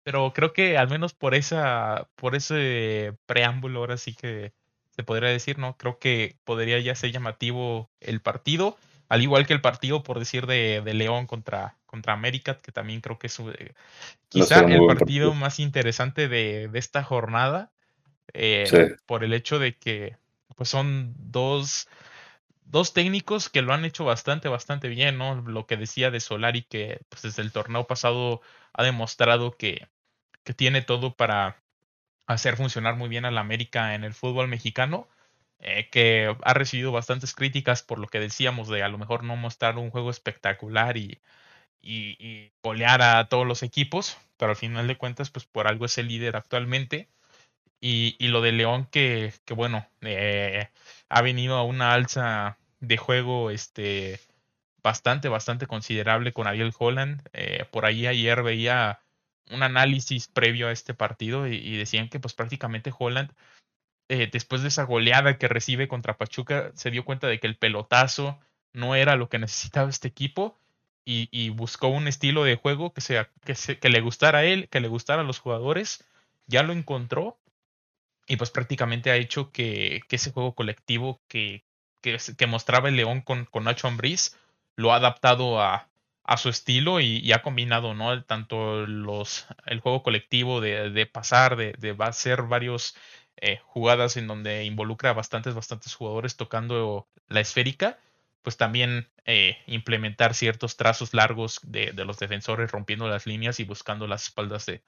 Pero 0.04 0.34
creo 0.34 0.52
que 0.52 0.78
al 0.78 0.90
menos 0.90 1.14
por 1.14 1.34
esa, 1.34 2.10
por 2.16 2.36
ese 2.36 3.18
preámbulo 3.26 3.80
ahora 3.80 3.98
sí 3.98 4.14
que 4.14 4.54
se 4.96 5.04
podría 5.04 5.30
decir, 5.30 5.58
¿no? 5.58 5.78
Creo 5.78 5.98
que 5.98 6.38
podría 6.44 6.80
ya 6.80 6.94
ser 6.94 7.12
llamativo 7.12 7.90
el 8.02 8.22
partido, 8.22 8.78
al 9.14 9.22
igual 9.22 9.46
que 9.46 9.54
el 9.54 9.62
partido, 9.62 10.02
por 10.02 10.18
decir, 10.18 10.48
de, 10.48 10.82
de 10.84 10.94
León 10.96 11.28
contra, 11.28 11.78
contra 11.86 12.14
América, 12.14 12.58
que 12.58 12.72
también 12.72 13.00
creo 13.00 13.20
que 13.20 13.28
es 13.28 13.40
eh, 13.40 13.76
quizá 14.28 14.62
el 14.62 14.88
partido, 14.88 15.36
más 15.36 15.60
interesante 15.60 16.28
de, 16.28 16.68
de 16.68 16.80
esta 16.80 17.04
jornada, 17.04 17.72
eh, 18.34 18.96
por 19.06 19.24
el 19.24 19.36
hecho 19.36 19.60
de 19.60 19.78
que 19.78 20.18
pues 20.56 20.68
son 20.70 21.14
dos, 21.16 21.88
dos 22.66 22.94
técnicos 22.94 23.50
que 23.50 23.62
lo 23.62 23.72
han 23.72 23.86
hecho 23.86 24.04
bastante, 24.04 24.50
bastante 24.50 24.88
bien, 24.88 25.20
¿no? 25.20 25.36
Lo 25.42 25.68
que 25.68 25.78
decía 25.78 26.10
de 26.10 26.20
Solari, 26.20 26.64
que 26.64 27.02
pues 27.10 27.22
desde 27.22 27.44
el 27.44 27.52
torneo 27.52 27.86
pasado 27.86 28.42
ha 28.74 28.82
demostrado 28.82 29.52
que, 29.52 29.90
que 30.44 30.56
tiene 30.56 30.82
todo 30.82 31.16
para 31.16 31.62
hacer 32.26 32.58
funcionar 32.58 32.96
muy 32.96 33.10
bien 33.10 33.26
a 33.26 33.32
la 33.32 33.42
América 33.42 33.94
en 33.94 34.06
el 34.06 34.16
fútbol 34.16 34.48
mexicano, 34.48 35.08
eh, 35.64 35.90
que 35.90 36.36
ha 36.44 36.54
recibido 36.54 36.92
bastantes 36.92 37.34
críticas 37.34 37.84
por 37.84 38.00
lo 38.00 38.08
que 38.08 38.20
decíamos 38.20 38.68
de 38.68 38.84
a 38.84 38.90
lo 38.90 38.98
mejor 38.98 39.24
no 39.24 39.36
mostrar 39.36 39.78
un 39.78 39.92
juego 39.92 40.10
espectacular 40.10 40.98
y, 40.98 41.20
y, 41.82 42.52
golear 42.64 43.02
a 43.02 43.28
todos 43.30 43.48
los 43.48 43.64
equipos, 43.64 44.18
pero 44.38 44.52
al 44.52 44.58
final 44.58 44.88
de 44.88 44.98
cuentas, 44.98 45.30
pues 45.32 45.46
por 45.46 45.68
algo 45.68 45.86
es 45.86 45.98
el 45.98 46.08
líder 46.08 46.36
actualmente. 46.36 47.10
Y, 47.82 48.16
y 48.20 48.30
lo 48.30 48.42
de 48.42 48.54
León, 48.54 48.88
que, 48.92 49.34
que 49.46 49.54
bueno, 49.54 49.88
eh, 50.02 50.70
ha 51.10 51.22
venido 51.22 51.58
a 51.58 51.64
una 51.64 51.94
alza 51.94 52.58
de 52.80 52.98
juego 52.98 53.50
este, 53.52 54.20
bastante, 54.84 55.30
bastante 55.30 55.68
considerable 55.68 56.34
con 56.34 56.48
Ariel 56.48 56.74
Holland. 56.78 57.22
Eh, 57.34 57.66
por 57.72 57.86
ahí 57.86 58.08
ayer 58.08 58.44
veía 58.44 59.00
un 59.52 59.64
análisis 59.64 60.28
previo 60.28 60.68
a 60.68 60.72
este 60.72 60.94
partido 60.94 61.48
y, 61.48 61.78
decían 61.78 62.10
que 62.10 62.20
pues 62.20 62.34
prácticamente 62.34 62.94
Holland 62.98 63.32
eh, 64.10 64.30
después 64.32 64.62
de 64.62 64.68
esa 64.68 64.84
goleada 64.84 65.38
que 65.38 65.48
recibe 65.48 65.88
contra 65.88 66.18
Pachuca 66.18 66.72
se 66.76 66.92
dio 66.92 67.06
cuenta 67.06 67.28
de 67.28 67.40
que 67.40 67.48
el 67.48 67.58
pelotazo 67.58 68.40
no 68.74 68.96
era 68.96 69.16
lo 69.16 69.30
que 69.30 69.40
necesitaba 69.40 69.90
este 69.90 70.08
equipo 70.08 70.60
y, 71.06 71.50
buscó 71.50 71.90
un 71.90 72.08
estilo 72.08 72.44
de 72.44 72.56
juego 72.56 72.94
que, 72.94 73.02
sea, 73.02 73.30
que, 73.44 73.90
le 73.90 74.02
gustara 74.02 74.40
a 74.40 74.46
él, 74.46 74.70
que 74.70 74.80
le 74.80 74.88
gustara 74.88 75.22
a 75.22 75.26
los 75.26 75.40
jugadores, 75.40 76.06
ya 76.48 76.64
lo 76.64 76.72
encontró 76.72 77.38
y 78.26 78.38
pues 78.38 78.52
prácticamente 78.52 79.12
ha 79.12 79.18
hecho 79.18 79.52
que, 79.52 80.02
ese 80.10 80.32
juego 80.32 80.56
colectivo 80.56 81.22
que, 81.28 81.64
mostraba 82.48 82.90
el 82.90 82.96
León 82.96 83.22
con, 83.22 83.46
con 83.46 83.66
Nacho 83.66 83.88
Ambriz 83.88 84.38
lo 84.76 84.94
ha 84.94 84.98
adaptado 84.98 85.62
a, 85.62 85.90
su 86.38 86.50
estilo 86.50 87.02
y, 87.02 87.32
ha 87.34 87.42
combinado, 87.42 87.94
¿no? 87.94 88.24
Tanto 88.24 88.88
los, 88.88 89.46
el 89.66 89.82
juego 89.82 90.04
colectivo 90.04 90.62
de, 90.62 90.90
de 90.90 91.06
pasar, 91.06 91.58
de, 91.58 91.74
de 91.78 91.96
hacer 92.00 92.44
varios 92.44 92.96
eh, 93.44 93.60
jugadas 93.66 94.18
en 94.18 94.28
donde 94.28 94.64
involucra 94.64 95.10
a 95.10 95.14
bastantes, 95.14 95.54
bastantes 95.54 95.94
jugadores 95.96 96.38
tocando 96.38 97.08
la 97.28 97.42
esférica, 97.42 98.00
pues 98.42 98.58
también 98.58 99.10
eh, 99.26 99.58
implementar 99.68 100.34
ciertos 100.34 100.78
trazos 100.78 101.14
largos 101.14 101.60
de, 101.64 101.92
de, 101.92 102.06
los 102.06 102.20
defensores, 102.20 102.72
rompiendo 102.72 103.08
las 103.08 103.26
líneas 103.26 103.60
y 103.60 103.66
buscando 103.66 104.08
las 104.08 104.24
espaldas 104.24 104.66
de 104.66 104.82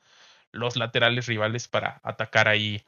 los 0.52 0.78
laterales 0.78 1.28
rivales 1.28 1.68
para 1.68 2.00
atacar 2.04 2.48
ahí 2.48 2.86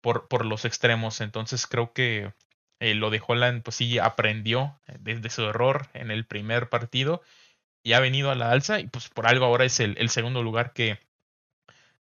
por, 0.00 0.28
por 0.28 0.44
los 0.46 0.64
extremos. 0.64 1.20
Entonces 1.20 1.66
creo 1.66 1.92
que 1.92 2.32
eh, 2.80 2.94
lo 2.94 3.10
de 3.10 3.20
Holland, 3.26 3.62
pues 3.62 3.76
sí, 3.76 3.98
aprendió 3.98 4.80
desde 5.00 5.30
su 5.30 5.42
error 5.42 5.88
en 5.94 6.10
el 6.10 6.26
primer 6.26 6.68
partido 6.68 7.22
y 7.82 7.94
ha 7.94 8.00
venido 8.00 8.30
a 8.30 8.34
la 8.36 8.50
alza 8.50 8.80
y 8.80 8.86
pues 8.86 9.08
por 9.08 9.26
algo 9.26 9.44
ahora 9.46 9.64
es 9.64 9.80
el, 9.80 10.08
segundo 10.10 10.42
lugar 10.42 10.72
que, 10.72 11.00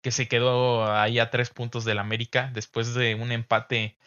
que 0.03 0.11
se 0.11 0.27
quedó 0.27 0.85
ahí 0.93 1.19
a 1.19 1.31
tres 1.31 1.49
puntos 1.49 1.85
del 1.85 1.99
América 1.99 2.51
después 2.53 2.93
de 2.93 3.15
un 3.15 3.31
empate 3.31 3.97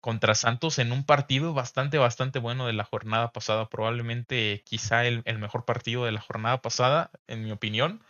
contra 0.00 0.34
Santos 0.34 0.78
en 0.80 0.92
un 0.92 1.04
partido 1.04 1.54
bastante, 1.54 1.98
bastante 1.98 2.40
bueno 2.40 2.66
de 2.66 2.72
la 2.72 2.84
jornada 2.84 3.32
pasada, 3.32 3.68
probablemente 3.68 4.62
quizá 4.66 5.06
el, 5.06 5.22
mejor 5.38 5.64
partido 5.64 6.04
de 6.06 6.12
la 6.12 6.20
jornada 6.20 6.62
pasada, 6.62 7.10
en 7.28 7.44
mi 7.44 7.52
opinión, 7.52 8.02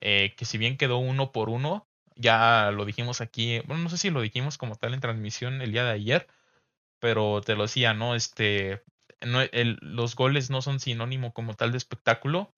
eh, 0.00 0.34
que 0.36 0.44
si 0.46 0.58
bien 0.58 0.76
quedó 0.78 0.98
uno 0.98 1.32
por 1.32 1.50
uno, 1.50 1.86
ya 2.16 2.70
lo 2.72 2.84
dijimos 2.86 3.20
aquí, 3.20 3.60
bueno, 3.66 3.84
no 3.84 3.90
sé 3.90 3.98
si 3.98 4.10
lo 4.10 4.22
dijimos 4.22 4.58
como 4.58 4.76
tal 4.76 4.94
en 4.94 5.00
transmisión 5.00 5.62
el 5.62 5.72
día 5.72 5.84
de 5.84 5.92
ayer, 5.92 6.28
pero 7.00 7.42
te 7.42 7.56
lo 7.56 7.64
decía, 7.64 7.94
¿no? 7.94 8.14
Este, 8.14 8.82
los 9.20 10.16
goles 10.16 10.50
no 10.50 10.62
son 10.62 10.80
sinónimo 10.80 11.32
como 11.34 11.54
tal 11.54 11.72
de 11.72 11.78
espectáculo. 11.78 12.52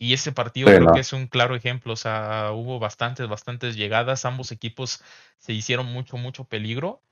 Y 0.00 0.14
ese 0.14 0.32
partido 0.32 0.66
creo 0.66 0.92
que 0.92 1.00
es 1.00 1.12
un 1.12 1.26
claro 1.28 1.54
ejemplo. 1.54 1.92
O 1.92 1.96
sea, 1.96 2.50
hubo 2.52 2.78
bastantes, 2.78 3.28
bastantes 3.28 3.76
llegadas. 3.76 4.24
Ambos 4.24 4.50
equipos 4.50 5.02
se 5.38 5.52
hicieron 5.52 5.86
mucho, 5.86 6.16
mucho 6.16 6.44
peligro. 6.44 7.02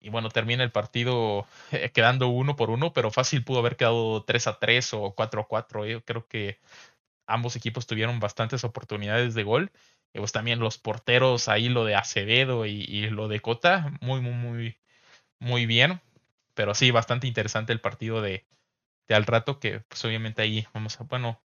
Y 0.00 0.10
bueno, 0.10 0.30
termina 0.30 0.62
el 0.62 0.70
partido 0.70 1.46
eh, 1.72 1.90
quedando 1.94 2.28
uno 2.28 2.56
por 2.56 2.70
uno, 2.70 2.92
pero 2.92 3.10
fácil 3.10 3.44
pudo 3.44 3.58
haber 3.58 3.76
quedado 3.76 4.22
3 4.24 4.46
a 4.46 4.58
3 4.58 4.94
o 4.94 5.14
4 5.14 5.42
a 5.42 5.48
4. 5.48 5.84
Yo 5.86 6.04
creo 6.04 6.26
que 6.26 6.58
ambos 7.26 7.56
equipos 7.56 7.86
tuvieron 7.86 8.20
bastantes 8.20 8.64
oportunidades 8.64 9.34
de 9.34 9.42
gol. 9.42 9.72
Y 10.14 10.20
pues 10.20 10.32
también 10.32 10.60
los 10.60 10.78
porteros, 10.78 11.48
ahí 11.48 11.68
lo 11.68 11.84
de 11.84 11.96
Acevedo 11.96 12.64
y, 12.64 12.84
y 12.88 13.10
lo 13.10 13.28
de 13.28 13.40
Cota, 13.40 13.92
muy, 14.00 14.20
muy, 14.20 14.32
muy, 14.32 14.78
muy 15.40 15.66
bien 15.66 16.00
pero 16.58 16.74
sí, 16.74 16.90
bastante 16.90 17.28
interesante 17.28 17.72
el 17.72 17.80
partido 17.80 18.20
de, 18.20 18.44
de 19.06 19.14
al 19.14 19.26
rato, 19.26 19.60
que 19.60 19.78
pues 19.78 20.04
obviamente 20.04 20.42
ahí 20.42 20.66
vamos 20.74 21.00
a, 21.00 21.04
bueno, 21.04 21.40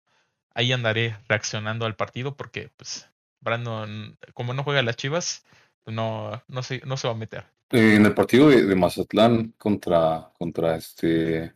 ahí 0.55 0.73
andaré 0.73 1.17
reaccionando 1.29 1.87
al 1.87 1.97
partido 1.97 2.37
porque 2.37 2.71
pues 2.77 3.09
Brandon, 3.41 4.17
como 4.35 4.55
no 4.55 4.65
juega 4.65 4.83
las 4.83 4.97
Chivas, 4.97 5.45
no, 5.87 6.43
no, 6.49 6.63
se, 6.63 6.81
no 6.85 6.97
se 6.97 7.09
va 7.09 7.15
a 7.15 7.17
meter. 7.17 7.45
En 7.71 8.05
el 8.05 8.15
partido 8.15 8.49
de, 8.49 8.75
Mazatlán 8.75 9.55
contra, 9.59 10.31
contra 10.39 10.77
este 10.77 11.55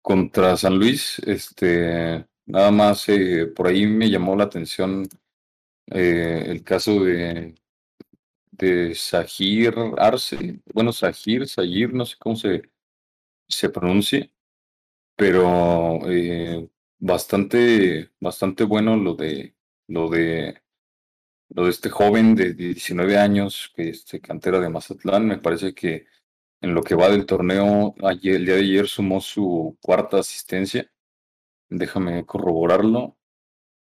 contra 0.00 0.56
San 0.56 0.78
Luis, 0.78 1.18
este 1.26 2.26
nada 2.46 2.70
más 2.70 3.08
eh, 3.08 3.46
por 3.54 3.66
ahí 3.66 3.86
me 3.86 4.08
llamó 4.08 4.36
la 4.36 4.44
atención 4.44 5.06
eh, 5.90 6.44
el 6.46 6.62
caso 6.62 7.04
de 7.04 7.54
de 8.58 8.94
Sahir 8.94 9.74
Arce, 9.96 10.60
bueno, 10.74 10.92
Sahir, 10.92 11.46
Sahir, 11.48 11.94
no 11.94 12.04
sé 12.04 12.16
cómo 12.18 12.36
se, 12.36 12.62
se 13.48 13.70
pronuncia, 13.70 14.28
pero 15.16 16.00
eh, 16.10 16.68
bastante, 16.98 18.10
bastante 18.20 18.64
bueno 18.64 18.96
lo 18.96 19.14
de, 19.14 19.54
lo 19.86 20.08
de, 20.08 20.62
lo 21.50 21.64
de 21.64 21.70
este 21.70 21.90
joven 21.90 22.34
de 22.34 22.54
19 22.54 23.18
años 23.18 23.72
que 23.74 23.90
es 23.90 24.04
cantera 24.22 24.60
de 24.60 24.68
Mazatlán. 24.68 25.26
Me 25.26 25.38
parece 25.38 25.74
que 25.74 26.06
en 26.60 26.74
lo 26.74 26.82
que 26.82 26.94
va 26.94 27.08
del 27.08 27.26
torneo, 27.26 27.94
ayer, 28.02 28.36
el 28.36 28.46
día 28.46 28.54
de 28.56 28.62
ayer 28.62 28.88
sumó 28.88 29.20
su 29.20 29.78
cuarta 29.80 30.18
asistencia. 30.18 30.90
Déjame 31.68 32.26
corroborarlo. 32.26 33.16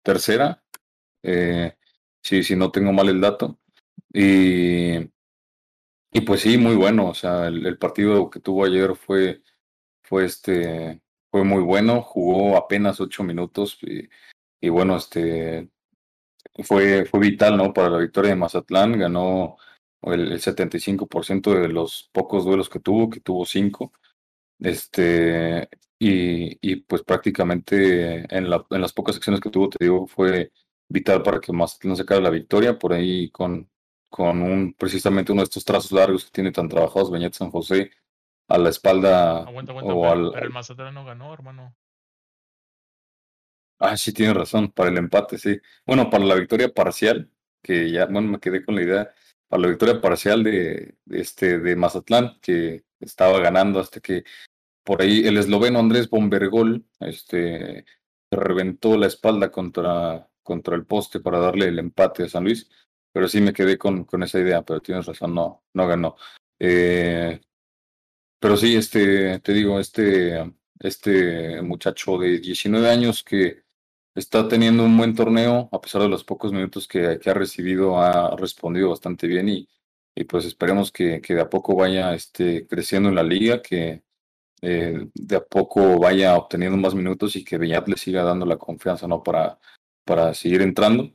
Tercera, 0.02 0.64
eh, 1.22 1.76
si, 2.22 2.42
si 2.42 2.56
no 2.56 2.70
tengo 2.70 2.92
mal 2.92 3.08
el 3.08 3.20
dato. 3.20 3.58
Y, 4.12 4.98
y 6.12 6.20
pues 6.26 6.42
sí, 6.42 6.58
muy 6.58 6.76
bueno. 6.76 7.08
O 7.10 7.14
sea, 7.14 7.48
el, 7.48 7.78
partido 7.78 8.30
que 8.30 8.40
tuvo 8.40 8.64
ayer 8.64 8.94
fue, 8.96 9.42
fue, 10.02 10.24
este, 10.26 11.02
fue 11.30 11.44
muy 11.44 11.62
bueno. 11.62 12.02
Jugó 12.02 12.56
apenas 12.56 13.00
ocho 13.00 13.22
minutos 13.22 13.78
y, 14.60 14.68
bueno, 14.68 14.96
este, 14.96 15.70
fue, 16.64 17.04
fue 17.06 17.20
vital 17.20 17.56
¿no? 17.56 17.72
para 17.72 17.90
la 17.90 17.98
victoria 17.98 18.30
de 18.30 18.36
Mazatlán. 18.36 18.98
Ganó 18.98 19.56
el, 20.02 20.32
el 20.32 20.40
75% 20.40 21.60
de 21.60 21.68
los 21.68 22.10
pocos 22.12 22.44
duelos 22.44 22.68
que 22.68 22.80
tuvo, 22.80 23.10
que 23.10 23.20
tuvo 23.20 23.44
cinco. 23.46 23.92
Este, 24.60 25.68
y, 25.98 26.58
y 26.60 26.76
pues 26.76 27.02
prácticamente 27.02 28.26
en 28.34 28.50
las 28.50 28.92
pocas 28.92 29.16
acciones 29.16 29.40
que 29.40 29.50
tuvo, 29.50 29.68
te 29.70 29.84
digo, 29.84 30.06
fue 30.06 30.52
vital 30.88 31.22
para 31.22 31.40
que 31.40 31.52
Mazatlán 31.52 31.96
sacara 31.96 32.20
la 32.20 32.30
victoria. 32.30 32.78
Por 32.78 32.92
ahí 32.92 33.30
con, 33.30 33.70
con 34.08 34.42
un 34.42 34.74
precisamente 34.74 35.32
uno 35.32 35.42
de 35.42 35.44
estos 35.44 35.64
trazos 35.64 35.92
largos 35.92 36.24
que 36.24 36.30
tiene 36.32 36.52
tan 36.52 36.68
trabajados 36.68 37.10
Beñat 37.10 37.34
San 37.34 37.50
José 37.50 37.90
a 38.48 38.58
la 38.58 38.70
espalda. 38.70 39.42
Aguanta, 39.42 39.72
aguanta, 39.72 39.94
o 39.94 40.02
pero, 40.02 40.34
al, 40.34 40.42
el 40.42 40.50
Mazatlán 40.50 40.94
no 40.94 41.04
ganó, 41.04 41.32
hermano. 41.32 41.76
Ah, 43.78 43.96
sí, 43.96 44.12
tiene 44.12 44.34
razón, 44.34 44.72
para 44.72 44.90
el 44.90 44.98
empate, 44.98 45.38
sí. 45.38 45.58
Bueno, 45.86 46.10
para 46.10 46.24
la 46.24 46.34
victoria 46.34 46.72
parcial, 46.72 47.30
que 47.62 47.90
ya, 47.90 48.06
bueno, 48.06 48.28
me 48.28 48.40
quedé 48.40 48.64
con 48.64 48.74
la 48.74 48.82
idea, 48.82 49.14
para 49.46 49.62
la 49.62 49.68
victoria 49.68 50.00
parcial 50.00 50.42
de, 50.42 50.96
este, 51.10 51.60
de 51.60 51.76
Mazatlán, 51.76 52.38
que 52.40 52.84
estaba 52.98 53.38
ganando 53.38 53.78
hasta 53.78 54.00
que 54.00 54.24
por 54.82 55.02
ahí 55.02 55.26
el 55.26 55.36
esloveno 55.36 55.78
Andrés 55.78 56.10
Bombergol 56.10 56.84
este, 56.98 57.84
reventó 58.30 58.96
la 58.96 59.06
espalda 59.06 59.52
contra, 59.52 60.28
contra 60.42 60.74
el 60.74 60.84
poste 60.86 61.20
para 61.20 61.38
darle 61.38 61.66
el 61.66 61.78
empate 61.78 62.24
a 62.24 62.28
San 62.28 62.44
Luis 62.44 62.68
pero 63.12 63.28
sí 63.28 63.40
me 63.40 63.52
quedé 63.52 63.78
con, 63.78 64.04
con 64.04 64.22
esa 64.22 64.38
idea, 64.38 64.62
pero 64.62 64.80
tienes 64.80 65.06
razón, 65.06 65.34
no, 65.34 65.64
no 65.74 65.86
ganó. 65.88 66.16
Eh, 66.58 67.40
pero 68.40 68.56
sí, 68.56 68.76
este, 68.76 69.40
te 69.40 69.52
digo, 69.52 69.80
este, 69.80 70.52
este 70.78 71.62
muchacho 71.62 72.18
de 72.18 72.38
19 72.40 72.88
años 72.88 73.24
que 73.24 73.62
está 74.14 74.48
teniendo 74.48 74.84
un 74.84 74.96
buen 74.96 75.14
torneo, 75.14 75.68
a 75.72 75.80
pesar 75.80 76.02
de 76.02 76.08
los 76.08 76.24
pocos 76.24 76.52
minutos 76.52 76.88
que, 76.88 77.18
que 77.20 77.30
ha 77.30 77.34
recibido, 77.34 78.00
ha 78.00 78.36
respondido 78.36 78.90
bastante 78.90 79.26
bien 79.26 79.48
y, 79.48 79.68
y 80.14 80.24
pues 80.24 80.44
esperemos 80.44 80.92
que, 80.92 81.20
que, 81.20 81.34
de 81.34 81.42
a 81.42 81.50
poco 81.50 81.76
vaya 81.76 82.14
este, 82.14 82.66
creciendo 82.66 83.08
en 83.08 83.14
la 83.16 83.22
liga, 83.22 83.62
que 83.62 84.02
eh, 84.62 85.08
de 85.14 85.36
a 85.36 85.44
poco 85.44 85.98
vaya 85.98 86.36
obteniendo 86.36 86.76
más 86.78 86.94
minutos 86.94 87.36
y 87.36 87.44
que 87.44 87.58
Beñat 87.58 87.88
le 87.88 87.96
siga 87.96 88.24
dando 88.24 88.46
la 88.46 88.56
confianza 88.58 89.06
¿no? 89.06 89.22
para, 89.22 89.58
para 90.04 90.34
seguir 90.34 90.62
entrando, 90.62 91.12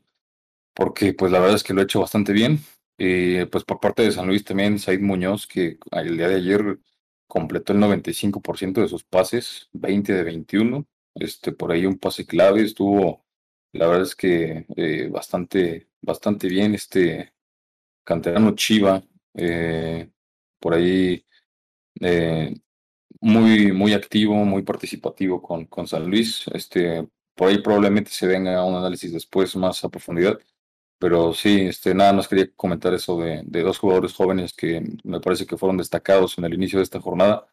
porque 0.73 1.13
pues 1.13 1.31
la 1.31 1.39
verdad 1.39 1.57
es 1.57 1.63
que 1.63 1.73
lo 1.73 1.81
ha 1.81 1.86
hecho 1.86 2.01
bastante 2.01 2.33
bien. 2.33 2.59
y 2.97 3.45
pues 3.45 3.63
por 3.65 3.79
parte 3.79 4.03
de 4.03 4.12
San 4.12 4.27
Luis 4.27 4.43
también, 4.45 4.79
Said 4.79 5.01
Muñoz, 5.01 5.47
que 5.47 5.77
el 5.91 6.17
día 6.17 6.29
de 6.29 6.36
ayer 6.36 6.79
completó 7.34 7.74
el 7.74 7.80
95% 7.80 8.80
de 8.80 8.88
sus 8.88 9.04
pases, 9.04 9.67
20 9.74 10.13
de 10.13 10.24
21, 10.24 10.86
este, 11.15 11.52
por 11.52 11.72
ahí 11.72 11.88
un 11.88 11.98
pase 11.98 12.28
clave, 12.28 12.62
estuvo, 12.62 13.26
la 13.72 13.88
verdad 13.88 14.04
es 14.04 14.15
que 14.15 14.67
eh, 14.78 15.08
bastante, 15.10 15.89
bastante 16.00 16.48
bien 16.48 16.76
este 16.76 17.34
canterano 18.04 18.54
Chiva, 18.54 19.04
eh, 19.34 20.12
por 20.60 20.76
ahí 20.76 21.26
eh, 22.02 22.54
muy, 23.19 23.72
muy 23.72 23.93
activo, 23.93 24.36
muy 24.46 24.62
participativo 24.62 25.41
con, 25.41 25.65
con 25.65 25.88
San 25.88 26.08
Luis. 26.08 26.46
Este, 26.54 27.08
por 27.36 27.50
ahí 27.50 27.63
probablemente 27.63 28.12
se 28.12 28.28
venga 28.28 28.63
un 28.63 28.76
análisis 28.76 29.12
después 29.12 29.56
más 29.56 29.84
a 29.84 29.89
profundidad. 29.89 30.39
Pero 31.04 31.34
sí, 31.34 31.63
este, 31.63 31.94
nada 31.94 32.13
más 32.13 32.30
quería 32.30 32.50
comentar 32.56 32.94
eso 32.94 33.20
de, 33.20 33.42
de 33.44 33.62
dos 33.62 33.78
jugadores 33.78 34.13
jóvenes 34.13 34.54
que 34.54 34.82
me 35.04 35.20
parece 35.20 35.46
que 35.46 35.58
fueron 35.58 35.76
destacados 35.76 36.38
en 36.38 36.46
el 36.46 36.54
inicio 36.54 36.80
de 36.80 36.84
esta 36.84 37.02
jornada. 37.02 37.46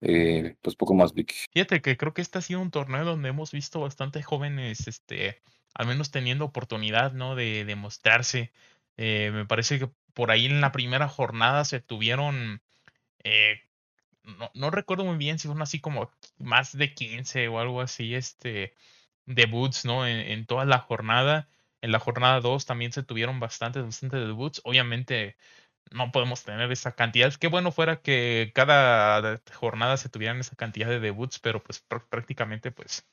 Eh, 0.00 0.56
pues 0.62 0.74
poco 0.74 0.94
más, 0.94 1.12
Vicky. 1.12 1.34
Fíjate 1.52 1.82
que 1.82 1.98
creo 1.98 2.14
que 2.14 2.22
este 2.22 2.38
ha 2.38 2.40
sido 2.40 2.62
un 2.62 2.70
torneo 2.70 3.04
donde 3.04 3.28
hemos 3.28 3.52
visto 3.52 3.80
bastante 3.80 4.22
jóvenes, 4.22 4.88
este, 4.88 5.42
al 5.74 5.86
menos 5.86 6.12
teniendo 6.12 6.46
oportunidad, 6.46 7.12
¿no? 7.12 7.34
De, 7.34 7.66
de 7.66 7.76
mostrarse. 7.76 8.52
Eh, 8.96 9.30
me 9.34 9.44
parece 9.44 9.78
que 9.78 9.90
por 10.14 10.30
ahí 10.30 10.46
en 10.46 10.62
la 10.62 10.72
primera 10.72 11.06
jornada 11.06 11.66
se 11.66 11.80
tuvieron 11.80 12.62
eh, 13.22 13.60
no, 14.22 14.50
no, 14.54 14.70
recuerdo 14.70 15.04
muy 15.04 15.18
bien 15.18 15.38
si 15.38 15.46
fueron 15.46 15.60
así 15.60 15.78
como 15.78 16.10
más 16.38 16.74
de 16.74 16.94
15 16.94 17.48
o 17.48 17.58
algo 17.58 17.82
así, 17.82 18.14
este, 18.14 18.72
debuts, 19.26 19.84
¿no? 19.84 20.06
En, 20.06 20.20
en 20.20 20.46
toda 20.46 20.64
la 20.64 20.78
jornada. 20.78 21.50
En 21.84 21.92
la 21.92 22.00
jornada 22.00 22.40
2 22.40 22.64
también 22.64 22.92
se 22.92 23.02
tuvieron 23.02 23.40
bastantes, 23.40 23.84
bastantes 23.84 24.26
debuts. 24.26 24.62
Obviamente 24.64 25.36
no 25.90 26.12
podemos 26.12 26.42
tener 26.42 26.72
esa 26.72 26.92
cantidad. 26.92 27.32
Qué 27.34 27.48
bueno 27.48 27.72
fuera 27.72 28.00
que 28.00 28.52
cada 28.54 29.40
jornada 29.54 29.96
se 29.98 30.08
tuvieran 30.08 30.40
esa 30.40 30.56
cantidad 30.56 30.88
de 30.88 31.00
debuts, 31.00 31.38
pero 31.40 31.62
pues 31.62 31.84
prácticamente 32.08 32.70
pues 32.72 33.06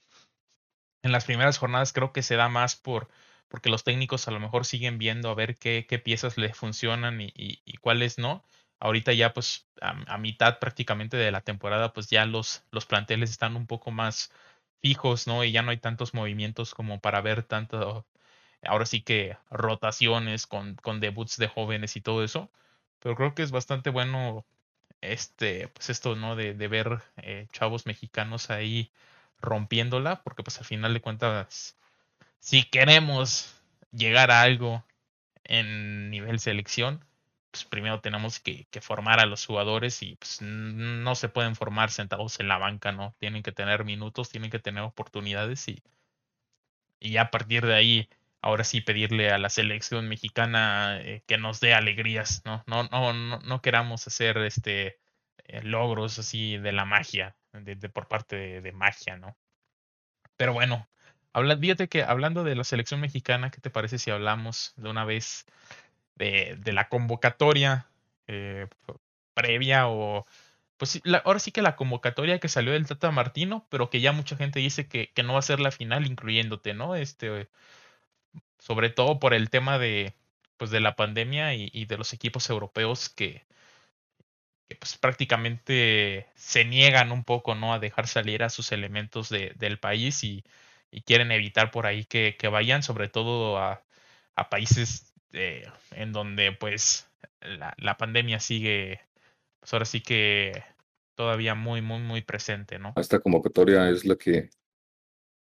en 1.04 1.12
las 1.12 1.26
primeras 1.26 1.58
jornadas 1.58 1.92
creo 1.94 2.14
que 2.14 2.24
se 2.24 2.38
da 2.38 2.48
más 2.48 2.76
por 2.78 3.10
porque 3.50 3.70
los 3.70 3.84
técnicos 3.84 4.28
a 4.30 4.32
lo 4.32 4.40
mejor 4.40 4.66
siguen 4.66 4.98
viendo 4.98 5.30
a 5.30 5.36
ver 5.36 5.58
qué, 5.58 5.86
qué 5.90 6.00
piezas 6.00 6.38
le 6.38 6.54
funcionan 6.54 7.20
y 7.20 7.78
cuáles 7.82 8.18
no 8.18 8.46
ahorita 8.82 9.14
ya 9.14 9.34
pues 9.34 9.68
a, 9.80 10.18
mitad 10.18 10.60
prácticamente 10.60 11.16
de 11.16 11.32
la 11.32 11.42
temporada 11.42 11.94
pues 11.94 12.10
ya 12.10 12.26
los, 12.26 12.66
los 12.72 12.86
planteles 12.86 13.30
están 13.30 13.56
un 13.56 13.68
poco 13.68 13.92
más 13.92 14.32
fijos, 14.82 15.28
¿no? 15.28 15.44
Y 15.44 15.52
ya 15.52 15.62
no 15.62 15.72
hay 15.72 15.78
tantos 15.78 16.14
movimientos 16.14 16.74
como 16.74 17.00
para 17.00 17.22
ver 17.22 17.44
tanto, 17.44 18.06
ahora 18.64 18.86
sí 18.86 19.02
que 19.02 19.38
rotaciones 19.50 20.48
con, 20.48 20.76
con 20.76 21.00
debuts 21.00 21.38
de 21.38 21.48
jóvenes 21.48 21.96
y 21.96 22.02
todo 22.02 22.24
eso. 22.24 22.50
Pero 23.00 23.16
creo 23.16 23.36
que 23.36 23.44
es 23.44 23.52
bastante 23.52 23.90
bueno 23.90 24.46
este, 25.02 25.68
pues 25.70 25.90
esto, 25.90 26.16
¿no? 26.16 26.36
De, 26.36 26.54
de 26.54 26.68
ver 26.68 27.02
eh, 27.18 27.48
chavos 27.52 27.86
mexicanos 27.86 28.50
ahí 28.50 28.92
rompiéndola, 29.42 30.24
porque 30.24 30.44
pues 30.44 30.60
al 30.60 30.66
final 30.66 30.94
de 30.94 31.02
cuentas, 31.02 31.78
si 32.40 32.64
queremos 32.64 33.56
llegar 33.92 34.32
a 34.32 34.42
algo 34.42 34.86
en 35.44 36.10
nivel 36.12 36.40
selección, 36.40 37.04
pues 37.52 37.66
primero 37.66 38.02
tenemos 38.02 38.40
que, 38.40 38.68
formar 38.82 39.20
a 39.20 39.26
los 39.26 39.46
jugadores 39.46 40.02
y 40.04 40.16
pues 40.16 40.42
no 40.42 41.16
se 41.16 41.30
pueden 41.30 41.56
formar 41.56 41.92
sentados 41.92 42.40
en 42.40 42.48
la 42.48 42.58
banca, 42.58 42.92
¿no? 42.92 43.14
Tienen 43.20 43.44
que 43.44 43.52
tener 43.52 43.84
minutos, 43.86 44.30
tienen 44.30 44.52
que 44.52 44.60
tener 44.60 44.84
oportunidades 44.84 45.68
y, 45.68 45.84
y 47.00 47.18
a 47.18 47.32
partir 47.32 47.66
de 47.66 47.76
ahí, 47.76 48.10
ahora 48.42 48.64
sí 48.64 48.82
pedirle 48.82 49.32
a 49.32 49.38
la 49.38 49.50
selección 49.50 50.08
mexicana 50.10 51.00
eh, 51.02 51.24
que 51.28 51.38
nos 51.38 51.60
dé 51.60 51.74
alegrías, 51.74 52.42
¿no? 52.46 52.64
No, 52.68 52.84
no, 52.86 53.14
no, 53.14 53.40
no 53.40 53.62
queramos 53.62 54.08
hacer 54.08 54.38
este 54.40 55.00
eh, 55.46 55.62
logros 55.64 56.20
así 56.20 56.58
de 56.58 56.72
la 56.72 56.86
magia, 56.86 57.36
de, 57.54 57.76
por 57.90 58.08
parte 58.08 58.36
de, 58.36 58.62
de, 58.62 58.72
magia, 58.72 59.18
¿no? 59.18 59.38
Pero 60.38 60.54
bueno, 60.54 60.88
habla, 61.34 61.58
fíjate 61.58 61.88
que 61.88 62.04
hablando 62.04 62.44
de 62.44 62.56
la 62.56 62.64
selección 62.64 63.00
mexicana, 63.02 63.52
¿qué 63.52 63.62
te 63.62 63.70
parece 63.70 63.98
si 63.98 64.12
hablamos 64.12 64.74
de 64.78 64.90
una 64.90 65.06
vez 65.06 65.46
de, 66.16 66.58
de 66.60 66.74
la 66.74 66.90
convocatoria 66.90 67.88
eh, 68.28 68.68
previa 69.34 69.88
o 69.88 70.26
pues 70.78 71.00
la, 71.04 71.20
ahora 71.20 71.40
sí 71.40 71.52
que 71.52 71.62
la 71.62 71.76
convocatoria 71.76 72.40
que 72.40 72.48
salió 72.48 72.74
del 72.74 72.88
Tata 72.88 73.12
Martino, 73.12 73.68
pero 73.70 73.90
que 73.90 74.02
ya 74.02 74.14
mucha 74.14 74.36
gente 74.36 74.60
dice 74.60 74.88
que, 74.88 75.12
que 75.14 75.24
no 75.24 75.34
va 75.34 75.40
a 75.40 75.44
ser 75.44 75.60
la 75.60 75.72
final, 75.72 76.08
incluyéndote, 76.08 76.74
¿no? 76.74 76.96
Este, 76.96 77.50
sobre 78.60 78.90
todo 78.90 79.20
por 79.20 79.34
el 79.34 79.50
tema 79.50 79.80
de, 79.80 80.14
pues 80.58 80.72
de 80.72 80.80
la 80.80 80.96
pandemia 80.96 81.56
y, 81.56 81.70
y 81.74 81.86
de 81.86 81.98
los 81.98 82.14
equipos 82.14 82.50
europeos 82.50 83.10
que, 83.10 83.44
pues 84.80 84.98
prácticamente 84.98 86.28
se 86.36 86.66
niegan 86.66 87.12
un 87.12 87.24
poco, 87.24 87.56
¿no? 87.56 87.74
A 87.74 87.80
dejar 87.80 88.08
salir 88.08 88.44
a 88.44 88.50
sus 88.50 88.72
elementos 88.72 89.30
de, 89.30 89.54
del 89.58 89.80
país 89.80 90.24
y, 90.24 90.44
y, 90.92 91.02
quieren 91.02 91.32
evitar 91.32 91.72
por 91.72 91.86
ahí 91.86 92.06
que, 92.06 92.36
que 92.38 92.48
vayan, 92.48 92.84
sobre 92.84 93.10
todo 93.10 93.58
a, 93.58 93.84
a 94.36 94.50
países 94.50 95.14
eh, 95.34 95.68
en 95.92 96.12
donde 96.12 96.52
pues 96.52 97.10
la, 97.42 97.74
la, 97.78 97.98
pandemia 97.98 98.40
sigue, 98.40 99.02
pues 99.60 99.74
ahora 99.74 99.86
sí 99.86 100.02
que 100.02 100.64
todavía 101.16 101.56
muy, 101.56 101.82
muy, 101.82 102.00
muy 102.00 102.22
presente, 102.22 102.80
¿no? 102.80 102.94
Esta 102.98 103.20
convocatoria 103.20 103.90
es 103.90 104.06
la 104.06 104.16
que, 104.16 104.50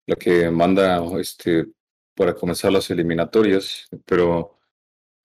la 0.05 0.15
que 0.15 0.49
manda 0.49 1.01
este, 1.19 1.65
para 2.15 2.36
comenzar 2.36 2.71
las 2.71 2.89
eliminatorias, 2.91 3.88
pero 4.06 4.58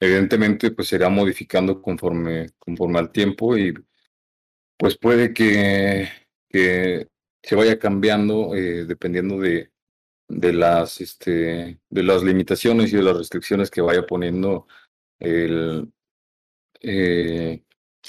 evidentemente 0.01 0.71
pues 0.71 0.89
se 0.89 0.97
irá 0.97 1.09
modificando 1.09 1.83
conforme, 1.83 2.51
conforme 2.59 2.99
al 2.99 3.11
tiempo 3.11 3.57
y 3.57 3.75
pues 4.77 4.97
puede 4.97 5.33
que, 5.35 6.09
que 6.49 7.09
se 7.43 7.57
vaya 7.57 7.79
cambiando 7.79 8.55
eh, 8.55 8.85
dependiendo 8.85 9.39
de, 9.41 9.73
de 10.29 10.53
las, 10.53 11.01
este, 11.01 11.81
de 11.89 12.03
las 12.03 12.23
limitaciones 12.23 12.93
y 12.93 12.97
de 12.97 13.03
las 13.03 13.17
restricciones 13.17 13.71
que 13.71 13.81
vaya 13.81 14.07
poniendo 14.07 14.67
el, 15.19 15.93
eh, 16.81 17.63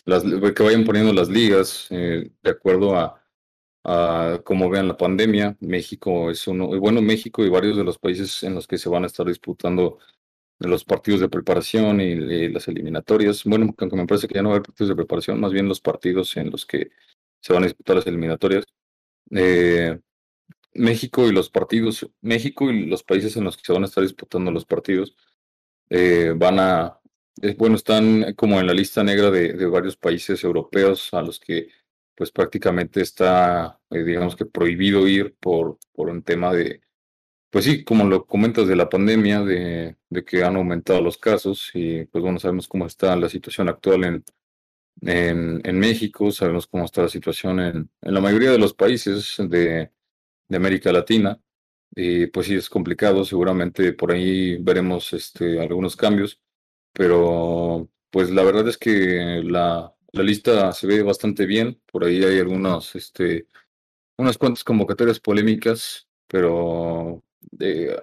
las, 0.06 0.24
que 0.24 0.64
vayan 0.64 0.84
poniendo 0.84 1.14
las 1.14 1.30
ligas 1.30 1.88
eh, 1.90 2.32
de 2.42 2.50
acuerdo 2.50 2.96
a, 2.96 3.19
a 3.90 4.42
cómo 4.44 4.70
vean 4.70 4.88
la 4.88 4.98
pandemia. 4.98 5.58
México 5.62 6.30
es 6.32 6.48
uno, 6.48 6.68
bueno, 6.80 7.02
México 7.02 7.44
y 7.44 7.50
varios 7.50 7.78
de 7.78 7.84
los 7.84 7.98
países 7.98 8.44
en 8.44 8.56
los 8.56 8.68
que 8.68 8.78
se 8.78 8.90
van 8.90 9.04
a 9.04 9.08
estar 9.08 9.26
disputando 9.26 9.98
los 10.60 10.84
partidos 10.86 11.22
de 11.22 11.30
preparación 11.30 12.02
y, 12.02 12.12
y 12.12 12.50
las 12.50 12.68
eliminatorias. 12.68 13.44
Bueno, 13.46 13.74
aunque 13.78 13.96
me 13.96 14.08
parece 14.08 14.28
que 14.28 14.36
ya 14.36 14.44
no 14.44 14.50
va 14.50 14.56
a 14.56 14.58
haber 14.58 14.68
partidos 14.68 14.90
de 14.90 14.96
preparación, 14.96 15.40
más 15.40 15.52
bien 15.54 15.68
los 15.68 15.82
partidos 15.82 16.38
en 16.38 16.52
los 16.52 16.66
que 16.66 16.92
se 17.42 17.54
van 17.54 17.64
a 17.64 17.68
disputar 17.68 17.96
las 17.98 18.08
eliminatorias. 18.08 18.66
Eh, 19.32 20.00
México 20.74 21.28
y 21.28 21.32
los 21.34 21.50
partidos, 21.50 22.10
México 22.22 22.72
y 22.72 22.86
los 22.86 23.04
países 23.04 23.36
en 23.38 23.46
los 23.46 23.58
que 23.58 23.64
se 23.66 23.74
van 23.74 23.84
a 23.84 23.88
estar 23.88 24.04
disputando 24.04 24.52
los 24.52 24.66
partidos, 24.66 25.16
eh, 25.90 26.34
van 26.36 26.60
a, 26.60 27.00
eh, 27.42 27.56
bueno, 27.58 27.76
están 27.76 28.34
como 28.36 28.60
en 28.60 28.68
la 28.68 28.74
lista 28.74 29.04
negra 29.04 29.32
de, 29.32 29.54
de, 29.54 29.66
varios 29.66 29.98
países 29.98 30.44
europeos 30.44 31.14
a 31.14 31.22
los 31.22 31.40
que 31.40 31.70
pues 32.20 32.32
prácticamente 32.32 33.02
está, 33.02 33.80
eh, 33.90 34.04
digamos 34.04 34.36
que 34.36 34.46
prohibido 34.46 35.08
ir 35.08 35.36
por, 35.40 35.80
por 35.94 36.10
un 36.10 36.22
tema 36.22 36.54
de, 36.54 36.82
pues 37.50 37.66
sí, 37.66 37.84
como 37.84 38.06
lo 38.06 38.26
comentas 38.28 38.68
de 38.68 38.76
la 38.76 38.90
pandemia, 38.90 39.42
de, 39.44 39.98
de 40.10 40.26
que 40.26 40.44
han 40.44 40.58
aumentado 40.58 41.02
los 41.02 41.18
casos 41.18 41.72
y 41.74 42.06
pues 42.06 42.24
bueno, 42.24 42.40
sabemos 42.40 42.68
cómo 42.68 42.86
está 42.86 43.16
la 43.16 43.30
situación 43.30 43.70
actual 43.70 44.04
en, 44.06 44.26
en, 45.02 45.62
en 45.64 45.80
México, 45.80 46.32
sabemos 46.32 46.68
cómo 46.68 46.86
está 46.86 47.04
la 47.04 47.10
situación 47.10 47.60
en, 47.60 47.90
en 48.02 48.14
la 48.14 48.22
mayoría 48.22 48.52
de 48.52 48.60
los 48.60 48.74
países 48.74 49.36
de 49.40 49.92
de 50.50 50.58
América 50.58 50.92
Latina. 50.92 51.40
Y 51.96 52.28
pues 52.28 52.48
sí, 52.48 52.56
es 52.56 52.70
complicado, 52.70 53.26
seguramente 53.26 53.94
por 53.94 54.12
ahí 54.12 54.58
veremos 54.58 55.14
este, 55.14 55.60
algunos 55.62 55.96
cambios, 55.96 56.42
pero 56.94 57.90
pues 58.12 58.30
la 58.32 58.44
verdad 58.44 58.68
es 58.68 58.78
que 58.78 59.42
la, 59.44 59.94
la 60.12 60.24
lista 60.24 60.74
se 60.74 60.88
ve 60.88 61.04
bastante 61.04 61.46
bien, 61.46 61.82
por 61.92 62.04
ahí 62.04 62.24
hay 62.24 62.40
algunas, 62.40 62.96
este, 62.96 63.48
unas 64.18 64.38
cuantas 64.38 64.64
convocatorias 64.64 65.20
polémicas, 65.20 66.08
pero 66.28 67.24
de, 67.42 68.02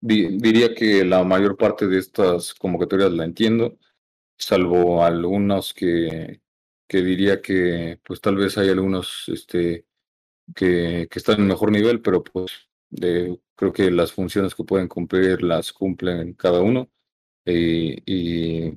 diría 0.00 0.74
que 0.74 1.04
la 1.04 1.24
mayor 1.24 1.56
parte 1.56 1.86
de 1.86 1.98
estas 1.98 2.54
convocatorias 2.54 3.12
la 3.12 3.24
entiendo, 3.24 3.78
salvo 4.38 5.04
algunos 5.04 5.74
que, 5.74 6.40
que 6.88 7.02
diría 7.02 7.40
que 7.42 8.00
pues 8.04 8.20
tal 8.20 8.36
vez 8.36 8.58
hay 8.58 8.68
algunos 8.70 9.24
este, 9.28 9.86
que, 10.54 11.08
que 11.10 11.18
están 11.18 11.40
en 11.40 11.46
mejor 11.48 11.70
nivel, 11.72 12.02
pero 12.02 12.22
pues 12.22 12.52
de, 12.90 13.38
creo 13.56 13.72
que 13.72 13.90
las 13.90 14.12
funciones 14.12 14.54
que 14.54 14.64
pueden 14.64 14.88
cumplir 14.88 15.42
las 15.42 15.72
cumplen 15.72 16.34
cada 16.34 16.60
uno. 16.60 16.90
y, 17.46 18.72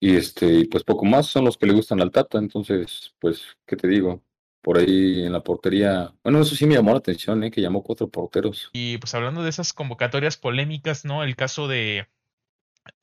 y 0.00 0.16
este, 0.16 0.66
pues 0.70 0.82
poco 0.82 1.04
más 1.04 1.26
son 1.26 1.44
los 1.44 1.58
que 1.58 1.66
le 1.66 1.74
gustan 1.74 2.00
al 2.00 2.10
Tata, 2.10 2.38
entonces, 2.38 3.14
pues, 3.20 3.58
¿qué 3.66 3.76
te 3.76 3.86
digo? 3.86 4.22
Por 4.62 4.78
ahí 4.78 5.24
en 5.24 5.32
la 5.32 5.42
portería, 5.42 6.12
bueno, 6.24 6.40
eso 6.40 6.56
sí 6.56 6.66
me 6.66 6.74
llamó 6.74 6.92
la 6.92 6.98
atención, 6.98 7.44
¿eh? 7.44 7.50
que 7.50 7.60
llamó 7.60 7.82
cuatro 7.82 8.08
porteros. 8.08 8.70
Y 8.72 8.96
pues 8.98 9.14
hablando 9.14 9.42
de 9.42 9.50
esas 9.50 9.74
convocatorias 9.74 10.38
polémicas, 10.38 11.04
¿no? 11.04 11.22
El 11.22 11.36
caso 11.36 11.68
de, 11.68 12.08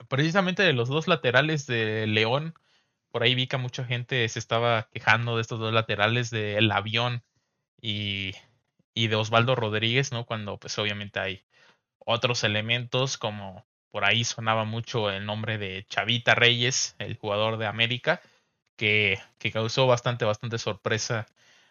precisamente 0.07 0.63
de 0.63 0.73
los 0.73 0.89
dos 0.89 1.07
laterales 1.07 1.67
de 1.67 2.07
León, 2.07 2.55
por 3.11 3.21
ahí 3.21 3.35
vi 3.35 3.47
que 3.47 3.57
mucha 3.57 3.83
gente 3.85 4.27
se 4.27 4.39
estaba 4.39 4.89
quejando 4.91 5.35
de 5.35 5.41
estos 5.41 5.59
dos 5.59 5.73
laterales 5.73 6.31
del 6.31 6.71
avión 6.71 7.23
y, 7.79 8.33
y 8.95 9.07
de 9.07 9.15
Osvaldo 9.15 9.55
Rodríguez, 9.55 10.11
¿no? 10.11 10.25
Cuando 10.25 10.57
pues 10.57 10.77
obviamente 10.79 11.19
hay 11.19 11.43
otros 11.99 12.43
elementos 12.43 13.17
como 13.17 13.65
por 13.97 14.05
ahí 14.05 14.23
sonaba 14.23 14.63
mucho 14.63 15.09
el 15.09 15.25
nombre 15.25 15.57
de 15.57 15.83
Chavita 15.89 16.35
Reyes, 16.35 16.95
el 16.99 17.17
jugador 17.17 17.57
de 17.57 17.65
América, 17.65 18.21
que, 18.75 19.17
que 19.39 19.51
causó 19.51 19.87
bastante, 19.87 20.23
bastante 20.23 20.59
sorpresa 20.59 21.25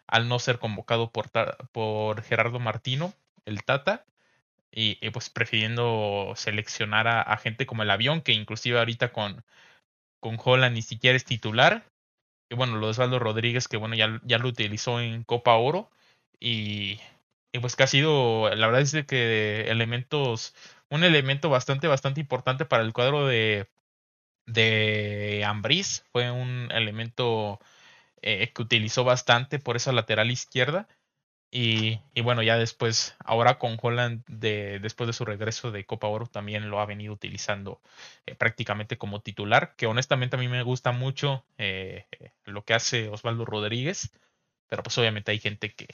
al 0.09 0.27
no 0.29 0.41
ser 0.41 0.59
convocado 0.59 1.12
por, 1.12 1.31
por 1.71 2.23
Gerardo 2.23 2.59
Martino, 2.59 3.15
el 3.45 3.62
Tata, 3.62 4.05
y, 4.73 4.97
pues 5.11 5.31
prefiriendo 5.31 6.33
seleccionar 6.35 7.07
a, 7.07 7.37
gente 7.37 7.65
como 7.65 7.85
el 7.85 7.91
avión, 7.93 8.23
que 8.23 8.33
inclusive 8.33 8.81
ahorita 8.81 9.12
con, 9.12 9.45
con 10.19 10.37
Holland 10.45 10.75
ni 10.75 10.83
siquiera 10.83 11.17
es 11.17 11.25
titular. 11.25 11.85
Y 12.51 12.57
bueno, 12.57 12.75
lo 12.75 12.87
de 12.87 12.91
Osvaldo 12.91 13.21
Rodríguez, 13.21 13.69
que 13.69 13.77
bueno, 13.77 13.95
ya, 13.95 14.21
ya 14.25 14.39
lo 14.39 14.49
utilizó 14.49 14.99
en 15.01 15.23
Copa 15.23 15.55
Oro. 15.55 15.93
Y, 16.41 16.99
y 17.53 17.61
pues 17.61 17.77
que 17.77 17.85
ha 17.85 17.87
sido, 17.87 18.53
la 18.53 18.67
verdad 18.67 18.83
es 18.83 19.07
que 19.07 19.71
elementos 19.71 20.55
un 20.90 21.05
elemento 21.05 21.51
bastante, 21.51 21.88
bastante 21.88 22.20
importante 22.20 22.64
para 22.64 22.83
el 22.83 22.92
cuadro 22.92 23.27
de, 23.27 23.68
de 24.46 25.44
Ambris. 25.46 26.05
Fue 26.12 26.31
un 26.31 26.68
elemento 26.72 27.61
eh, 28.22 28.53
que 28.55 28.62
utilizó 28.62 29.05
bastante 29.05 29.59
por 29.59 29.77
esa 29.77 29.92
lateral 29.92 30.31
izquierda. 30.31 30.88
Y, 31.51 32.01
y, 32.12 32.22
bueno, 32.22 32.42
ya 32.42 32.59
después, 32.59 33.14
ahora 33.25 33.59
con 33.59 33.79
Holland, 33.81 34.25
de, 34.27 34.81
después 34.81 35.07
de 35.07 35.12
su 35.12 35.25
regreso 35.25 35.70
de 35.70 35.87
Copa 35.87 36.09
Oro, 36.09 36.27
también 36.27 36.70
lo 36.70 36.81
ha 36.81 36.87
venido 36.87 37.12
utilizando 37.12 37.81
eh, 38.27 38.35
prácticamente 38.35 38.99
como 38.99 39.20
titular, 39.20 39.75
que 39.77 39.87
honestamente 39.87 40.37
a 40.37 40.38
mí 40.40 40.49
me 40.49 40.64
gusta 40.64 40.92
mucho 40.92 41.44
eh, 41.57 42.05
lo 42.44 42.64
que 42.64 42.75
hace 42.75 43.09
Osvaldo 43.09 43.44
Rodríguez, 43.44 44.11
pero 44.68 44.83
pues 44.83 44.99
obviamente 44.99 45.31
hay 45.31 45.38
gente 45.38 45.72
que, 45.72 45.87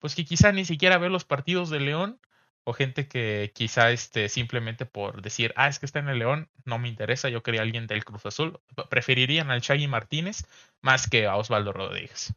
pues 0.00 0.14
que 0.14 0.24
quizá 0.24 0.50
ni 0.50 0.64
siquiera 0.64 0.98
ve 0.98 1.10
los 1.10 1.24
partidos 1.24 1.68
de 1.68 1.80
León 1.80 2.18
o 2.64 2.72
gente 2.72 3.08
que 3.08 3.52
quizá 3.54 3.92
este, 3.92 4.28
simplemente 4.28 4.86
por 4.86 5.22
decir, 5.22 5.52
ah, 5.56 5.68
es 5.68 5.78
que 5.78 5.86
está 5.86 5.98
en 5.98 6.08
el 6.08 6.18
León, 6.18 6.48
no 6.64 6.78
me 6.78 6.88
interesa, 6.88 7.28
yo 7.28 7.42
quería 7.42 7.62
alguien 7.62 7.86
del 7.86 8.04
Cruz 8.04 8.24
Azul, 8.26 8.58
preferirían 8.88 9.50
al 9.50 9.60
Shaggy 9.60 9.86
Martínez 9.86 10.46
más 10.82 11.08
que 11.08 11.26
a 11.26 11.36
Osvaldo 11.36 11.72
Rodríguez. 11.72 12.34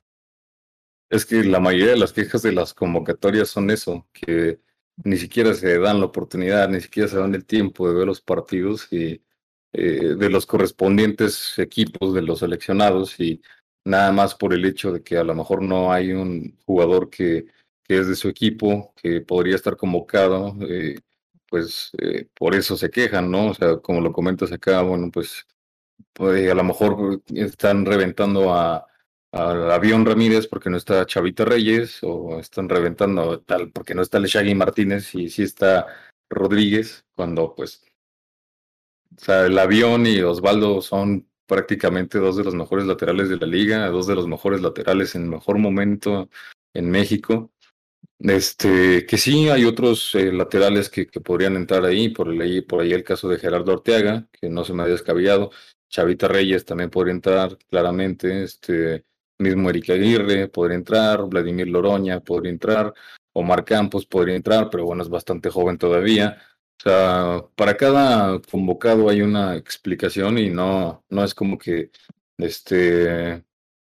Es 1.10 1.26
que 1.26 1.44
la 1.44 1.62
mayoría 1.62 1.92
de 1.92 1.98
las 1.98 2.12
quejas 2.12 2.42
de 2.42 2.52
las 2.52 2.74
convocatorias 2.74 3.48
son 3.50 3.70
eso, 3.72 4.06
que 4.12 4.60
ni 5.04 5.16
siquiera 5.16 5.54
se 5.54 5.80
dan 5.80 6.00
la 6.00 6.08
oportunidad, 6.08 6.68
ni 6.68 6.82
siquiera 6.82 7.08
se 7.08 7.18
dan 7.18 7.34
el 7.34 7.46
tiempo 7.46 7.88
de 7.88 7.96
ver 7.96 8.08
los 8.08 8.22
partidos 8.22 8.92
y 8.92 9.22
eh, 9.74 10.16
de 10.18 10.30
los 10.30 10.46
correspondientes 10.46 11.58
equipos 11.60 12.14
de 12.14 12.22
los 12.22 12.40
seleccionados 12.40 13.20
y 13.20 13.42
nada 13.86 14.12
más 14.12 14.36
por 14.36 14.54
el 14.54 14.66
hecho 14.66 14.92
de 14.92 15.04
que 15.04 15.18
a 15.18 15.24
lo 15.24 15.36
mejor 15.36 15.62
no 15.62 15.94
hay 15.94 16.12
un 16.12 16.58
jugador 16.66 17.10
que 17.10 17.46
que 17.88 18.00
es 18.00 18.08
de 18.08 18.16
su 18.16 18.28
equipo, 18.28 18.94
que 19.02 19.22
podría 19.22 19.56
estar 19.56 19.78
convocado, 19.78 20.56
eh, 20.62 21.00
pues 21.50 21.92
eh, 22.00 22.28
por 22.34 22.56
eso 22.56 22.76
se 22.78 22.90
quejan, 22.90 23.32
¿no? 23.32 23.50
O 23.52 23.54
sea, 23.54 23.78
como 23.78 24.02
lo 24.02 24.12
comentas 24.12 24.52
acá, 24.52 24.82
bueno, 24.82 25.10
pues, 25.12 25.46
pues 26.14 26.52
a 26.52 26.56
lo 26.56 26.64
mejor 26.64 27.22
están 27.34 27.86
reventando 27.86 28.54
a, 28.54 28.86
Avión 29.32 30.06
Ramírez 30.06 30.48
porque 30.48 30.70
no 30.70 30.78
está 30.78 31.06
Chavita 31.06 31.46
Reyes, 31.46 32.00
o 32.02 32.40
están 32.40 32.70
reventando 32.70 33.42
tal 33.42 33.72
porque 33.72 33.94
no 33.94 34.02
está 34.02 34.20
Shaggy 34.20 34.56
Martínez 34.56 35.14
y 35.14 35.30
sí 35.30 35.44
está 35.44 35.86
Rodríguez, 36.30 37.06
cuando 37.14 37.54
pues, 37.54 37.84
o 39.16 39.20
sea, 39.20 39.46
el 39.46 39.60
Avión 39.60 40.08
y 40.08 40.22
Osvaldo 40.22 40.82
son 40.82 41.28
prácticamente 41.46 42.20
dos 42.20 42.38
de 42.38 42.46
los 42.46 42.56
mejores 42.56 42.86
laterales 42.86 43.30
de 43.30 43.38
la 43.38 43.48
liga, 43.48 43.88
dos 43.90 44.08
de 44.08 44.16
los 44.16 44.28
mejores 44.28 44.62
laterales 44.62 45.14
en 45.16 45.30
mejor 45.30 45.60
momento 45.60 46.30
en 46.74 46.90
México. 46.90 47.52
Este, 48.20 49.06
que 49.06 49.18
sí, 49.18 49.50
hay 49.50 49.66
otros 49.66 50.16
eh, 50.16 50.32
laterales 50.32 50.90
que, 50.90 51.08
que, 51.08 51.22
podrían 51.22 51.56
entrar 51.56 51.86
ahí, 51.86 52.10
por 52.10 52.30
ahí, 52.30 52.62
por 52.62 52.82
ahí 52.82 52.92
el 52.94 53.04
caso 53.04 53.30
de 53.30 53.38
Gerardo 53.38 53.74
Orteaga, 53.74 54.28
que 54.32 54.50
no 54.50 54.66
se 54.66 54.74
me 54.74 54.84
ha 54.84 54.88
descabellado. 54.88 55.52
Chavita 55.90 56.28
Reyes 56.28 56.66
también 56.66 56.90
podría 56.90 57.14
entrar, 57.14 57.58
claramente. 57.70 58.44
Este, 58.44 59.06
mismo 59.40 59.70
Eric 59.70 59.90
Aguirre 59.92 60.48
podría 60.48 60.78
entrar, 60.78 61.24
Vladimir 61.26 61.68
Loroña 61.68 62.20
podría 62.22 62.52
entrar, 62.52 62.94
Omar 63.34 63.64
Campos 63.66 64.06
podría 64.06 64.36
entrar, 64.36 64.70
pero 64.70 64.86
bueno, 64.86 65.04
es 65.04 65.10
bastante 65.10 65.50
joven 65.50 65.78
todavía. 65.78 66.42
O 66.80 66.84
sea, 66.84 67.44
para 67.56 67.78
cada 67.78 68.40
convocado 68.42 69.10
hay 69.10 69.22
una 69.22 69.56
explicación 69.56 70.38
y 70.38 70.50
no, 70.50 71.04
no 71.10 71.24
es 71.24 71.34
como 71.34 71.58
que 71.58 71.92
este 72.38 73.44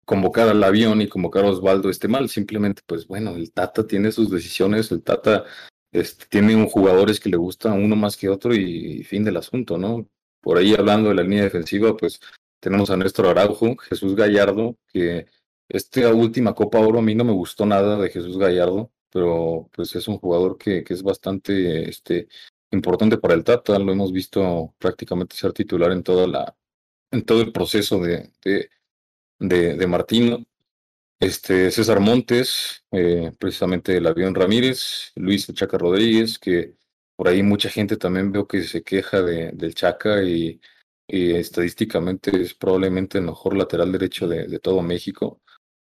convocar 0.05 0.47
al 0.47 0.63
avión 0.63 1.01
y 1.01 1.07
convocar 1.07 1.45
a 1.45 1.49
Osvaldo 1.49 1.89
esté 1.89 2.07
mal, 2.07 2.29
simplemente 2.29 2.81
pues 2.85 3.07
bueno, 3.07 3.35
el 3.35 3.51
Tata 3.51 3.85
tiene 3.87 4.11
sus 4.11 4.29
decisiones, 4.29 4.91
el 4.91 5.03
Tata 5.03 5.45
este, 5.91 6.25
tiene 6.27 6.55
un 6.55 6.67
jugadores 6.67 7.19
que 7.19 7.29
le 7.29 7.37
gusta 7.37 7.73
uno 7.73 7.95
más 7.95 8.15
que 8.17 8.29
otro 8.29 8.53
y, 8.53 9.03
fin 9.03 9.23
del 9.23 9.37
asunto, 9.37 9.77
¿no? 9.77 10.07
Por 10.41 10.57
ahí 10.57 10.75
hablando 10.75 11.09
de 11.09 11.15
la 11.15 11.23
línea 11.23 11.43
defensiva, 11.43 11.97
pues 11.97 12.19
tenemos 12.59 12.89
a 12.89 12.97
Néstor 12.97 13.27
Araujo, 13.27 13.75
Jesús 13.77 14.15
Gallardo, 14.15 14.77
que 14.87 15.27
esta 15.67 16.13
última 16.13 16.53
Copa 16.53 16.79
Oro 16.79 16.99
a 16.99 17.01
mí 17.01 17.15
no 17.15 17.23
me 17.23 17.31
gustó 17.33 17.65
nada 17.65 17.97
de 17.97 18.09
Jesús 18.09 18.37
Gallardo, 18.37 18.91
pero 19.11 19.69
pues 19.73 19.95
es 19.95 20.07
un 20.07 20.19
jugador 20.19 20.57
que, 20.57 20.83
que 20.83 20.93
es 20.93 21.01
bastante 21.01 21.89
este, 21.89 22.27
importante 22.71 23.17
para 23.17 23.33
el 23.33 23.43
Tata, 23.43 23.79
lo 23.79 23.91
hemos 23.91 24.11
visto 24.11 24.75
prácticamente 24.77 25.35
ser 25.35 25.53
titular 25.53 25.91
en 25.91 26.03
toda 26.03 26.27
la 26.27 26.55
en 27.11 27.23
todo 27.23 27.41
el 27.41 27.51
proceso 27.51 27.99
de, 27.99 28.31
de 28.43 28.69
de, 29.39 29.75
de 29.75 29.87
Martino, 29.87 30.45
este, 31.19 31.71
César 31.71 31.99
Montes, 31.99 32.83
eh, 32.91 33.31
precisamente 33.39 33.97
el 33.97 34.07
avión 34.07 34.35
Ramírez, 34.35 35.11
Luis 35.15 35.51
Chaca 35.53 35.77
Rodríguez, 35.77 36.39
que 36.39 36.75
por 37.15 37.27
ahí 37.27 37.41
mucha 37.43 37.69
gente 37.69 37.97
también 37.97 38.31
veo 38.31 38.47
que 38.47 38.63
se 38.63 38.83
queja 38.83 39.21
de, 39.21 39.51
del 39.53 39.75
Chaca 39.75 40.23
y, 40.23 40.59
estadísticamente 41.07 42.41
es 42.41 42.55
probablemente 42.55 43.19
el 43.19 43.25
mejor 43.25 43.55
lateral 43.55 43.91
derecho 43.91 44.27
de, 44.27 44.47
de, 44.47 44.59
todo 44.59 44.81
México. 44.81 45.41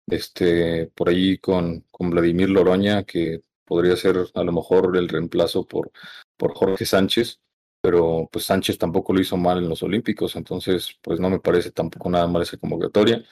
Este, 0.08 0.88
por 0.96 1.10
ahí 1.10 1.38
con, 1.38 1.82
con 1.92 2.10
Vladimir 2.10 2.50
Loroña, 2.50 3.04
que 3.04 3.42
podría 3.66 3.96
ser 3.96 4.18
a 4.34 4.44
lo 4.44 4.52
mejor 4.52 4.98
el 4.98 5.08
reemplazo 5.10 5.68
por, 5.68 5.92
por 6.38 6.54
Jorge 6.56 6.86
Sánchez 6.86 7.40
pero 7.84 8.30
pues 8.32 8.46
Sánchez 8.46 8.78
tampoco 8.78 9.14
lo 9.14 9.20
hizo 9.20 9.36
mal 9.36 9.58
en 9.58 9.68
los 9.68 9.84
Olímpicos, 9.84 10.38
entonces 10.38 10.98
pues 11.02 11.20
no 11.20 11.30
me 11.30 11.42
parece 11.42 11.72
tampoco 11.72 12.10
nada 12.10 12.28
mal 12.28 12.42
esa 12.42 12.56
convocatoria. 12.58 13.26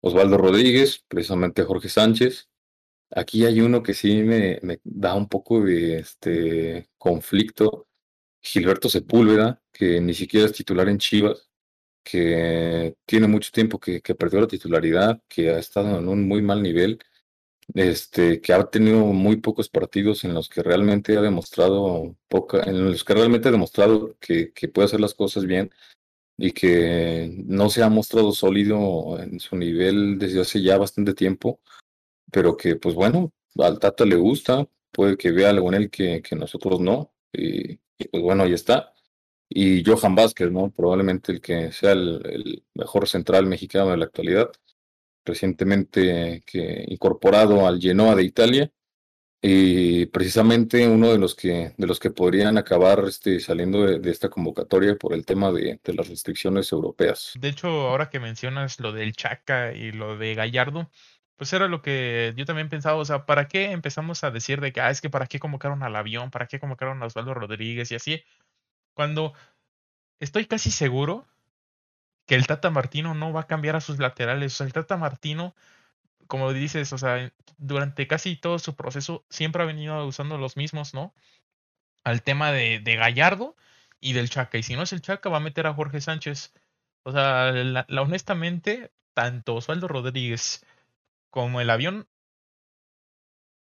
Osvaldo 0.00 0.38
Rodríguez, 0.38 1.04
precisamente 1.08 1.62
Jorge 1.64 1.90
Sánchez. 1.90 2.48
Aquí 3.10 3.44
hay 3.44 3.60
uno 3.60 3.82
que 3.82 3.94
sí 3.94 4.22
me, 4.22 4.60
da 4.84 5.14
un 5.14 5.28
poco 5.28 5.60
de 5.62 5.98
este 5.98 6.88
conflicto. 6.96 7.86
Gilberto 8.40 8.88
Sepúlveda, 8.88 9.62
que 9.72 10.00
ni 10.00 10.14
siquiera 10.14 10.46
es 10.46 10.52
titular 10.52 10.88
en 10.88 10.98
Chivas, 10.98 11.50
que 12.02 12.96
tiene 13.06 13.28
mucho 13.28 13.50
tiempo 13.52 13.78
que, 13.78 14.00
que 14.00 14.14
perdió 14.14 14.40
la 14.40 14.48
titularidad, 14.48 15.22
que 15.28 15.50
ha 15.50 15.58
estado 15.58 15.98
en 15.98 16.08
un 16.08 16.26
muy 16.26 16.40
mal 16.42 16.62
nivel 16.62 16.98
este, 17.74 18.40
que 18.40 18.52
ha 18.52 18.64
tenido 18.70 18.98
muy 19.06 19.36
pocos 19.36 19.68
partidos 19.68 20.24
en 20.24 20.34
los 20.34 20.48
que 20.48 20.62
realmente 20.62 21.16
ha 21.16 21.20
demostrado 21.20 22.16
poca, 22.28 22.62
en 22.62 22.90
los 22.90 23.04
que 23.04 23.14
realmente 23.14 23.48
ha 23.48 23.52
demostrado 23.52 24.16
que, 24.20 24.52
que 24.52 24.68
puede 24.68 24.86
hacer 24.86 25.00
las 25.00 25.14
cosas 25.14 25.44
bien 25.46 25.70
y 26.36 26.52
que 26.52 27.34
no 27.46 27.68
se 27.70 27.82
ha 27.82 27.88
mostrado 27.88 28.32
sólido 28.32 29.18
en 29.20 29.40
su 29.40 29.56
nivel 29.56 30.18
desde 30.18 30.40
hace 30.40 30.62
ya 30.62 30.78
bastante 30.78 31.14
tiempo, 31.14 31.60
pero 32.32 32.56
que 32.56 32.76
pues 32.76 32.94
bueno, 32.94 33.32
al 33.58 33.78
Tata 33.78 34.04
le 34.04 34.16
gusta, 34.16 34.66
puede 34.92 35.16
que 35.16 35.32
vea 35.32 35.50
algo 35.50 35.68
en 35.68 35.74
él 35.74 35.90
que, 35.90 36.22
que 36.22 36.36
nosotros 36.36 36.80
no, 36.80 37.12
y, 37.32 37.76
pues 38.10 38.22
bueno, 38.22 38.44
ahí 38.44 38.52
está. 38.52 38.94
Y 39.48 39.84
Johan 39.84 40.14
Vázquez, 40.14 40.50
¿no? 40.50 40.70
Probablemente 40.70 41.32
el 41.32 41.40
que 41.40 41.72
sea 41.72 41.92
el, 41.92 42.22
el 42.26 42.64
mejor 42.74 43.08
central 43.08 43.46
mexicano 43.46 43.90
de 43.90 43.96
la 43.96 44.04
actualidad 44.06 44.52
recientemente 45.24 46.42
que 46.46 46.84
incorporado 46.88 47.66
al 47.66 47.80
Genoa 47.80 48.14
de 48.14 48.24
Italia. 48.24 48.72
y 49.40 50.06
precisamente 50.06 50.88
uno 50.88 51.12
de 51.12 51.18
los 51.18 51.36
que, 51.36 51.72
de 51.76 51.86
los 51.86 52.00
que 52.00 52.10
podrían 52.10 52.58
acabar 52.58 53.04
este, 53.06 53.38
saliendo 53.38 53.82
de, 53.82 54.10
esta 54.10 54.28
convocatoria 54.28 54.96
por 54.96 55.14
el 55.14 55.24
tema 55.24 55.52
de, 55.52 55.78
de, 55.84 55.94
las 55.94 56.08
restricciones 56.08 56.72
europeas. 56.72 57.34
De 57.38 57.48
hecho, 57.48 57.68
ahora 57.68 58.10
que 58.10 58.18
mencionas 58.18 58.80
lo 58.80 58.90
del 58.92 59.12
Chaca 59.12 59.72
y 59.72 59.92
lo 59.92 60.18
de 60.18 60.34
Gallardo, 60.34 60.90
pues 61.38 61.52
era 61.52 61.68
lo 61.68 61.82
que 61.82 62.34
yo 62.36 62.44
también 62.44 62.68
pensaba, 62.68 62.96
o 62.96 63.04
sea, 63.04 63.24
¿para 63.24 63.46
qué 63.46 63.70
empezamos 63.70 64.24
a 64.24 64.32
decir 64.32 64.60
de 64.60 64.72
que, 64.72 64.80
ah, 64.80 64.90
es 64.90 65.00
que 65.00 65.08
para 65.08 65.28
qué 65.28 65.38
convocaron 65.38 65.84
al 65.84 65.94
avión, 65.94 66.32
para 66.32 66.48
qué 66.48 66.58
convocaron 66.58 67.00
a 67.00 67.06
Osvaldo 67.06 67.32
Rodríguez 67.32 67.92
y 67.92 67.94
así? 67.94 68.24
Cuando 68.92 69.34
estoy 70.18 70.46
casi 70.46 70.72
seguro 70.72 71.26
que 72.28 72.36
el 72.36 72.46
Tata 72.46 72.70
Martino 72.70 73.14
no 73.14 73.32
va 73.32 73.40
a 73.42 73.46
cambiar 73.48 73.74
a 73.74 73.80
sus 73.80 73.98
laterales, 73.98 74.54
o 74.54 74.56
sea, 74.58 74.66
el 74.66 74.72
Tata 74.72 74.96
Martino 74.96 75.56
como 76.28 76.52
dices, 76.52 76.92
o 76.92 76.98
sea, 76.98 77.32
durante 77.56 78.06
casi 78.06 78.36
todo 78.36 78.58
su 78.60 78.76
proceso 78.76 79.24
siempre 79.30 79.62
ha 79.62 79.66
venido 79.66 80.06
usando 80.06 80.38
los 80.38 80.56
mismos, 80.56 80.94
¿no? 80.94 81.14
Al 82.04 82.22
tema 82.22 82.52
de, 82.52 82.80
Gallardo 82.96 83.56
y 84.00 84.12
del 84.12 84.30
Chaca. 84.30 84.58
Y 84.58 84.62
si 84.62 84.76
no 84.76 84.82
es 84.82 84.92
el 84.92 85.00
Chaca, 85.02 85.30
va 85.30 85.38
a 85.38 85.40
meter 85.40 85.66
a 85.66 85.74
Jorge 85.74 86.00
Sánchez. 86.00 86.52
O 87.04 87.12
sea, 87.12 87.52
la, 87.52 87.86
honestamente, 88.02 88.92
tanto 89.14 89.56
Osvaldo 89.56 89.88
Rodríguez 89.88 90.64
como 91.30 91.60
el 91.60 91.70
avión, 91.70 92.08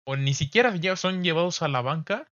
o 0.05 0.17
ni 0.17 0.35
siquiera 0.35 0.75
ya 0.77 0.97
son 0.97 1.23
llevados 1.23 1.63
a 1.63 1.69
la 1.69 1.81
banca, 1.81 2.29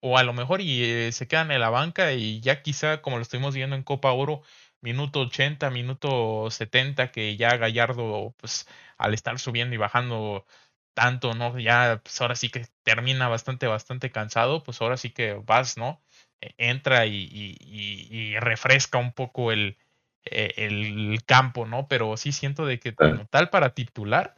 o 0.00 0.18
a 0.18 0.24
lo 0.24 0.32
mejor 0.32 0.60
y 0.60 0.84
eh, 0.84 1.12
se 1.12 1.28
quedan 1.28 1.50
en 1.50 1.60
la 1.60 1.70
banca 1.70 2.12
y 2.12 2.40
ya 2.40 2.62
quizá, 2.62 3.02
como 3.02 3.16
lo 3.16 3.22
estuvimos 3.22 3.54
viendo 3.54 3.76
en 3.76 3.82
Copa 3.82 4.12
Oro, 4.12 4.42
minuto 4.80 5.20
80, 5.20 5.70
minuto 5.70 6.50
70, 6.50 7.10
que 7.12 7.36
ya 7.36 7.56
Gallardo, 7.56 8.34
pues 8.38 8.66
al 8.96 9.14
estar 9.14 9.38
subiendo 9.38 9.74
y 9.74 9.78
bajando 9.78 10.46
tanto, 10.94 11.34
¿no? 11.34 11.58
Ya, 11.58 12.00
pues 12.02 12.20
ahora 12.20 12.34
sí 12.36 12.50
que 12.50 12.66
termina 12.82 13.28
bastante, 13.28 13.66
bastante 13.66 14.10
cansado, 14.10 14.64
pues 14.64 14.80
ahora 14.82 14.96
sí 14.96 15.10
que 15.10 15.34
vas, 15.34 15.76
¿no? 15.78 16.02
E, 16.40 16.54
entra 16.58 17.06
y, 17.06 18.34
refresca 18.40 18.98
un 18.98 19.12
poco 19.12 19.52
el, 19.52 19.78
e, 20.24 20.54
el, 20.56 21.24
campo, 21.24 21.66
¿no? 21.66 21.88
Pero 21.88 22.16
sí 22.16 22.32
siento 22.32 22.66
de 22.66 22.80
que 22.80 22.94
como 22.94 23.26
tal 23.26 23.50
para 23.50 23.74
titular 23.74 24.36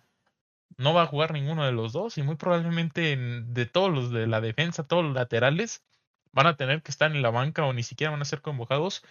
no 0.77 0.95
va 0.95 1.03
a 1.03 1.07
jugar 1.07 1.33
ninguno 1.33 1.65
de 1.67 1.73
los 1.73 1.93
dos 1.93 2.19
y 2.19 2.23
muy 2.23 2.37
probablemente 2.37 3.17
de 3.17 3.67
todos 3.67 3.91
los 3.91 4.11
de 4.11 4.27
la 4.27 4.41
defensa, 4.41 4.87
todos 4.87 5.05
los 5.05 5.15
laterales 5.15 5.85
van 6.33 6.47
a 6.47 6.57
tener 6.57 6.83
que 6.83 6.91
estar 6.91 7.11
en 7.11 7.23
la 7.23 7.31
banca 7.31 7.65
o 7.65 7.73
ni 7.73 7.83
siquiera 7.83 8.11
van 8.11 8.23
a 8.23 8.25
ser 8.27 8.41
convocados 8.43 9.03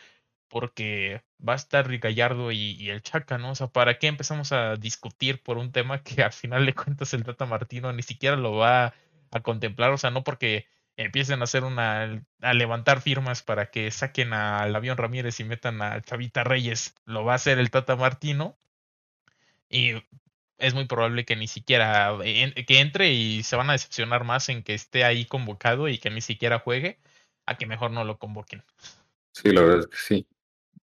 porque 0.50 1.24
va 1.48 1.54
a 1.54 1.56
estar 1.56 1.98
Gallardo 2.00 2.52
y, 2.52 2.90
el 2.90 3.02
Chaca, 3.02 3.38
¿no? 3.38 3.52
O 3.52 3.56
sea, 3.56 3.68
¿para 3.68 4.00
qué 4.00 4.08
empezamos 4.08 4.52
a 4.52 4.76
discutir 4.76 5.42
por 5.42 5.58
un 5.58 5.72
tema 5.72 6.04
que 6.04 6.24
al 6.24 6.34
final 6.34 6.66
de 6.66 6.74
cuentas 6.76 7.14
el 7.14 7.24
Tata 7.24 7.46
Martino 7.46 7.94
ni 7.94 8.04
siquiera 8.04 8.36
lo 8.36 8.54
va 8.54 8.94
a 9.32 9.40
contemplar? 9.42 9.92
O 9.92 9.98
sea, 9.98 10.12
no 10.12 10.24
porque 10.24 10.68
empiecen 10.98 11.42
a 11.42 11.46
hacer 11.46 11.64
una, 11.64 12.26
a 12.42 12.54
levantar 12.54 13.02
firmas 13.02 13.42
para 13.44 13.72
que 13.72 13.90
saquen 13.92 14.34
al 14.34 14.76
avión 14.76 14.98
Ramírez 14.98 15.40
y 15.40 15.46
metan 15.46 15.82
a 15.82 16.02
Chavita 16.02 16.44
Reyes, 16.44 16.96
lo 17.06 17.24
va 17.24 17.34
a 17.34 17.36
hacer 17.36 17.60
el 17.60 17.72
Tata 17.72 17.96
Martino. 17.96 18.58
Y 19.70 19.94
es 20.58 20.74
muy 20.74 20.86
probable 20.86 21.26
que 21.26 21.36
ni 21.36 21.48
siquiera 21.48 22.18
que 22.22 22.80
entre 22.80 23.12
y 23.14 23.44
se 23.44 23.56
van 23.56 23.70
a 23.70 23.74
decepcionar 23.74 24.26
más 24.26 24.50
en 24.50 24.64
que 24.64 24.74
esté 24.74 25.06
ahí 25.06 25.26
convocado 25.26 25.88
y 25.88 26.00
que 26.00 26.10
ni 26.10 26.22
siquiera 26.22 26.60
juegue, 26.60 27.00
a 27.46 27.56
que 27.56 27.66
mejor 27.66 27.92
no 27.92 28.04
lo 28.04 28.18
convoquen. 28.18 28.64
Sí, 29.32 29.52
la 29.52 29.62
verdad 29.62 29.80
es 29.80 29.88
que 29.88 29.98
sí. 29.98 30.28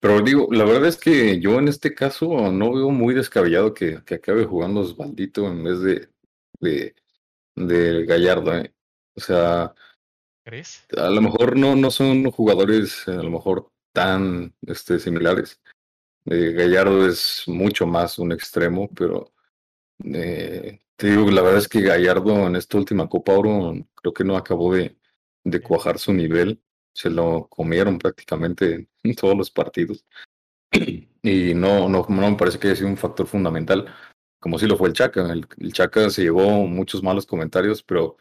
Pero 0.01 0.21
digo, 0.21 0.49
la 0.51 0.65
verdad 0.65 0.87
es 0.87 0.97
que 0.97 1.41
yo 1.41 1.59
en 1.59 1.69
este 1.69 1.95
caso 1.95 2.53
no 2.53 2.73
veo 2.73 2.91
muy 2.91 3.15
descabellado 3.15 3.73
que, 3.73 4.03
que 4.05 4.17
acabe 4.17 4.45
jugando 4.45 4.81
Osvaldito 4.81 5.47
en 5.47 5.65
vez 5.65 5.81
de, 5.81 6.09
de, 6.61 6.95
de 7.55 8.05
Gallardo. 8.05 8.59
¿eh? 8.59 8.75
O 9.17 9.21
sea, 9.21 9.75
¿crees? 10.45 10.87
A 10.97 11.09
lo 11.09 11.21
mejor 11.23 11.57
no, 11.57 11.75
no 11.77 11.91
son 11.91 12.31
jugadores 12.31 13.09
a 13.09 13.23
lo 13.23 13.31
mejor 13.31 13.71
tan 13.93 14.55
este, 14.67 14.99
similares. 14.99 15.61
Eh, 16.27 16.53
Gallardo 16.53 17.07
es 17.09 17.45
mucho 17.47 17.87
más 17.87 18.19
un 18.19 18.33
extremo, 18.33 18.91
pero 18.95 19.33
eh, 20.05 20.81
te 20.97 21.11
digo, 21.11 21.31
la 21.31 21.41
verdad 21.41 21.59
es 21.59 21.69
que 21.69 21.81
Gallardo 21.81 22.47
en 22.47 22.57
esta 22.57 22.77
última 22.77 23.09
Copa 23.09 23.33
Oro 23.33 23.75
creo 23.95 24.13
que 24.13 24.25
no 24.25 24.37
acabó 24.37 24.75
de, 24.75 24.99
de 25.45 25.63
cuajar 25.63 25.99
su 25.99 26.13
nivel 26.13 26.61
se 26.97 27.11
lo 27.11 27.47
comieron 27.49 27.99
prácticamente 27.99 28.89
en 29.03 29.15
todos 29.15 29.37
los 29.37 29.51
partidos. 29.51 30.05
Y 31.23 31.55
no, 31.55 31.89
no, 31.89 32.07
no 32.09 32.31
me 32.31 32.37
parece 32.37 32.57
que 32.61 32.69
haya 32.69 32.77
sido 32.77 32.89
un 32.89 32.97
factor 32.97 33.27
fundamental, 33.27 33.93
como 34.39 34.61
si 34.61 34.67
lo 34.69 34.77
fue 34.77 34.87
el 34.89 34.95
Chaca. 34.95 35.33
El, 35.33 35.73
Chaca 35.73 36.09
se 36.09 36.23
llevó 36.23 36.69
muchos 36.69 37.03
malos 37.03 37.27
comentarios, 37.27 37.83
pero 37.83 38.17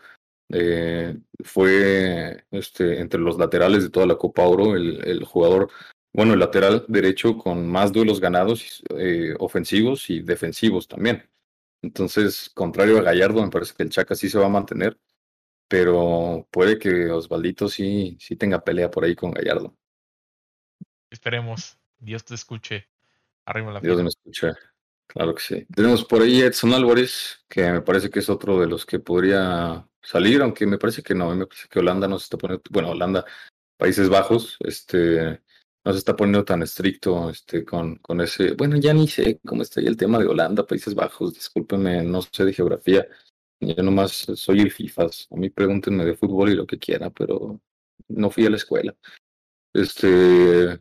eh, 0.49 1.15
fue 1.43 2.45
este, 2.49 2.99
entre 2.99 3.19
los 3.19 3.38
laterales 3.38 3.84
de 3.84 3.91
toda 3.91 4.07
la 4.07 4.17
Copa 4.17 4.47
Oro 4.47 4.76
el, 4.76 5.05
el 5.05 5.23
jugador, 5.23 5.69
bueno, 6.13 6.34
el 6.34 6.39
lateral 6.39 6.84
derecho 6.88 7.38
con 7.38 7.67
más 7.69 7.91
duelos 7.91 8.19
ganados, 8.19 8.84
eh, 8.97 9.36
ofensivos 9.38 10.09
y 10.09 10.21
defensivos 10.21 10.88
también. 10.88 11.30
Entonces, 11.84 12.49
contrario 12.55 12.97
a 12.97 13.03
Gallardo, 13.03 13.43
me 13.43 13.51
parece 13.51 13.76
que 13.76 13.84
el 13.84 13.91
Chaca 13.91 14.15
sí 14.15 14.30
se 14.30 14.39
va 14.39 14.47
a 14.47 14.49
mantener 14.49 14.97
pero 15.68 16.47
puede 16.51 16.78
que 16.78 17.09
Osvaldito 17.09 17.68
sí, 17.68 18.18
sí 18.20 18.36
tenga 18.36 18.63
pelea 18.63 18.91
por 18.91 19.03
ahí 19.03 19.16
con 19.16 19.32
Gallardo. 19.32 19.76
Esperemos. 21.09 21.78
Dios 21.97 22.24
te 22.26 22.36
escuche. 22.36 22.88
Arriba 23.45 23.72
la 23.72 23.80
Dios 23.80 24.01
me 24.01 24.09
escuche. 24.09 24.53
Claro 25.07 25.36
que 25.36 25.41
sí. 25.41 25.66
Tenemos 25.74 26.03
por 26.03 26.22
ahí 26.22 26.41
Edson 26.41 26.74
Álvarez, 26.74 27.45
que 27.47 27.72
me 27.72 27.82
parece 27.82 28.09
que 28.09 28.20
es 28.20 28.30
otro 28.30 28.59
de 28.59 28.68
los 28.68 28.86
que 28.86 28.99
podría 28.99 29.88
salir, 30.01 30.41
aunque 30.41 30.66
me 30.66 30.78
parece 30.78 31.01
que 31.03 31.16
no, 31.16 31.34
me 31.36 31.45
parece 31.45 31.68
que 31.70 31.80
Holanda 31.80 32.07
no 32.07 32.20
se 32.20 32.26
está 32.26 32.38
poniendo, 32.38 32.63
bueno, 32.70 32.89
Holanda, 32.89 33.26
Países 33.78 34.09
Bajos, 34.09 34.57
este, 34.59 35.41
no 35.84 35.91
se 35.91 35.99
está 35.99 36.16
poniendo 36.16 36.45
tan 36.45 36.63
estricto 36.63 37.30
este, 37.30 37.63
con, 37.63 37.97
con 37.97 38.22
ese, 38.22 38.53
bueno, 38.53 38.78
ya 38.78 38.93
ni 38.93 39.07
sé 39.07 39.39
cómo 39.45 39.61
está 39.61 39.80
ahí 39.80 39.88
el 39.88 39.97
tema 39.97 40.20
de 40.20 40.28
Holanda, 40.28 40.66
Países 40.66 40.95
Bajos, 40.95 41.34
discúlpenme, 41.34 42.03
no 42.03 42.22
sé 42.22 42.45
de 42.45 42.53
geografía, 42.53 43.07
yo 43.60 43.84
nomás 43.84 44.12
soy 44.36 44.60
el 44.62 44.72
FIFAs. 44.72 45.28
A 45.32 45.36
mí 45.36 45.49
pregúntenme 45.49 46.06
de 46.06 46.16
fútbol 46.16 46.51
y 46.51 46.56
lo 46.56 46.66
que 46.68 46.80
quiera, 46.80 47.10
pero 47.10 47.62
no 48.08 48.30
fui 48.30 48.45
a 48.45 48.49
la 48.49 48.58
escuela. 48.58 48.95
Este 49.74 50.80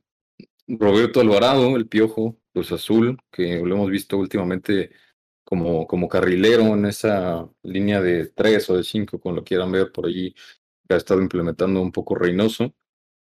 Roberto 0.66 1.20
Alvarado, 1.20 1.77
el 1.77 1.89
piojo, 1.89 2.39
pues 2.53 2.72
azul, 2.72 3.18
que 3.31 3.61
lo 3.61 3.75
hemos 3.75 3.91
visto 3.91 4.16
últimamente 4.18 4.91
como, 5.45 5.87
como 5.87 6.09
carrilero 6.09 6.62
en 6.75 6.87
esa 6.87 7.49
línea 7.62 8.01
de 8.01 8.27
tres 8.29 8.68
o 8.70 8.77
de 8.77 8.85
cinco, 8.85 9.20
como 9.20 9.37
lo 9.37 9.45
quieran 9.45 9.72
ver 9.72 9.93
por 9.93 10.07
allí, 10.07 10.35
que 10.89 10.95
ha 10.95 10.97
estado 10.97 11.20
implementando 11.20 11.81
un 11.81 11.93
poco 11.93 12.14
Reynoso. 12.14 12.75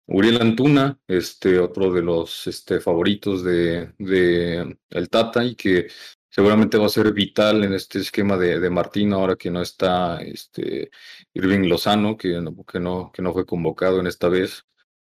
Uriel 0.06 0.40
Antuna, 0.40 0.98
este, 1.06 1.58
otro 1.58 1.92
de 1.92 2.02
los 2.02 2.46
este, 2.46 2.80
favoritos 2.80 3.42
de, 3.42 3.92
de 3.98 4.78
el 4.90 5.08
Tata 5.08 5.44
y 5.44 5.54
que 5.54 5.88
seguramente 6.34 6.78
va 6.78 6.86
a 6.86 6.88
ser 6.88 7.12
vital 7.12 7.62
en 7.62 7.74
este 7.74 8.00
esquema 8.00 8.36
de, 8.36 8.58
de 8.58 8.68
Martín 8.70 9.12
ahora 9.12 9.36
que 9.36 9.52
no 9.52 9.62
está 9.62 10.20
este, 10.20 10.90
Irving 11.32 11.68
Lozano, 11.68 12.16
que, 12.16 12.42
que, 12.66 12.80
no, 12.80 13.12
que 13.12 13.22
no 13.22 13.32
fue 13.32 13.46
convocado 13.46 14.00
en 14.00 14.08
esta 14.08 14.28
vez, 14.28 14.66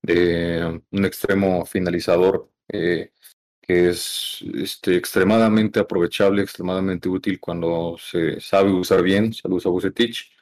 un 0.02 1.04
extremo 1.04 1.64
finalizador 1.66 2.50
eh, 2.68 3.12
que 3.62 3.90
es 3.90 4.44
este, 4.54 4.96
extremadamente 4.96 5.78
aprovechable, 5.78 6.42
extremadamente 6.42 7.08
útil 7.08 7.38
cuando 7.38 7.96
se 7.96 8.40
sabe 8.40 8.72
usar 8.72 9.00
bien, 9.02 9.32
saludos 9.32 9.66
a 9.66 9.70
Bucetich, 9.70 10.32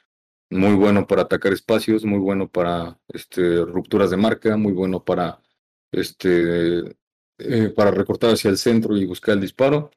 muy 0.49 0.73
bueno 0.73 1.05
para 1.05 1.21
atacar 1.21 1.53
espacios, 1.53 2.03
muy 2.03 2.19
bueno 2.19 2.49
para 2.49 2.99
este, 3.09 3.63
rupturas 3.63 4.09
de 4.09 4.17
marca, 4.17 4.57
muy 4.57 4.73
bueno 4.73 5.03
para, 5.03 5.39
este, 5.91 6.95
eh, 7.37 7.69
para 7.75 7.91
recortar 7.91 8.31
hacia 8.31 8.49
el 8.49 8.57
centro 8.57 8.97
y 8.97 9.05
buscar 9.05 9.35
el 9.35 9.41
disparo 9.41 9.91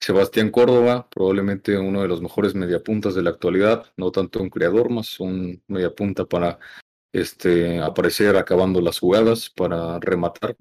Sebastián 0.00 0.50
Córdoba, 0.50 1.08
probablemente 1.10 1.76
uno 1.78 2.02
de 2.02 2.08
los 2.08 2.20
mejores 2.22 2.54
mediapuntas 2.54 3.14
de 3.14 3.22
la 3.22 3.30
actualidad, 3.30 3.92
no 3.96 4.10
tanto 4.12 4.40
un 4.40 4.50
creador, 4.50 4.90
más 4.90 5.18
un 5.20 5.62
mediapunta 5.66 6.26
para 6.26 6.58
este, 7.12 7.80
aparecer 7.80 8.36
acabando 8.36 8.80
las 8.80 8.98
jugadas, 8.98 9.50
para 9.50 9.98
rematar. 10.00 10.56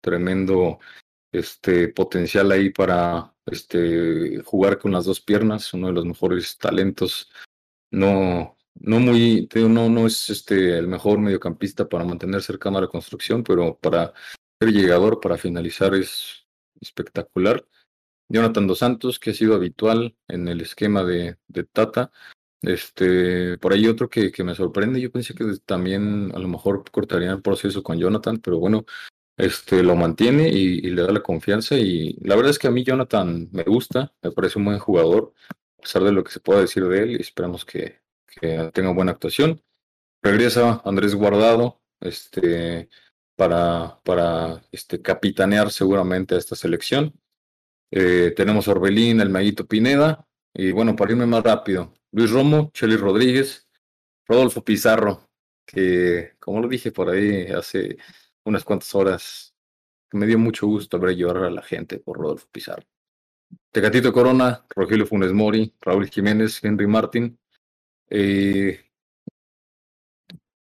Tremendo 0.00 0.78
este, 1.32 1.88
potencial 1.88 2.52
ahí 2.52 2.70
para 2.70 3.34
este, 3.46 4.42
jugar 4.44 4.78
con 4.78 4.92
las 4.92 5.06
dos 5.06 5.20
piernas, 5.20 5.72
uno 5.72 5.88
de 5.88 5.94
los 5.94 6.04
mejores 6.04 6.58
talentos. 6.58 7.30
No, 7.90 8.56
no 8.74 9.00
muy, 9.00 9.48
no, 9.54 9.88
no 9.88 10.06
es 10.06 10.28
este, 10.30 10.78
el 10.78 10.88
mejor 10.88 11.18
mediocampista 11.18 11.88
para 11.88 12.04
mantener 12.04 12.42
cercano 12.42 12.78
a 12.78 12.82
la 12.82 12.88
construcción, 12.88 13.42
pero 13.42 13.78
para 13.78 14.12
ser 14.60 14.72
llegador, 14.72 15.20
para 15.20 15.38
finalizar 15.38 15.94
es 15.94 16.46
espectacular. 16.80 17.66
Jonathan 18.34 18.66
Dos 18.66 18.80
Santos, 18.80 19.18
que 19.20 19.30
ha 19.30 19.34
sido 19.34 19.54
habitual 19.54 20.16
en 20.26 20.48
el 20.48 20.60
esquema 20.60 21.04
de, 21.04 21.38
Tata. 21.72 22.10
Este, 22.62 23.58
por 23.58 23.72
ahí 23.72 23.86
otro 23.86 24.08
que, 24.08 24.32
que, 24.32 24.42
me 24.42 24.54
sorprende, 24.54 25.00
yo 25.00 25.12
pensé 25.12 25.34
que 25.34 25.44
también 25.64 26.32
a 26.34 26.38
lo 26.38 26.48
mejor 26.48 26.82
cortaría 26.90 27.30
el 27.30 27.42
proceso 27.42 27.82
con 27.82 27.98
Jonathan, 27.98 28.38
pero 28.38 28.58
bueno, 28.58 28.86
este 29.36 29.82
lo 29.82 29.94
mantiene 29.94 30.48
y, 30.48 30.80
le 30.80 31.02
da 31.02 31.12
la 31.12 31.22
confianza 31.22 31.76
y 31.76 32.14
la 32.22 32.34
verdad 32.36 32.50
es 32.50 32.58
que 32.58 32.68
a 32.68 32.70
mí 32.70 32.82
Jonathan 32.82 33.48
me 33.52 33.62
gusta, 33.64 34.12
me 34.22 34.32
parece 34.32 34.58
un 34.58 34.64
buen 34.64 34.78
jugador, 34.78 35.32
a 35.78 35.82
pesar 35.82 36.02
de 36.04 36.12
lo 36.12 36.24
que 36.24 36.32
se 36.32 36.40
pueda 36.40 36.60
decir 36.60 36.86
de 36.88 37.02
él 37.02 37.10
y 37.12 37.16
esperamos 37.20 37.64
que, 37.64 38.00
que 38.26 38.70
tenga 38.72 38.92
buena 38.92 39.12
actuación. 39.12 39.62
Regresa 40.22 40.80
Andrés 40.84 41.14
Guardado, 41.14 41.82
este, 42.00 42.88
para, 43.36 44.00
para 44.04 44.62
este, 44.72 45.02
capitanear 45.02 45.70
seguramente 45.70 46.34
a 46.34 46.38
esta 46.38 46.56
selección. 46.56 47.14
Eh, 47.96 48.32
tenemos 48.34 48.66
a 48.66 48.72
Orbelín, 48.72 49.20
el 49.20 49.30
Maguito 49.30 49.68
Pineda, 49.68 50.26
y 50.52 50.72
bueno, 50.72 50.96
para 50.96 51.12
irme 51.12 51.26
más 51.26 51.44
rápido, 51.44 51.94
Luis 52.10 52.28
Romo, 52.32 52.72
Chely 52.74 52.96
Rodríguez, 52.96 53.68
Rodolfo 54.26 54.64
Pizarro, 54.64 55.30
que 55.64 56.32
como 56.40 56.60
lo 56.60 56.66
dije 56.66 56.90
por 56.90 57.10
ahí 57.10 57.46
hace 57.52 57.96
unas 58.42 58.64
cuantas 58.64 58.92
horas, 58.96 59.54
me 60.10 60.26
dio 60.26 60.40
mucho 60.40 60.66
gusto 60.66 60.98
ver 60.98 61.14
llorar 61.14 61.44
a 61.44 61.50
la 61.50 61.62
gente 61.62 62.00
por 62.00 62.18
Rodolfo 62.18 62.48
Pizarro. 62.50 62.82
Tecatito 63.70 64.12
Corona, 64.12 64.66
Rogelio 64.70 65.06
Funes 65.06 65.32
Mori, 65.32 65.72
Raúl 65.80 66.08
Jiménez, 66.08 66.64
Henry 66.64 66.88
Martín, 66.88 67.38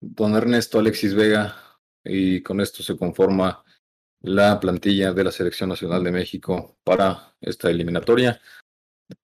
don 0.00 0.36
Ernesto 0.36 0.78
Alexis 0.78 1.16
Vega, 1.16 1.80
y 2.04 2.44
con 2.44 2.60
esto 2.60 2.84
se 2.84 2.96
conforma 2.96 3.64
la 4.20 4.58
plantilla 4.58 5.12
de 5.12 5.24
la 5.24 5.32
Selección 5.32 5.68
Nacional 5.68 6.02
de 6.04 6.12
México 6.12 6.76
para 6.84 7.34
esta 7.40 7.70
eliminatoria. 7.70 8.40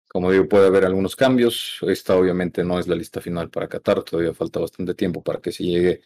Como 0.08 0.30
digo, 0.30 0.48
puede 0.48 0.68
haber 0.68 0.84
algunos 0.84 1.16
cambios. 1.16 1.78
Esta 1.82 2.16
obviamente 2.16 2.62
no 2.62 2.78
es 2.78 2.86
la 2.86 2.94
lista 2.94 3.20
final 3.20 3.50
para 3.50 3.68
Qatar, 3.68 4.02
todavía 4.02 4.32
falta 4.32 4.60
bastante 4.60 4.94
tiempo 4.94 5.22
para 5.22 5.40
que 5.40 5.50
se 5.50 5.64
llegue 5.64 6.02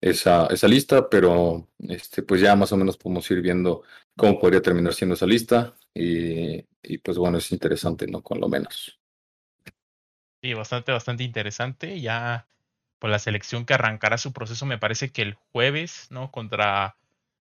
esa, 0.00 0.46
esa 0.46 0.68
lista, 0.68 1.08
pero 1.08 1.68
este, 1.78 2.22
pues 2.22 2.40
ya 2.40 2.54
más 2.54 2.72
o 2.72 2.76
menos 2.76 2.98
podemos 2.98 3.30
ir 3.30 3.40
viendo 3.40 3.82
cómo 4.16 4.38
podría 4.38 4.60
terminar 4.60 4.92
siendo 4.92 5.14
esa 5.14 5.26
lista 5.26 5.74
y, 5.94 6.62
pues 6.98 7.16
bueno, 7.16 7.38
es 7.38 7.50
interesante, 7.52 8.06
¿no? 8.06 8.22
Con 8.22 8.40
lo 8.40 8.48
menos. 8.48 9.00
Sí, 10.42 10.52
bastante, 10.52 10.92
bastante 10.92 11.24
interesante. 11.24 11.98
Ya 12.00 12.46
pues 12.98 13.10
la 13.10 13.18
selección 13.18 13.64
que 13.64 13.74
arrancará 13.74 14.18
su 14.18 14.32
proceso 14.32 14.66
me 14.66 14.78
parece 14.78 15.10
que 15.10 15.22
el 15.22 15.34
jueves, 15.34 16.08
¿no? 16.10 16.30
Contra, 16.30 16.96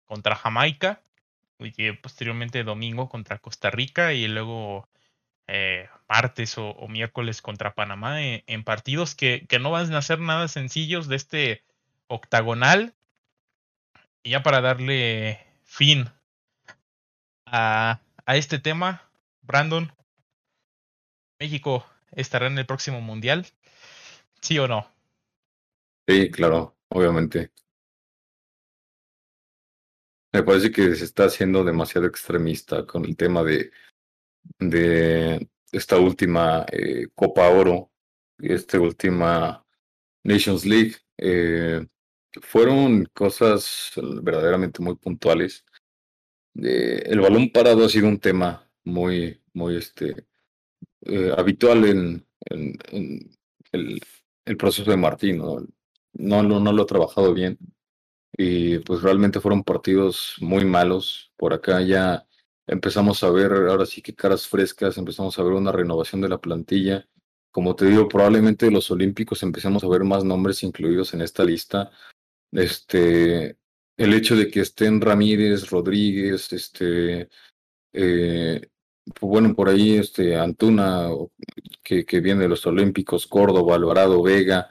contra 0.07 0.37
Jamaica 0.37 1.03
y 1.59 1.93
posteriormente 1.93 2.65
domingo 2.65 3.09
contra 3.09 3.39
Costa 3.39 3.71
Rica 3.71 4.13
y 4.13 4.27
luego 4.27 4.89
eh, 5.47 5.89
martes 6.09 6.57
o, 6.59 6.87
miércoles 6.89 7.43
contra 7.43 7.75
Panamá 7.75 8.23
en, 8.23 8.43
en 8.47 8.65
partidos 8.65 9.15
que, 9.15 9.47
que, 9.49 9.59
no 9.59 9.71
van 9.71 9.95
a 9.95 10.03
ser 10.03 10.21
nada 10.21 10.49
sencillos 10.49 11.09
de 11.09 11.17
este 11.17 11.65
octagonal. 12.07 12.95
Y 14.23 14.31
ya 14.31 14.43
para 14.43 14.61
darle 14.61 15.45
fin 15.65 16.09
a, 17.47 18.01
a 18.25 18.37
este 18.37 18.59
tema, 18.59 19.03
Brandon, 19.43 19.93
México 21.41 21.85
estará 22.13 22.47
en 22.47 22.59
el 22.59 22.67
próximo 22.67 23.01
mundial, 23.01 23.47
¿sí 24.41 24.59
o 24.59 24.69
no? 24.69 24.87
Sí, 26.07 26.31
claro, 26.31 26.77
obviamente. 26.89 27.51
Me 30.33 30.43
parece 30.43 30.71
que 30.71 30.95
se 30.95 31.05
está 31.05 31.25
haciendo 31.25 31.63
demasiado 31.63 32.07
extremista 32.07 32.87
con 32.87 33.05
el 33.05 33.17
tema 33.17 33.45
de, 33.45 33.71
de 34.59 35.49
esta 35.73 35.99
última 35.99 36.65
eh, 36.73 37.09
Copa 37.15 37.49
Oro 37.49 37.91
y 38.39 38.53
esta 38.53 38.81
última 38.81 39.65
Nations 40.25 40.65
League. 40.65 40.97
Eh, 41.19 41.87
fueron 42.41 43.05
cosas 43.13 43.93
verdaderamente 44.23 44.83
muy 44.83 44.97
puntuales. 44.97 45.67
Eh, 46.55 47.03
el 47.07 47.21
balón 47.21 47.51
parado 47.51 47.85
ha 47.85 47.89
sido 47.91 48.09
un 48.09 48.19
tema 48.19 48.71
muy, 48.85 49.39
muy 49.53 49.77
este, 49.77 50.27
habitual 51.37 51.85
en, 51.85 52.27
el, 53.73 54.57
proceso 54.57 54.91
de 54.91 54.97
Martín, 54.97 55.39
¿no? 55.39 55.67
no, 56.15 56.43
no, 56.43 56.61
no 56.61 56.73
lo 56.73 56.83
ha 56.83 56.87
trabajado 56.87 57.35
bien. 57.35 57.59
Y 58.37 58.79
pues 58.81 59.03
realmente 59.03 59.41
fueron 59.41 59.63
partidos 59.63 60.37
muy 60.41 60.65
malos. 60.65 61.33
Por 61.37 61.53
acá 61.53 61.81
ya 61.83 62.27
empezamos 62.67 63.23
a 63.23 63.31
ver, 63.31 63.53
ahora 63.53 63.87
sí 63.87 64.03
que 64.03 64.15
caras 64.15 64.47
frescas, 64.47 64.99
empezamos 64.99 65.39
a 65.39 65.43
ver 65.43 65.53
una 65.53 65.73
renovación 65.73 66.21
de 66.21 66.29
la 66.29 66.41
plantilla. 66.41 67.07
Como 67.51 67.77
te 67.77 67.87
digo, 67.87 68.09
probablemente 68.09 68.71
los 68.71 68.91
Olímpicos 68.91 69.43
empecemos 69.43 69.85
a 69.85 69.89
ver 69.89 70.05
más 70.05 70.25
nombres 70.25 70.63
incluidos 70.63 71.13
en 71.15 71.21
esta 71.23 71.45
lista. 71.45 71.91
Este, 72.51 73.59
el 73.97 74.15
hecho 74.15 74.37
de 74.37 74.49
que 74.51 74.61
estén 74.61 75.01
Ramírez, 75.01 75.69
Rodríguez, 75.71 76.53
este, 76.53 77.29
eh, 77.93 78.61
pues 79.05 79.21
bueno, 79.21 79.55
por 79.55 79.69
ahí 79.69 79.97
este 79.97 80.37
Antuna, 80.37 81.09
que, 81.83 82.05
que 82.07 82.21
viene 82.21 82.43
de 82.43 82.49
los 82.49 82.67
Olímpicos, 82.67 83.27
Córdoba, 83.27 83.75
Alvarado, 83.75 84.23
Vega, 84.23 84.71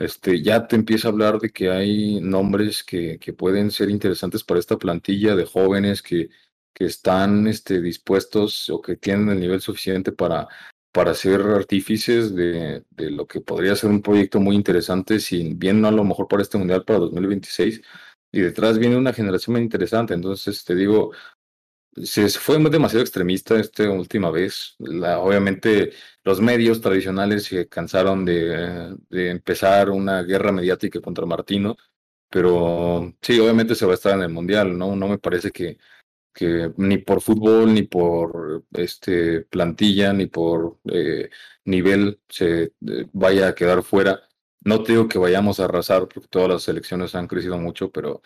este, 0.00 0.42
ya 0.42 0.66
te 0.66 0.76
empieza 0.76 1.08
a 1.08 1.10
hablar 1.10 1.38
de 1.38 1.50
que 1.50 1.70
hay 1.70 2.20
nombres 2.20 2.82
que, 2.82 3.18
que 3.18 3.34
pueden 3.34 3.70
ser 3.70 3.90
interesantes 3.90 4.42
para 4.42 4.58
esta 4.58 4.78
plantilla 4.78 5.36
de 5.36 5.44
jóvenes 5.44 6.02
que, 6.02 6.30
que 6.72 6.86
están 6.86 7.46
este, 7.46 7.80
dispuestos 7.82 8.70
o 8.70 8.80
que 8.80 8.96
tienen 8.96 9.28
el 9.28 9.40
nivel 9.40 9.60
suficiente 9.60 10.10
para, 10.10 10.48
para 10.90 11.12
ser 11.14 11.42
artífices 11.42 12.34
de, 12.34 12.82
de, 12.90 13.10
lo 13.10 13.26
que 13.26 13.42
podría 13.42 13.76
ser 13.76 13.90
un 13.90 14.00
proyecto 14.00 14.40
muy 14.40 14.56
interesante, 14.56 15.20
sin 15.20 15.58
bien 15.58 15.84
a 15.84 15.90
lo 15.90 16.02
mejor 16.04 16.28
para 16.28 16.42
este 16.42 16.56
Mundial 16.56 16.84
para 16.84 17.00
2026. 17.00 17.82
Y 18.32 18.40
detrás 18.40 18.78
viene 18.78 18.96
una 18.96 19.12
generación 19.12 19.54
muy 19.54 19.62
interesante. 19.62 20.14
Entonces, 20.14 20.64
te 20.64 20.74
digo, 20.74 21.12
se 21.96 22.28
fue 22.30 22.58
demasiado 22.70 23.02
extremista 23.02 23.58
esta 23.58 23.90
última 23.90 24.30
vez. 24.30 24.76
La, 24.78 25.18
obviamente 25.18 25.92
los 26.24 26.40
medios 26.40 26.80
tradicionales 26.80 27.44
se 27.44 27.68
cansaron 27.68 28.24
de, 28.24 28.96
empezar 29.10 29.90
una 29.90 30.22
guerra 30.22 30.52
mediática 30.52 31.00
contra 31.00 31.26
Martino, 31.26 31.76
pero 32.30 33.14
sí, 33.22 33.38
obviamente 33.40 33.74
se 33.74 33.86
va 33.86 33.92
a 33.92 33.94
estar 33.96 34.14
en 34.14 34.22
el 34.22 34.30
Mundial, 34.30 34.76
¿no? 34.78 34.96
No 34.96 35.08
me 35.08 35.18
parece 35.18 35.50
que, 35.50 35.78
que 36.32 36.72
ni 36.76 36.98
por 36.98 37.20
fútbol, 37.22 37.74
ni 37.74 37.82
por 37.84 38.64
este 38.72 39.42
plantilla, 39.42 40.12
ni 40.12 40.26
por 40.26 40.78
eh, 40.92 41.30
nivel 41.64 42.20
se 42.28 42.62
eh, 42.64 42.72
vaya 43.12 43.48
a 43.48 43.54
quedar 43.54 43.82
fuera. 43.82 44.22
No 44.62 44.82
te 44.82 45.08
que 45.08 45.18
vayamos 45.18 45.60
a 45.60 45.64
arrasar, 45.64 46.08
porque 46.08 46.28
todas 46.28 46.48
las 46.50 46.62
selecciones 46.64 47.14
han 47.14 47.26
crecido 47.26 47.58
mucho, 47.58 47.90
pero 47.90 48.22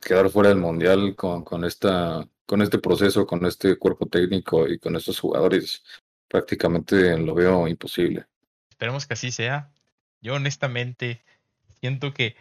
quedar 0.00 0.28
fuera 0.30 0.50
del 0.50 0.58
Mundial 0.58 1.14
con, 1.16 1.44
con 1.44 1.64
esta 1.64 2.28
con 2.46 2.62
este 2.62 2.78
proceso, 2.78 3.26
con 3.26 3.44
este 3.44 3.76
cuerpo 3.76 4.06
técnico 4.06 4.68
y 4.68 4.78
con 4.78 4.96
estos 4.96 5.18
jugadores, 5.18 5.82
prácticamente 6.28 7.18
lo 7.18 7.34
veo 7.34 7.66
imposible. 7.68 8.26
Esperemos 8.70 9.06
que 9.06 9.14
así 9.14 9.32
sea. 9.32 9.70
Yo 10.20 10.34
honestamente 10.34 11.22
siento 11.80 12.14
que 12.14 12.36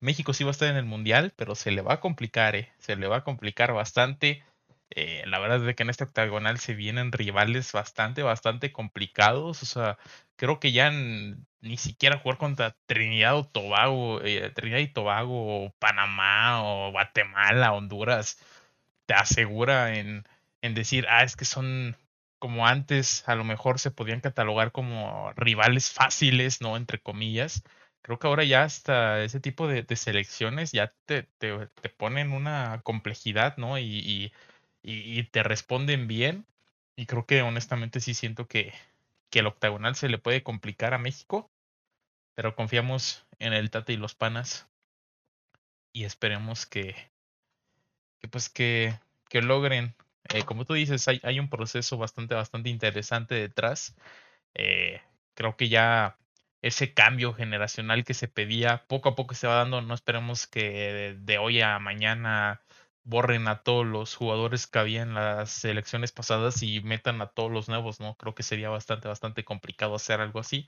México 0.00 0.32
sí 0.32 0.44
va 0.44 0.50
a 0.50 0.52
estar 0.52 0.70
en 0.70 0.76
el 0.76 0.84
Mundial, 0.84 1.32
pero 1.36 1.56
se 1.56 1.72
le 1.72 1.82
va 1.82 1.94
a 1.94 2.00
complicar, 2.00 2.54
¿eh? 2.54 2.72
se 2.78 2.96
le 2.96 3.08
va 3.08 3.18
a 3.18 3.24
complicar 3.24 3.72
bastante. 3.72 4.44
Eh, 4.90 5.24
la 5.26 5.38
verdad 5.38 5.66
es 5.68 5.76
que 5.76 5.82
en 5.82 5.90
este 5.90 6.04
octagonal 6.04 6.58
se 6.58 6.74
vienen 6.74 7.12
rivales 7.12 7.72
bastante, 7.72 8.22
bastante 8.22 8.72
complicados. 8.72 9.62
O 9.62 9.66
sea, 9.66 9.98
creo 10.36 10.60
que 10.60 10.72
ya 10.72 10.90
ni 10.90 11.76
siquiera 11.76 12.18
jugar 12.18 12.38
contra 12.38 12.76
Trinidad 12.86 13.36
o 13.36 13.46
Tobago, 13.46 14.22
eh, 14.22 14.50
Trinidad 14.54 14.78
y 14.78 14.88
Tobago, 14.92 15.74
Panamá 15.78 16.62
o 16.62 16.90
Guatemala, 16.92 17.72
Honduras 17.72 18.38
te 19.06 19.14
asegura 19.14 19.96
en, 19.96 20.24
en 20.62 20.74
decir, 20.74 21.06
ah, 21.08 21.24
es 21.24 21.36
que 21.36 21.44
son 21.46 21.96
como 22.38 22.66
antes 22.66 23.28
a 23.28 23.34
lo 23.34 23.44
mejor 23.44 23.78
se 23.78 23.90
podían 23.90 24.20
catalogar 24.20 24.72
como 24.72 25.32
rivales 25.34 25.90
fáciles, 25.90 26.60
¿no? 26.60 26.76
Entre 26.76 27.00
comillas. 27.00 27.62
Creo 28.02 28.18
que 28.18 28.26
ahora 28.26 28.44
ya 28.44 28.64
hasta 28.64 29.22
ese 29.24 29.40
tipo 29.40 29.66
de, 29.68 29.84
selecciones 29.96 30.72
ya 30.72 30.94
te, 31.06 31.24
te, 31.38 31.68
te, 31.80 31.88
ponen 31.90 32.32
una 32.32 32.80
complejidad, 32.84 33.56
¿no? 33.56 33.78
Y, 33.78 34.32
y, 34.82 35.22
te 35.24 35.42
responden 35.42 36.06
bien. 36.06 36.46
Y 36.96 37.06
creo 37.06 37.26
que 37.26 37.42
honestamente 37.42 38.00
sí 38.00 38.14
siento 38.14 38.46
que, 38.48 38.72
que 39.30 39.40
el 39.40 39.46
octagonal 39.46 39.94
se 39.96 40.08
le 40.08 40.18
puede 40.18 40.42
complicar 40.42 40.94
a 40.94 40.98
México. 40.98 41.50
Pero 42.34 42.54
confiamos 42.54 43.26
en 43.38 43.52
el 43.52 43.70
Tate 43.70 43.94
y 43.94 43.96
los 43.96 44.14
Panas. 44.14 44.68
Y 45.92 46.04
esperemos 46.04 46.66
que, 46.66 46.94
que 48.20 48.28
pues 48.28 48.48
que, 48.48 48.98
que 49.28 49.42
logren, 49.42 49.94
eh, 50.34 50.44
como 50.44 50.64
tú 50.64 50.74
dices, 50.74 51.08
hay, 51.08 51.20
hay, 51.24 51.40
un 51.40 51.48
proceso 51.48 51.98
bastante, 51.98 52.34
bastante 52.34 52.68
interesante 52.68 53.34
detrás. 53.34 53.96
Eh, 54.54 55.00
creo 55.34 55.56
que 55.56 55.68
ya 55.68 56.18
ese 56.62 56.92
cambio 56.94 57.32
generacional 57.34 58.04
que 58.04 58.14
se 58.14 58.28
pedía 58.28 58.84
poco 58.88 59.10
a 59.10 59.16
poco 59.16 59.34
se 59.34 59.46
va 59.46 59.54
dando. 59.54 59.80
No 59.82 59.94
esperemos 59.94 60.46
que 60.46 61.16
de, 61.18 61.38
hoy 61.38 61.60
a 61.60 61.78
mañana 61.78 62.62
borren 63.08 63.48
a 63.48 63.62
todos 63.62 63.86
los 63.86 64.14
jugadores 64.14 64.66
que 64.66 64.78
había 64.78 65.02
en 65.02 65.14
las 65.14 65.64
elecciones 65.64 66.12
pasadas 66.12 66.62
y 66.62 66.80
metan 66.82 67.22
a 67.22 67.28
todos 67.28 67.50
los 67.50 67.68
nuevos, 67.68 68.00
¿no? 68.00 68.16
Creo 68.16 68.34
que 68.34 68.42
sería 68.42 68.68
bastante, 68.68 69.08
bastante 69.08 69.44
complicado 69.44 69.94
hacer 69.94 70.20
algo 70.20 70.40
así. 70.40 70.66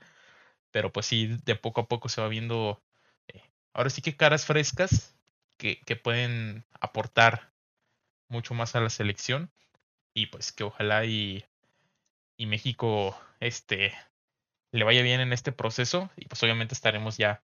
Pero 0.71 0.91
pues 0.91 1.05
sí, 1.07 1.37
de 1.45 1.55
poco 1.55 1.81
a 1.81 1.87
poco 1.87 2.09
se 2.09 2.21
va 2.21 2.27
viendo, 2.29 2.81
eh, 3.29 3.43
ahora 3.73 3.89
sí 3.91 4.01
que 4.01 4.17
caras 4.17 4.45
frescas 4.45 5.17
que, 5.57 5.81
que 5.81 5.95
pueden 5.95 6.65
aportar 6.81 7.53
mucho 8.29 8.53
más 8.55 8.75
a 8.75 8.81
la 8.81 8.89
selección 8.89 9.51
y 10.13 10.27
pues 10.27 10.51
que 10.53 10.63
ojalá 10.65 11.05
y, 11.05 11.45
y 12.37 12.45
México 12.47 13.17
este 13.39 13.93
le 14.71 14.83
vaya 14.85 15.01
bien 15.03 15.21
en 15.21 15.33
este 15.33 15.51
proceso 15.51 16.11
y 16.17 16.27
pues 16.27 16.43
obviamente 16.43 16.73
estaremos 16.73 17.17
ya 17.17 17.43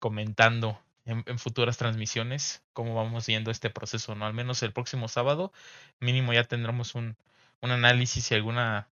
comentando 0.00 0.80
en, 1.04 1.38
futuras 1.38 1.76
transmisiones 1.78 2.62
cómo 2.72 2.94
vamos 2.94 3.26
viendo 3.26 3.50
este 3.50 3.70
proceso, 3.70 4.14
¿no? 4.14 4.26
Al 4.26 4.34
menos 4.34 4.62
el 4.62 4.72
próximo 4.72 5.08
sábado, 5.08 5.52
mínimo 6.00 6.32
ya 6.32 6.44
tendremos 6.44 6.94
un, 6.94 7.16
un 7.60 7.70
análisis 7.70 8.30
y 8.30 8.34
alguna 8.34 8.88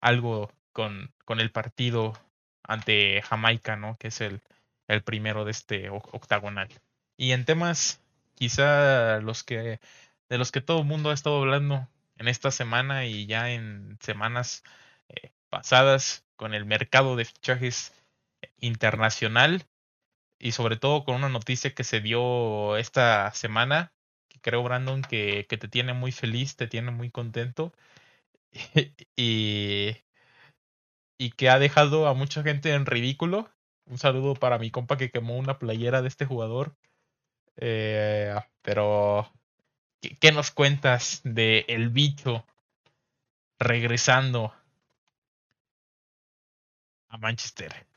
algo 0.00 0.52
con, 0.72 1.12
con 1.24 1.40
el 1.40 1.50
partido 1.50 2.14
ante 2.62 3.22
Jamaica, 3.22 3.76
¿no? 3.76 3.96
Que 3.98 4.08
es 4.08 4.20
el, 4.20 4.42
el 4.88 5.02
primero 5.02 5.44
de 5.44 5.50
este 5.52 5.90
octagonal. 5.90 6.68
Y 7.16 7.32
en 7.32 7.44
temas, 7.44 8.00
quizá 8.34 9.20
los 9.20 9.44
que 9.44 9.80
de 10.28 10.38
los 10.38 10.52
que 10.52 10.60
todo 10.60 10.80
el 10.80 10.84
mundo 10.84 11.10
ha 11.10 11.14
estado 11.14 11.38
hablando 11.38 11.88
en 12.16 12.28
esta 12.28 12.50
semana 12.50 13.06
y 13.06 13.26
ya 13.26 13.50
en 13.50 13.98
semanas 14.00 14.62
eh, 15.08 15.32
pasadas 15.48 16.24
con 16.36 16.54
el 16.54 16.66
mercado 16.66 17.16
de 17.16 17.24
fichajes 17.24 17.94
internacional 18.60 19.66
y 20.38 20.52
sobre 20.52 20.76
todo 20.76 21.04
con 21.04 21.16
una 21.16 21.28
noticia 21.28 21.74
que 21.74 21.84
se 21.84 22.00
dio 22.00 22.76
esta 22.76 23.32
semana, 23.34 23.92
que 24.28 24.40
creo 24.40 24.62
Brandon 24.62 25.02
que, 25.02 25.46
que 25.48 25.58
te 25.58 25.68
tiene 25.68 25.94
muy 25.94 26.12
feliz, 26.12 26.56
te 26.56 26.66
tiene 26.68 26.90
muy 26.90 27.10
contento 27.10 27.72
y, 29.16 29.96
y 31.18 31.30
que 31.32 31.50
ha 31.50 31.58
dejado 31.58 32.06
a 32.08 32.14
mucha 32.14 32.42
gente 32.42 32.72
en 32.72 32.86
ridículo. 32.86 33.50
Un 33.86 33.98
saludo 33.98 34.34
para 34.34 34.58
mi 34.58 34.70
compa 34.70 34.96
que 34.96 35.10
quemó 35.10 35.36
una 35.36 35.58
playera 35.58 36.02
de 36.02 36.08
este 36.08 36.26
jugador. 36.26 36.76
Eh, 37.56 38.34
pero, 38.62 39.32
¿qué, 40.00 40.32
nos 40.32 40.50
cuentas 40.50 41.20
de 41.24 41.64
El 41.68 41.90
Bicho 41.90 42.46
regresando 43.58 44.54
a 47.08 47.18
Manchester? 47.18 47.87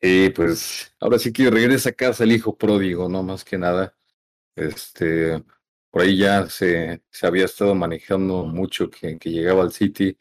Y 0.00 0.30
pues 0.30 0.94
ahora 1.00 1.18
sí 1.18 1.32
que 1.32 1.50
regresa 1.50 1.90
a 1.90 1.92
casa 1.92 2.24
el 2.24 2.32
hijo 2.32 2.56
pródigo, 2.56 3.08
no 3.08 3.22
más 3.22 3.44
que 3.44 3.58
nada. 3.58 3.94
Este, 4.56 5.42
por 5.90 6.02
ahí 6.02 6.16
ya 6.18 6.46
se, 6.48 7.02
se 7.10 7.26
había 7.26 7.44
estado 7.46 7.74
manejando 7.74 8.44
mucho 8.44 8.90
que, 8.90 9.18
que 9.18 9.30
llegaba 9.30 9.62
al 9.62 9.72
City. 9.72 10.16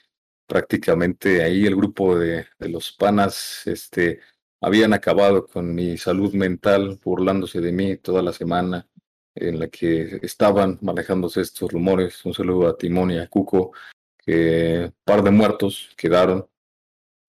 Prácticamente 0.48 1.44
ahí 1.44 1.66
el 1.66 1.76
grupo 1.76 2.18
de, 2.18 2.48
de 2.58 2.70
los 2.70 2.92
panas 2.92 3.66
este, 3.68 4.20
habían 4.62 4.94
acabado 4.94 5.46
con 5.46 5.74
mi 5.74 5.98
salud 5.98 6.34
mental, 6.34 7.00
burlándose 7.04 7.62
de 7.62 7.72
mí 7.72 7.98
toda 7.98 8.22
la 8.22 8.34
semana 8.34 8.88
en 9.36 9.60
la 9.60 9.70
que 9.70 10.20
estaban 10.24 10.80
manejándose 10.82 11.42
estos 11.42 11.72
rumores. 11.72 12.26
Un 12.26 12.34
saludo 12.34 12.68
a 12.68 12.78
Timón 12.78 13.12
y 13.12 13.20
a 13.20 13.28
Cuco, 13.28 13.72
que 14.18 14.92
par 15.06 15.24
de 15.24 15.32
muertos 15.32 15.94
quedaron 15.96 16.48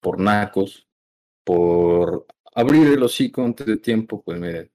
por 0.00 0.18
nacos, 0.18 0.88
por 1.44 2.26
abrir 2.54 2.88
el 2.88 3.02
hocico 3.02 3.42
antes 3.44 3.66
de 3.66 3.76
tiempo, 3.76 4.22
pues 4.22 4.38
miren, 4.38 4.70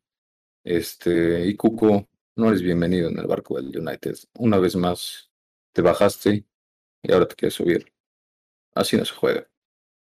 este, 0.64 1.46
y 1.46 1.56
Cuco, 1.56 2.08
no 2.36 2.50
eres 2.50 2.62
bienvenido 2.62 3.10
en 3.10 3.20
el 3.20 3.28
barco 3.28 3.56
del 3.56 3.78
United. 3.78 4.16
Una 4.40 4.58
vez 4.58 4.76
más, 4.76 5.32
te 5.74 5.82
bajaste 5.82 6.46
y 7.04 7.12
ahora 7.12 7.28
te 7.28 7.36
quieres 7.36 7.56
subir. 7.56 7.94
Así 8.74 8.98
no 8.98 9.06
se 9.06 9.14
juega. 9.14 9.48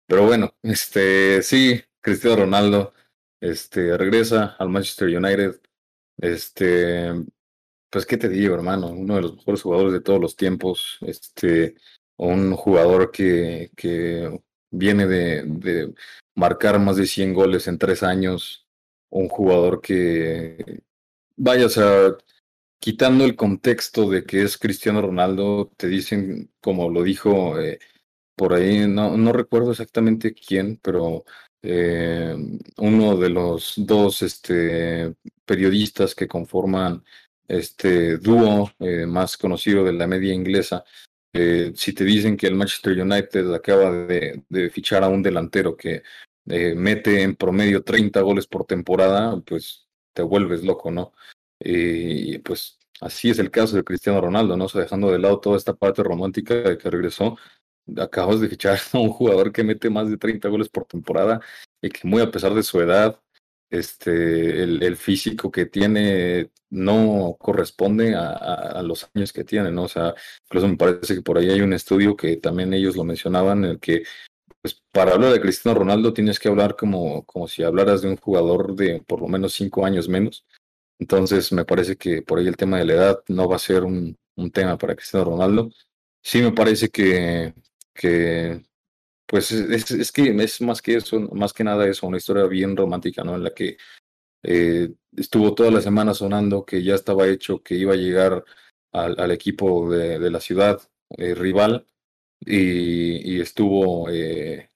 Pero 0.08 0.26
bueno, 0.28 0.56
este, 0.62 1.42
sí, 1.42 1.82
Cristiano 2.02 2.38
Ronaldo, 2.38 2.94
este, 3.40 3.98
regresa 3.98 4.56
al 4.60 4.70
Manchester 4.70 5.08
United. 5.08 5.62
Este, 6.18 7.12
pues, 7.90 8.06
¿qué 8.06 8.18
te 8.18 8.30
digo, 8.30 8.56
hermano? 8.56 8.88
Uno 8.88 9.16
de 9.16 9.22
los 9.22 9.36
mejores 9.38 9.62
jugadores 9.62 9.94
de 9.94 10.02
todos 10.02 10.20
los 10.20 10.36
tiempos. 10.36 10.98
Este, 11.02 11.76
un 12.18 12.56
jugador 12.56 13.12
que, 13.12 13.72
que 13.76 14.42
viene 14.72 15.08
de, 15.08 15.44
de 15.46 15.94
marcar 16.36 16.80
más 16.80 16.96
de 16.98 17.06
100 17.06 17.34
goles 17.34 17.68
en 17.68 17.78
tres 17.78 18.04
años, 18.04 18.66
un 19.10 19.28
jugador 19.30 19.82
que, 19.82 20.82
vaya, 21.36 21.66
o 21.66 21.70
sea, 21.70 22.16
quitando 22.80 23.26
el 23.26 23.36
contexto 23.36 24.10
de 24.10 24.24
que 24.26 24.42
es 24.44 24.58
Cristiano 24.58 25.02
Ronaldo, 25.02 25.72
te 25.78 25.88
dicen, 25.88 26.52
como 26.62 26.90
lo 26.90 27.04
dijo 27.04 27.60
eh, 27.60 27.80
por 28.36 28.54
ahí, 28.54 28.88
no, 28.88 29.18
no 29.18 29.34
recuerdo 29.34 29.72
exactamente 29.72 30.34
quién, 30.34 30.80
pero 30.82 31.24
eh, 31.62 32.36
uno 32.78 33.18
de 33.18 33.30
los 33.30 33.74
dos 33.78 34.24
este, 34.24 35.14
periodistas 35.46 36.16
que 36.16 36.28
conforman 36.28 37.04
este 37.48 38.18
dúo 38.18 38.72
eh, 38.80 39.06
más 39.06 39.38
conocido 39.38 39.84
de 39.84 39.94
la 39.94 40.08
media 40.08 40.34
inglesa, 40.34 40.84
eh, 41.34 41.72
si 41.76 41.94
te 41.94 42.04
dicen 42.04 42.36
que 42.36 42.48
el 42.48 42.56
Manchester 42.56 43.00
United 43.00 43.54
acaba 43.54 43.92
de, 43.92 44.44
fichar 44.72 45.04
a 45.04 45.10
un 45.10 45.24
delantero 45.24 45.78
que 45.78 46.04
eh, 46.48 46.76
mete 46.76 47.22
en 47.22 47.36
promedio 47.36 47.84
30 47.84 48.22
goles 48.22 48.48
por 48.48 48.66
temporada, 48.66 49.40
pues 49.42 49.88
te 50.14 50.22
vuelves 50.22 50.64
loco, 50.64 50.92
¿no? 50.92 51.14
Y 51.60 52.40
pues 52.40 52.80
así 53.00 53.30
es 53.30 53.40
el 53.40 53.52
caso 53.52 53.76
de 53.76 53.84
Cristiano 53.84 54.20
Ronaldo, 54.22 54.58
¿no? 54.58 54.66
O 54.66 54.70
sea, 54.70 54.82
dejando 54.82 55.12
de 55.12 55.20
lado 55.20 55.40
toda 55.40 55.58
esta 55.58 55.74
parte 55.74 56.04
romántica 56.04 56.56
de 56.56 56.78
que 56.78 56.90
regresó, 56.90 57.38
acabas 57.98 58.40
de 58.42 58.50
fichar 58.50 58.80
a 58.94 59.00
un 59.00 59.10
jugador 59.10 59.52
que 59.52 59.64
mete 59.64 59.90
más 59.90 60.10
de 60.10 60.18
30 60.18 60.50
goles 60.50 60.70
por 60.70 60.86
temporada 60.86 61.42
y 61.82 61.90
que 61.90 62.08
muy 62.08 62.22
a 62.22 62.32
pesar 62.32 62.54
de 62.54 62.64
su 62.64 62.80
edad, 62.82 63.20
este, 63.72 64.64
el, 64.64 64.84
el 64.84 64.98
físico 64.98 65.50
que 65.50 65.66
tiene 65.66 66.52
no 66.70 67.38
corresponde 67.40 68.16
a, 68.16 68.34
a, 68.34 68.84
los 68.84 69.10
años 69.14 69.34
que 69.34 69.44
tiene, 69.44 69.72
¿no? 69.72 69.84
O 69.84 69.88
sea, 69.88 70.14
incluso 70.46 70.68
me 70.68 70.78
parece 70.78 71.16
que 71.16 71.22
por 71.22 71.38
ahí 71.38 71.50
hay 71.50 71.62
un 71.62 71.74
estudio 71.74 72.16
que 72.16 72.38
también 72.38 72.74
ellos 72.74 72.96
lo 72.96 73.04
mencionaban, 73.04 73.64
en 73.66 73.72
el 73.72 73.80
que 73.80 74.04
pues, 74.62 74.82
para 74.92 75.14
hablar 75.14 75.34
de 75.34 75.42
Cristiano 75.42 75.80
Ronaldo 75.80 76.14
tienes 76.14 76.40
que 76.40 76.50
hablar 76.50 76.76
como, 76.76 77.24
como 77.26 77.48
si 77.48 77.64
hablaras 77.64 78.02
de 78.02 78.10
un 78.10 78.18
jugador 78.18 78.76
de 78.76 79.02
por 79.02 79.22
lo 79.22 79.28
menos 79.28 79.54
cinco 79.54 79.86
años 79.86 80.08
menos. 80.08 80.46
Entonces 81.00 81.52
me 81.52 81.66
parece 81.66 81.96
que 81.98 82.22
por 82.22 82.40
ahí 82.40 82.48
el 82.48 82.58
tema 82.58 82.78
de 82.78 82.86
la 82.86 82.94
edad 82.94 83.24
no 83.28 83.50
va 83.50 83.56
a 83.56 83.60
ser 83.60 83.84
un, 83.84 84.18
un 84.36 84.52
tema 84.52 84.78
para 84.78 84.96
Cristiano 84.96 85.26
Ronaldo. 85.26 85.72
Sí 86.22 86.42
me 86.42 86.52
parece 86.52 86.90
que, 86.90 87.54
que 87.94 88.62
pues 89.32 89.50
es, 89.54 89.92
es, 89.92 90.12
que 90.12 90.36
es 90.44 90.60
más 90.60 90.82
que 90.82 90.96
eso, 90.98 91.18
más 91.32 91.54
que 91.54 91.64
nada 91.64 91.88
eso, 91.88 92.06
una 92.06 92.18
historia 92.18 92.44
bien 92.48 92.76
romántica, 92.76 93.24
¿no? 93.24 93.36
En 93.36 93.44
la 93.46 93.54
que 93.54 93.78
eh, 94.44 94.94
estuvo 95.16 95.56
toda 95.56 95.72
la 95.72 95.80
semana 95.80 96.14
sonando 96.14 96.66
que 96.66 96.84
ya 96.84 96.96
estaba 96.96 97.30
hecho, 97.30 97.64
que 97.64 97.76
iba 97.76 97.94
a 97.94 97.96
llegar 97.96 98.44
al, 98.92 99.32
equipo 99.32 99.90
de, 99.90 100.30
la 100.30 100.42
ciudad 100.42 100.82
eh, 101.12 101.34
rival 101.34 101.88
y, 102.42 103.40
estuvo 103.40 104.10
eh, 104.10 104.70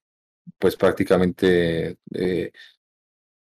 pues 0.57 0.77
prácticamente 0.77 1.97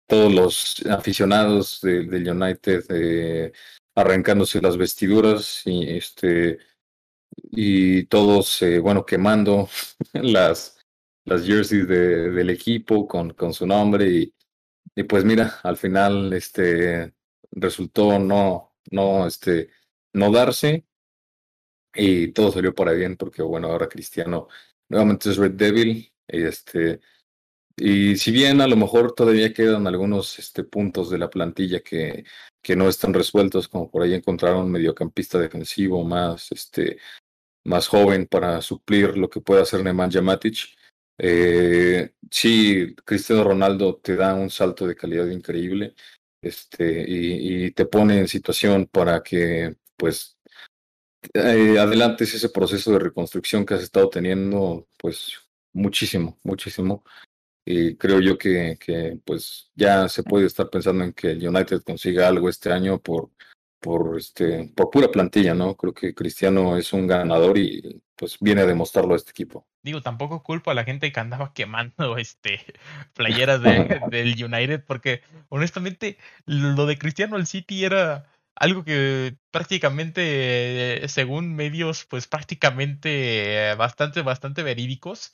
todos 0.08 0.34
los 0.34 0.86
aficionados 0.86 1.80
de, 1.80 2.06
del 2.06 2.28
United 2.28 3.52
arrancándose 3.94 4.60
las 4.60 4.76
vestiduras 4.76 5.62
y 5.64 5.96
este 5.96 6.58
y 7.52 8.04
todos 8.06 8.64
bueno 8.82 9.06
quemando 9.06 9.68
las 10.12 10.77
las 11.28 11.44
jerseys 11.46 11.86
de, 11.88 12.30
del 12.30 12.50
equipo 12.50 13.06
con, 13.06 13.30
con 13.34 13.52
su 13.52 13.66
nombre 13.66 14.08
y, 14.08 14.34
y, 14.94 15.02
pues 15.04 15.24
mira, 15.24 15.60
al 15.62 15.76
final 15.76 16.32
este 16.32 17.14
resultó 17.52 18.18
no, 18.18 18.74
no, 18.90 19.26
este, 19.26 19.70
no 20.12 20.30
darse 20.32 20.86
y 21.94 22.28
todo 22.32 22.52
salió 22.52 22.74
para 22.74 22.92
bien 22.92 23.16
porque 23.16 23.42
bueno, 23.42 23.68
ahora 23.68 23.88
Cristiano 23.88 24.48
nuevamente 24.88 25.30
es 25.30 25.36
Red 25.36 25.52
Devil 25.52 26.12
y 26.28 26.42
este 26.42 27.00
y 27.80 28.16
si 28.16 28.32
bien 28.32 28.60
a 28.60 28.66
lo 28.66 28.76
mejor 28.76 29.14
todavía 29.14 29.52
quedan 29.52 29.86
algunos 29.86 30.38
este, 30.38 30.64
puntos 30.64 31.10
de 31.10 31.18
la 31.18 31.30
plantilla 31.30 31.80
que, 31.80 32.24
que 32.60 32.74
no 32.74 32.88
están 32.88 33.14
resueltos, 33.14 33.68
como 33.68 33.90
por 33.90 34.02
ahí 34.02 34.14
encontraron 34.14 34.64
un 34.64 34.72
mediocampista 34.72 35.38
defensivo 35.38 36.02
más, 36.04 36.50
este, 36.50 36.98
más 37.64 37.86
joven 37.86 38.26
para 38.26 38.60
suplir 38.62 39.16
lo 39.16 39.30
que 39.30 39.40
puede 39.40 39.62
hacer 39.62 39.84
Nemanja 39.84 40.20
Matic, 40.20 40.76
eh, 41.18 42.14
sí, 42.30 42.94
Cristiano 43.04 43.44
Ronaldo 43.44 43.96
te 43.96 44.16
da 44.16 44.34
un 44.34 44.50
salto 44.50 44.86
de 44.86 44.96
calidad 44.96 45.26
increíble 45.26 45.94
este, 46.42 47.04
y, 47.08 47.70
te 47.72 47.86
pone 47.86 48.18
en 48.18 48.28
situación 48.28 48.86
para 48.86 49.22
que 49.22 49.76
pues 49.96 50.38
eh, 51.34 51.78
adelantes 51.78 52.34
ese 52.34 52.48
proceso 52.50 52.92
de 52.92 53.00
reconstrucción 53.00 53.66
que 53.66 53.74
has 53.74 53.82
estado 53.82 54.08
teniendo 54.08 54.88
pues 54.98 55.32
muchísimo, 55.72 56.38
muchísimo. 56.44 57.04
Y 57.66 57.96
creo 57.96 58.20
yo 58.20 58.38
que, 58.38 58.78
que 58.80 59.20
pues 59.24 59.70
ya 59.74 60.08
se 60.08 60.22
puede 60.22 60.46
estar 60.46 60.70
pensando 60.70 61.04
en 61.04 61.12
que 61.12 61.32
el 61.32 61.46
United 61.46 61.82
consiga 61.82 62.28
algo 62.28 62.48
este 62.48 62.72
año 62.72 63.00
por 63.00 63.30
por 63.80 64.18
este 64.18 64.72
por 64.74 64.90
pura 64.90 65.08
plantilla, 65.10 65.54
¿no? 65.54 65.76
Creo 65.76 65.92
que 65.94 66.14
Cristiano 66.14 66.76
es 66.76 66.92
un 66.92 67.06
ganador 67.06 67.58
y 67.58 68.00
pues 68.18 68.36
viene 68.40 68.62
a 68.62 68.66
demostrarlo 68.66 69.14
este 69.14 69.30
equipo. 69.30 69.66
Digo, 69.82 70.02
tampoco 70.02 70.42
culpo 70.42 70.70
a 70.70 70.74
la 70.74 70.84
gente 70.84 71.12
que 71.12 71.20
andaba 71.20 71.52
quemando 71.54 72.18
este 72.18 72.60
playeras 73.14 73.62
de, 73.62 74.00
del 74.10 74.42
United 74.42 74.84
porque 74.84 75.22
honestamente 75.48 76.18
lo 76.44 76.86
de 76.86 76.98
Cristiano 76.98 77.36
al 77.36 77.46
City 77.46 77.84
era 77.84 78.26
algo 78.54 78.84
que 78.84 79.36
prácticamente 79.52 81.00
según 81.06 81.54
medios 81.54 82.04
pues 82.04 82.26
prácticamente 82.26 83.72
bastante 83.76 84.22
bastante 84.22 84.64
verídicos 84.64 85.32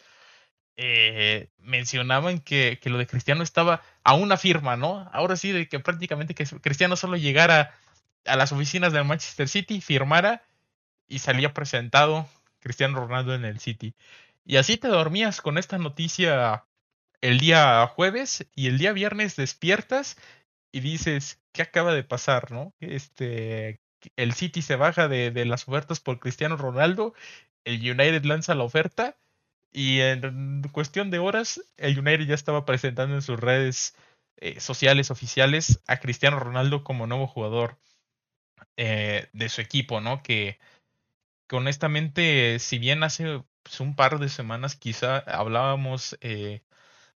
eh, 0.76 1.50
mencionaban 1.58 2.40
que, 2.40 2.78
que, 2.82 2.90
lo 2.90 2.98
de 2.98 3.06
Cristiano 3.06 3.44
estaba 3.44 3.82
a 4.02 4.14
una 4.14 4.36
firma, 4.36 4.76
¿no? 4.76 5.08
Ahora 5.12 5.36
sí, 5.36 5.52
de 5.52 5.68
que 5.68 5.78
prácticamente 5.78 6.34
que 6.34 6.44
Cristiano 6.60 6.96
solo 6.96 7.16
llegara 7.16 7.74
a 8.26 8.36
las 8.36 8.50
oficinas 8.50 8.92
del 8.92 9.04
Manchester 9.04 9.48
City, 9.48 9.80
firmara 9.80 10.42
y 11.06 11.20
salía 11.20 11.54
presentado 11.54 12.28
Cristiano 12.64 12.98
Ronaldo 12.98 13.34
en 13.34 13.44
el 13.44 13.60
City. 13.60 13.94
Y 14.44 14.56
así 14.56 14.78
te 14.78 14.88
dormías 14.88 15.40
con 15.40 15.58
esta 15.58 15.78
noticia 15.78 16.64
el 17.20 17.38
día 17.38 17.86
jueves 17.86 18.46
y 18.56 18.68
el 18.68 18.78
día 18.78 18.92
viernes 18.92 19.36
despiertas 19.36 20.16
y 20.72 20.80
dices, 20.80 21.40
¿qué 21.52 21.62
acaba 21.62 21.94
de 21.94 22.04
pasar, 22.04 22.50
no? 22.50 22.74
Este, 22.80 23.80
el 24.16 24.32
City 24.32 24.62
se 24.62 24.76
baja 24.76 25.08
de, 25.08 25.30
de 25.30 25.44
las 25.44 25.68
ofertas 25.68 26.00
por 26.00 26.18
Cristiano 26.18 26.56
Ronaldo, 26.56 27.14
el 27.64 27.76
United 27.80 28.24
lanza 28.24 28.54
la 28.54 28.64
oferta 28.64 29.16
y 29.72 30.00
en 30.00 30.62
cuestión 30.72 31.10
de 31.10 31.18
horas 31.18 31.60
el 31.76 31.98
United 31.98 32.26
ya 32.26 32.34
estaba 32.34 32.64
presentando 32.64 33.14
en 33.14 33.22
sus 33.22 33.38
redes 33.38 33.94
eh, 34.38 34.60
sociales 34.60 35.10
oficiales 35.10 35.80
a 35.86 35.98
Cristiano 35.98 36.38
Ronaldo 36.38 36.82
como 36.82 37.06
nuevo 37.06 37.26
jugador 37.26 37.78
eh, 38.76 39.28
de 39.32 39.48
su 39.48 39.60
equipo, 39.60 40.00
¿no? 40.00 40.22
Que, 40.22 40.58
honestamente, 41.56 42.58
si 42.58 42.78
bien 42.78 43.02
hace 43.02 43.42
pues, 43.62 43.80
un 43.80 43.96
par 43.96 44.18
de 44.18 44.28
semanas 44.28 44.76
quizá 44.76 45.18
hablábamos 45.18 46.16
eh, 46.20 46.62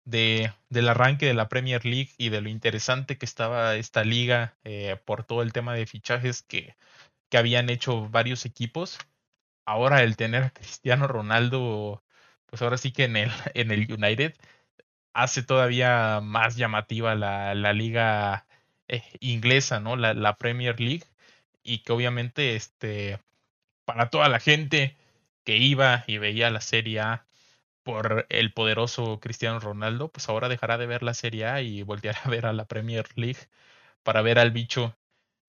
de, 0.04 0.52
del 0.70 0.88
arranque 0.88 1.26
de 1.26 1.34
la 1.34 1.48
Premier 1.48 1.84
League 1.84 2.10
y 2.18 2.30
de 2.30 2.40
lo 2.40 2.48
interesante 2.48 3.18
que 3.18 3.26
estaba 3.26 3.76
esta 3.76 4.04
liga 4.04 4.56
eh, 4.64 4.98
por 5.04 5.24
todo 5.24 5.42
el 5.42 5.52
tema 5.52 5.74
de 5.74 5.86
fichajes 5.86 6.42
que, 6.42 6.76
que 7.30 7.38
habían 7.38 7.70
hecho 7.70 8.08
varios 8.10 8.46
equipos. 8.46 8.98
Ahora 9.66 10.02
el 10.02 10.16
tener 10.16 10.44
a 10.44 10.50
Cristiano 10.50 11.08
Ronaldo, 11.08 12.04
pues 12.46 12.62
ahora 12.62 12.78
sí 12.78 12.92
que 12.92 13.04
en 13.04 13.16
el, 13.16 13.30
en 13.54 13.70
el 13.72 13.92
United, 13.92 14.34
hace 15.14 15.42
todavía 15.42 16.20
más 16.22 16.56
llamativa 16.56 17.14
la, 17.14 17.54
la 17.54 17.72
liga 17.72 18.46
eh, 18.88 19.02
inglesa, 19.20 19.80
¿no? 19.80 19.96
La, 19.96 20.14
la, 20.14 20.36
Premier 20.38 20.80
League. 20.80 21.04
Y 21.62 21.80
que 21.80 21.92
obviamente, 21.92 22.56
este, 22.56 23.20
para 23.86 24.10
toda 24.10 24.28
la 24.28 24.40
gente 24.40 24.96
que 25.44 25.56
iba 25.58 26.04
y 26.06 26.18
veía 26.18 26.50
la 26.50 26.60
Serie 26.60 27.00
A 27.00 27.26
por 27.82 28.26
el 28.30 28.52
poderoso 28.52 29.20
Cristiano 29.20 29.60
Ronaldo, 29.60 30.10
pues 30.12 30.28
ahora 30.28 30.48
dejará 30.48 30.76
de 30.76 30.86
ver 30.86 31.02
la 31.02 31.14
Serie 31.14 31.46
A 31.46 31.62
y 31.62 31.82
volteará 31.82 32.20
a 32.24 32.28
ver 32.28 32.46
a 32.46 32.52
la 32.52 32.66
Premier 32.66 33.06
League 33.16 33.38
para 34.02 34.22
ver 34.22 34.38
al 34.38 34.50
bicho, 34.50 34.96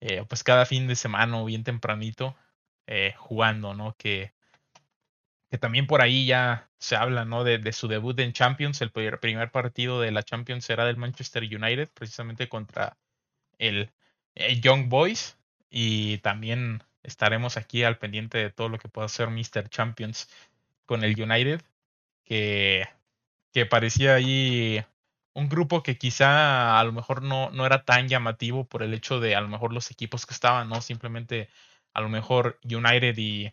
eh, 0.00 0.24
pues 0.28 0.44
cada 0.44 0.66
fin 0.66 0.86
de 0.88 0.96
semana 0.96 1.40
o 1.40 1.44
bien 1.44 1.64
tempranito 1.64 2.36
eh, 2.86 3.14
jugando, 3.18 3.74
¿no? 3.74 3.96
Que, 3.98 4.32
que 5.50 5.58
también 5.58 5.86
por 5.86 6.00
ahí 6.02 6.26
ya 6.26 6.70
se 6.78 6.96
habla, 6.96 7.24
¿no? 7.24 7.44
De, 7.44 7.72
su 7.72 7.88
debut 7.88 8.18
en 8.20 8.32
Champions, 8.32 8.80
el 8.82 8.92
primer 8.92 9.50
partido 9.50 10.00
de 10.00 10.12
la 10.12 10.22
Champions 10.22 10.64
será 10.64 10.84
del 10.84 10.96
Manchester 10.96 11.42
United, 11.42 11.90
precisamente 11.92 12.48
contra 12.48 12.96
el, 13.58 13.90
el 14.34 14.60
Young 14.60 14.88
Boys, 14.88 15.38
y 15.70 16.18
también 16.18 16.82
estaremos 17.08 17.56
aquí 17.56 17.84
al 17.84 17.98
pendiente 17.98 18.38
de 18.38 18.50
todo 18.50 18.68
lo 18.68 18.78
que 18.78 18.88
pueda 18.88 19.06
hacer 19.06 19.28
Mr. 19.30 19.68
Champions 19.68 20.28
con 20.86 21.04
el 21.04 21.20
United 21.20 21.62
que, 22.24 22.86
que 23.52 23.66
parecía 23.66 24.14
ahí 24.14 24.84
un 25.34 25.48
grupo 25.48 25.82
que 25.82 25.98
quizá 25.98 26.78
a 26.78 26.84
lo 26.84 26.92
mejor 26.92 27.22
no, 27.22 27.50
no 27.50 27.64
era 27.66 27.84
tan 27.84 28.08
llamativo 28.08 28.64
por 28.64 28.82
el 28.82 28.92
hecho 28.94 29.20
de 29.20 29.36
a 29.36 29.40
lo 29.40 29.48
mejor 29.48 29.72
los 29.72 29.90
equipos 29.90 30.26
que 30.26 30.34
estaban, 30.34 30.68
¿no? 30.68 30.82
Simplemente 30.82 31.48
a 31.94 32.00
lo 32.00 32.08
mejor 32.08 32.58
United 32.64 33.16
y, 33.16 33.52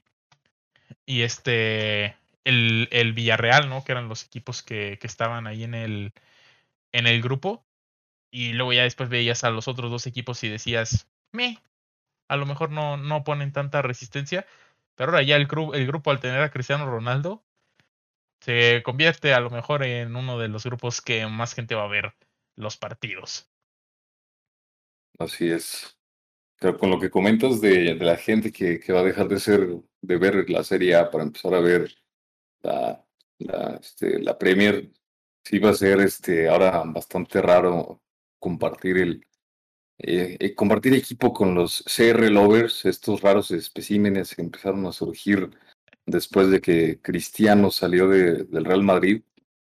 y 1.06 1.22
este 1.22 2.16
el, 2.43 2.89
el 2.91 3.14
Villarreal, 3.14 3.70
¿no? 3.70 3.84
Que 3.84 3.91
eran 3.93 4.10
los 4.10 4.24
equipos 4.26 4.64
que, 4.64 4.97
que 4.99 5.08
estaban 5.08 5.47
ahí 5.47 5.64
en 5.64 5.74
el, 5.76 6.14
en 6.91 7.08
el 7.08 7.22
grupo. 7.22 7.66
Y 8.32 8.53
luego 8.53 8.74
ya 8.74 8.84
después 8.84 9.10
veías 9.10 9.43
a 9.43 9.49
los 9.49 9.68
otros 9.68 9.91
dos 9.91 10.08
equipos 10.08 10.43
y 10.43 10.49
decías, 10.49 11.08
me, 11.32 11.60
a 12.28 12.38
lo 12.38 12.45
mejor 12.45 12.71
no, 12.71 12.97
no 12.97 13.23
ponen 13.23 13.51
tanta 13.51 13.82
resistencia. 13.82 14.45
Pero 14.95 15.11
ahora 15.11 15.23
ya 15.23 15.36
el, 15.36 15.47
el 15.73 15.88
grupo 15.88 16.11
al 16.11 16.19
tener 16.19 16.41
a 16.41 16.51
Cristiano 16.51 16.86
Ronaldo, 16.86 17.43
se 18.39 18.82
convierte 18.84 19.34
a 19.34 19.39
lo 19.39 19.49
mejor 19.49 19.84
en 19.84 20.15
uno 20.15 20.38
de 20.38 20.47
los 20.47 20.63
grupos 20.63 21.01
que 21.01 21.26
más 21.28 21.53
gente 21.53 21.76
va 21.76 21.84
a 21.84 21.89
ver 21.89 22.13
los 22.55 22.78
partidos. 22.78 23.49
Así 25.17 25.49
es. 25.49 25.97
Pero 26.59 26.78
con 26.78 26.89
lo 26.89 26.99
que 26.99 27.09
comentas 27.09 27.59
de, 27.59 27.95
de 27.95 28.05
la 28.05 28.17
gente 28.17 28.51
que, 28.51 28.80
que, 28.80 28.93
va 28.93 29.01
a 29.01 29.03
dejar 29.03 29.28
de 29.28 29.39
ser 29.39 29.67
de 30.01 30.17
ver 30.17 30.49
la 30.49 30.63
Serie 30.63 30.95
A 30.95 31.09
para 31.09 31.23
empezar 31.23 31.53
a 31.53 31.59
ver 31.59 31.93
la, 32.61 33.05
la, 33.39 33.80
este, 33.82 34.19
la 34.19 34.38
Premier, 34.38 34.91
sí 35.43 35.59
va 35.59 35.71
a 35.71 35.73
ser 35.73 35.99
este 36.01 36.47
ahora 36.47 36.84
bastante 36.86 37.41
raro 37.41 38.01
compartir 38.39 38.97
el 38.97 39.26
eh, 39.97 40.37
eh 40.39 40.55
compartir 40.55 40.93
equipo 40.93 41.33
con 41.33 41.55
los 41.55 41.83
CR 41.83 42.29
lovers, 42.31 42.85
estos 42.85 43.21
raros 43.21 43.51
especímenes 43.51 44.35
que 44.35 44.41
empezaron 44.41 44.85
a 44.85 44.91
surgir 44.91 45.49
después 46.05 46.49
de 46.49 46.61
que 46.61 46.99
Cristiano 47.01 47.71
salió 47.71 48.07
de, 48.09 48.43
del 48.45 48.65
Real 48.65 48.83
Madrid, 48.83 49.23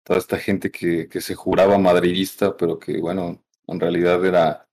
toda 0.03 0.19
esta 0.19 0.37
gente 0.37 0.71
que, 0.71 1.07
que, 1.09 1.21
se 1.21 1.35
juraba 1.35 1.77
madridista, 1.77 2.55
pero 2.57 2.79
que, 2.79 2.99
bueno, 2.99 3.43
en 3.67 3.79
realidad 3.79 4.23
era 4.25 4.67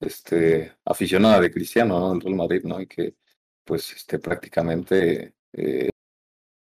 este, 0.00 0.74
aficionada 0.84 1.40
de 1.40 1.50
Cristiano, 1.50 1.98
¿no? 2.00 2.10
Del 2.12 2.20
Real 2.22 2.36
Madrid, 2.36 2.62
¿no? 2.64 2.80
Y 2.80 2.86
que, 2.86 3.16
pues, 3.64 3.92
este, 3.92 4.18
prácticamente 4.18 5.34
eh, 5.52 5.90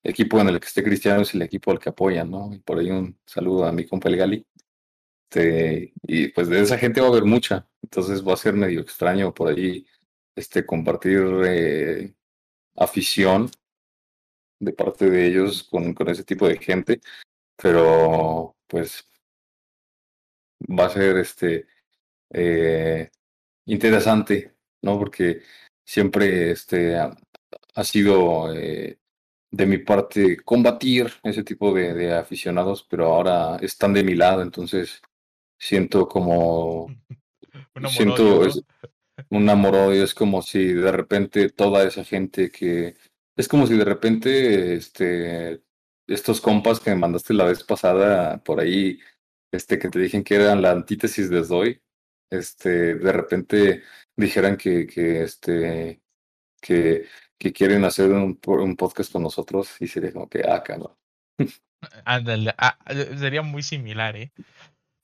el 0.03 0.11
equipo 0.11 0.39
en 0.39 0.49
el 0.49 0.59
que 0.59 0.67
esté 0.67 0.83
Cristiano 0.83 1.21
es 1.21 1.33
el 1.33 1.41
equipo 1.41 1.71
al 1.71 1.79
que 1.79 1.89
apoyan, 1.89 2.29
¿no? 2.31 2.53
Y 2.53 2.59
por 2.59 2.79
ahí 2.79 2.91
un 2.91 3.17
saludo 3.25 3.65
a 3.65 3.71
mi 3.71 3.85
compa 3.85 4.09
el 4.09 4.17
Gali. 4.17 4.45
Este, 5.35 5.93
y 6.03 6.29
pues 6.29 6.47
de 6.47 6.61
esa 6.61 6.77
gente 6.77 7.01
va 7.01 7.07
a 7.07 7.09
haber 7.09 7.25
mucha, 7.25 7.67
entonces 7.83 8.25
va 8.25 8.33
a 8.33 8.37
ser 8.37 8.53
medio 8.53 8.79
extraño 8.79 9.33
por 9.33 9.49
ahí 9.49 9.85
este, 10.35 10.65
compartir 10.65 11.21
eh, 11.45 12.13
afición 12.77 13.49
de 14.59 14.71
parte 14.71 15.09
de 15.09 15.27
ellos 15.27 15.63
con, 15.63 15.93
con 15.93 16.07
ese 16.09 16.23
tipo 16.23 16.47
de 16.47 16.57
gente, 16.57 17.01
pero 17.57 18.55
pues 18.67 19.07
va 20.61 20.85
a 20.85 20.89
ser 20.89 21.17
este 21.17 21.67
eh, 22.31 23.09
interesante, 23.65 24.55
¿no? 24.83 24.97
Porque 24.97 25.41
siempre 25.85 26.51
este 26.51 26.97
ha, 26.97 27.83
sido 27.83 28.55
eh, 28.55 28.99
de 29.51 29.65
mi 29.65 29.79
parte 29.79 30.37
combatir 30.37 31.11
ese 31.23 31.43
tipo 31.43 31.73
de, 31.73 31.93
de, 31.93 32.13
aficionados, 32.13 32.83
pero 32.89 33.13
ahora 33.13 33.57
están 33.57 33.93
de 33.93 34.03
mi 34.03 34.15
lado, 34.15 34.41
entonces 34.41 35.01
siento 35.65 36.07
como 36.07 36.85
un 37.75 37.89
siento 37.89 38.45
es, 38.45 38.61
un 39.29 39.49
amor 39.49 39.93
es 39.93 40.13
como 40.13 40.41
si 40.41 40.73
de 40.73 40.91
repente 40.91 41.49
toda 41.49 41.83
esa 41.83 42.03
gente 42.03 42.51
que 42.51 42.95
es 43.35 43.47
como 43.47 43.67
si 43.67 43.75
de 43.75 43.83
repente, 43.83 44.75
este, 44.75 45.61
estos 46.07 46.39
compas 46.39 46.79
que 46.79 46.91
me 46.91 46.95
mandaste 46.95 47.33
la 47.33 47.45
vez 47.45 47.63
pasada 47.63 48.41
por 48.43 48.59
ahí, 48.59 48.99
este, 49.51 49.77
que 49.77 49.89
te 49.89 49.99
dijeron 49.99 50.23
que 50.23 50.35
eran 50.35 50.61
la 50.61 50.71
antítesis 50.71 51.29
de 51.29 51.43
Zoe, 51.43 51.81
este, 52.31 52.95
de 52.95 53.11
repente 53.11 53.83
dijeran 54.15 54.55
que, 54.55 54.87
que 54.87 55.23
este, 55.23 56.01
que, 56.61 57.07
que 57.37 57.53
quieren 57.53 57.83
hacer 57.83 58.11
un, 58.11 58.39
un 58.45 58.75
podcast 58.75 59.11
con 59.11 59.23
nosotros 59.23 59.75
y 59.81 59.87
sería 59.87 60.13
como 60.13 60.29
que, 60.29 60.41
ah, 60.47 60.63
cabrón. 60.63 60.95
Ándale, 62.05 62.55
ah, 62.57 62.77
sería 63.17 63.41
muy 63.41 63.63
similar, 63.63 64.15
¿eh? 64.15 64.31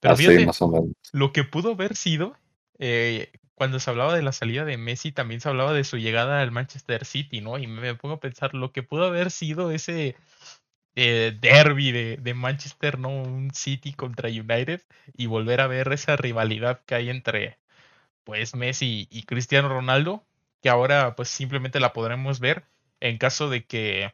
Pero 0.01 0.15
Así, 0.15 0.25
fíjate, 0.25 0.45
más 0.45 0.61
o 0.61 0.67
menos. 0.67 0.89
lo 1.13 1.31
que 1.31 1.45
pudo 1.45 1.71
haber 1.71 1.95
sido, 1.95 2.35
eh, 2.79 3.31
cuando 3.55 3.79
se 3.79 3.89
hablaba 3.89 4.15
de 4.15 4.23
la 4.23 4.33
salida 4.33 4.65
de 4.65 4.77
Messi, 4.77 5.11
también 5.11 5.39
se 5.39 5.47
hablaba 5.47 5.71
de 5.73 5.83
su 5.83 5.97
llegada 5.97 6.41
al 6.41 6.51
Manchester 6.51 7.05
City, 7.05 7.41
¿no? 7.41 7.57
Y 7.59 7.67
me 7.67 7.95
pongo 7.95 8.15
a 8.15 8.19
pensar 8.19 8.53
lo 8.53 8.71
que 8.71 8.83
pudo 8.83 9.05
haber 9.05 9.31
sido 9.31 9.71
ese 9.71 10.15
eh, 10.95 11.37
derby 11.39 11.91
de, 11.91 12.17
de, 12.17 12.33
Manchester, 12.33 12.99
¿no? 12.99 13.09
Un 13.09 13.51
City 13.53 13.93
contra 13.93 14.29
United 14.29 14.81
y 15.15 15.27
volver 15.27 15.61
a 15.61 15.67
ver 15.67 15.93
esa 15.93 16.15
rivalidad 16.17 16.81
que 16.85 16.95
hay 16.95 17.09
entre, 17.09 17.59
pues, 18.23 18.55
Messi 18.55 19.07
y 19.11 19.23
Cristiano 19.23 19.69
Ronaldo, 19.69 20.25
que 20.61 20.69
ahora, 20.69 21.15
pues, 21.15 21.29
simplemente 21.29 21.79
la 21.79 21.93
podremos 21.93 22.39
ver 22.39 22.65
en 23.01 23.17
caso 23.17 23.49
de 23.49 23.65
que, 23.65 24.13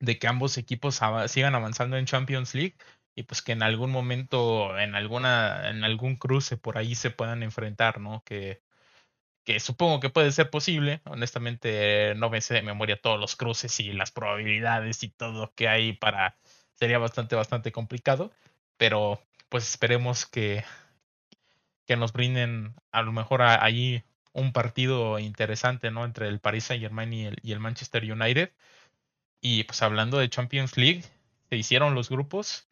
de 0.00 0.18
que 0.18 0.28
ambos 0.28 0.58
equipos 0.58 1.02
av 1.02 1.28
sigan 1.28 1.54
avanzando 1.54 1.96
en 1.96 2.06
Champions 2.06 2.54
League 2.54 2.76
y 3.14 3.24
pues 3.24 3.42
que 3.42 3.52
en 3.52 3.62
algún 3.62 3.90
momento, 3.90 4.78
en 4.78 4.94
alguna, 4.94 5.68
en 5.70 5.84
algún 5.84 6.16
cruce 6.16 6.56
por 6.56 6.78
ahí 6.78 6.94
se 6.94 7.10
puedan 7.10 7.42
enfrentar, 7.42 8.00
¿no? 8.00 8.22
Que, 8.24 8.62
que 9.44 9.60
supongo 9.60 10.00
que 10.00 10.10
puede 10.10 10.32
ser 10.32 10.50
posible. 10.50 11.02
Honestamente, 11.04 12.14
no 12.16 12.30
me 12.30 12.40
sé 12.40 12.54
de 12.54 12.62
memoria 12.62 13.00
todos 13.00 13.20
los 13.20 13.36
cruces 13.36 13.78
y 13.80 13.92
las 13.92 14.12
probabilidades 14.12 15.02
y 15.02 15.10
todo 15.10 15.52
que 15.54 15.68
hay 15.68 15.92
para. 15.94 16.38
Sería 16.74 16.98
bastante, 16.98 17.36
bastante 17.36 17.72
complicado. 17.72 18.32
Pero 18.76 19.22
pues 19.48 19.68
esperemos 19.68 20.26
que, 20.26 20.64
que 21.86 21.96
nos 21.96 22.12
brinden 22.12 22.74
a 22.92 23.02
lo 23.02 23.12
mejor 23.12 23.42
ahí 23.42 24.04
un 24.32 24.52
partido 24.52 25.18
interesante, 25.18 25.90
¿no? 25.90 26.04
Entre 26.04 26.28
el 26.28 26.40
Paris 26.40 26.64
Saint 26.64 26.82
Germain 26.82 27.12
y 27.12 27.26
el, 27.26 27.38
y 27.42 27.52
el 27.52 27.60
Manchester 27.60 28.10
United. 28.10 28.52
Y 29.42 29.64
pues 29.64 29.82
hablando 29.82 30.18
de 30.18 30.30
Champions 30.30 30.76
League, 30.78 31.02
se 31.50 31.56
hicieron 31.56 31.94
los 31.94 32.08
grupos 32.08 32.68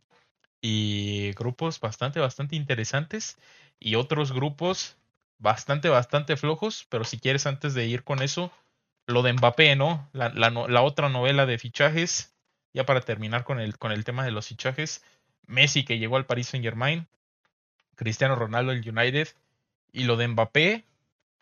y 0.60 1.32
grupos 1.32 1.80
bastante, 1.80 2.20
bastante 2.20 2.56
interesantes 2.56 3.38
y 3.78 3.94
otros 3.94 4.32
grupos 4.32 4.96
bastante, 5.38 5.88
bastante 5.88 6.36
flojos, 6.36 6.86
pero 6.90 7.04
si 7.04 7.18
quieres 7.18 7.46
antes 7.46 7.74
de 7.74 7.86
ir 7.86 8.04
con 8.04 8.22
eso, 8.22 8.52
lo 9.06 9.22
de 9.22 9.32
Mbappé, 9.32 9.74
¿no? 9.76 10.08
La, 10.12 10.28
la, 10.30 10.50
la 10.50 10.82
otra 10.82 11.08
novela 11.08 11.46
de 11.46 11.58
fichajes, 11.58 12.34
ya 12.72 12.84
para 12.84 13.00
terminar 13.00 13.44
con 13.44 13.58
el, 13.58 13.78
con 13.78 13.90
el 13.92 14.04
tema 14.04 14.24
de 14.24 14.30
los 14.30 14.48
fichajes, 14.48 15.02
Messi 15.46 15.84
que 15.84 15.98
llegó 15.98 16.16
al 16.16 16.26
Paris 16.26 16.48
Saint 16.48 16.64
Germain, 16.64 17.08
Cristiano 17.96 18.36
Ronaldo 18.36 18.72
el 18.72 18.88
United, 18.88 19.28
y 19.92 20.04
lo 20.04 20.16
de 20.16 20.28
Mbappé, 20.28 20.84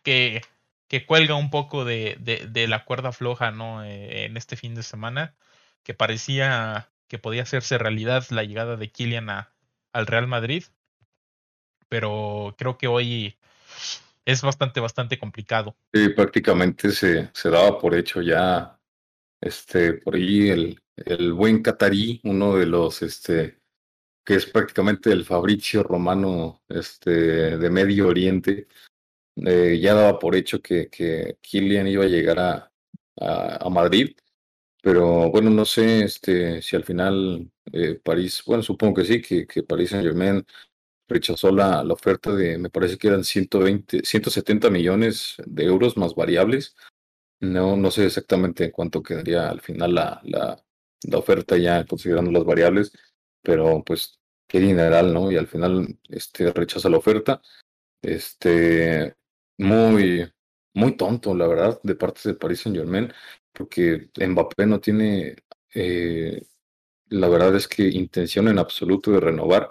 que, 0.02 0.42
que 0.88 1.04
cuelga 1.04 1.34
un 1.34 1.50
poco 1.50 1.84
de, 1.84 2.16
de, 2.18 2.68
la 2.68 2.84
cuerda 2.84 3.12
floja, 3.12 3.50
¿no? 3.50 3.84
Eh, 3.84 4.24
en 4.24 4.36
este 4.36 4.56
fin 4.56 4.74
de 4.74 4.82
semana, 4.82 5.34
que 5.82 5.92
parecía 5.94 6.88
que 7.08 7.18
podía 7.18 7.42
hacerse 7.42 7.78
realidad 7.78 8.24
la 8.30 8.44
llegada 8.44 8.76
de 8.76 8.90
Kylian 8.90 9.30
a, 9.30 9.52
al 9.92 10.06
Real 10.06 10.26
Madrid, 10.26 10.64
pero 11.88 12.54
creo 12.58 12.76
que 12.76 12.86
hoy 12.86 13.36
es 14.24 14.42
bastante, 14.42 14.80
bastante 14.80 15.18
complicado. 15.18 15.74
Sí, 15.92 16.10
prácticamente 16.10 16.92
se, 16.92 17.30
se 17.32 17.50
daba 17.50 17.78
por 17.78 17.94
hecho 17.94 18.20
ya, 18.20 18.78
este, 19.40 19.94
por 19.94 20.16
ahí 20.16 20.50
el, 20.50 20.82
el 20.96 21.32
buen 21.32 21.62
catarí, 21.62 22.20
uno 22.24 22.56
de 22.56 22.66
los, 22.66 23.00
este, 23.02 23.58
que 24.24 24.34
es 24.34 24.44
prácticamente 24.44 25.10
el 25.10 25.24
Fabricio 25.24 25.82
Romano, 25.82 26.62
este, 26.68 27.56
de 27.56 27.70
Medio 27.70 28.08
Oriente, 28.08 28.68
eh, 29.36 29.78
ya 29.80 29.94
daba 29.94 30.18
por 30.18 30.36
hecho 30.36 30.60
que, 30.60 30.88
que 30.90 31.38
Kylian 31.40 31.88
iba 31.88 32.04
a 32.04 32.08
llegar 32.08 32.38
a, 32.38 32.72
a, 33.20 33.66
a 33.66 33.70
Madrid 33.70 34.14
pero 34.82 35.30
bueno, 35.30 35.50
no 35.50 35.64
sé 35.64 36.04
este, 36.04 36.62
si 36.62 36.76
al 36.76 36.84
final 36.84 37.50
eh, 37.72 38.00
París, 38.02 38.42
bueno, 38.46 38.62
supongo 38.62 38.94
que 38.94 39.04
sí, 39.04 39.20
que, 39.22 39.46
que 39.46 39.62
París 39.62 39.90
Saint 39.90 40.04
Germain 40.04 40.44
rechazó 41.08 41.50
la, 41.50 41.82
la 41.84 41.94
oferta 41.94 42.34
de, 42.34 42.58
me 42.58 42.70
parece 42.70 42.98
que 42.98 43.08
eran 43.08 43.24
120, 43.24 44.02
170 44.04 44.70
millones 44.70 45.36
de 45.46 45.64
euros 45.64 45.96
más 45.96 46.14
variables. 46.14 46.76
No, 47.40 47.76
no 47.76 47.90
sé 47.90 48.06
exactamente 48.06 48.72
cuánto 48.72 49.02
quedaría 49.02 49.48
al 49.48 49.60
final 49.60 49.94
la, 49.94 50.20
la, 50.24 50.62
la 51.04 51.18
oferta 51.18 51.56
ya 51.56 51.84
considerando 51.86 52.30
las 52.30 52.44
variables, 52.44 52.92
pero 53.42 53.82
pues 53.84 54.18
qué 54.48 54.60
dineral, 54.60 55.14
¿no? 55.14 55.30
Y 55.32 55.36
al 55.36 55.46
final 55.46 55.98
este, 56.08 56.52
rechaza 56.52 56.88
la 56.88 56.98
oferta. 56.98 57.42
Este, 58.02 59.16
muy, 59.58 60.30
muy 60.74 60.96
tonto, 60.96 61.34
la 61.34 61.46
verdad, 61.46 61.80
de 61.82 61.94
parte 61.94 62.20
de 62.28 62.34
Paris 62.34 62.60
Saint 62.60 62.76
Germain 62.78 63.12
porque 63.58 64.08
Mbappé 64.16 64.66
no 64.66 64.80
tiene, 64.80 65.36
eh, 65.74 66.40
la 67.08 67.28
verdad 67.28 67.56
es 67.56 67.66
que 67.66 67.82
intención 67.88 68.48
en 68.48 68.58
absoluto 68.58 69.10
de 69.10 69.20
renovar 69.20 69.70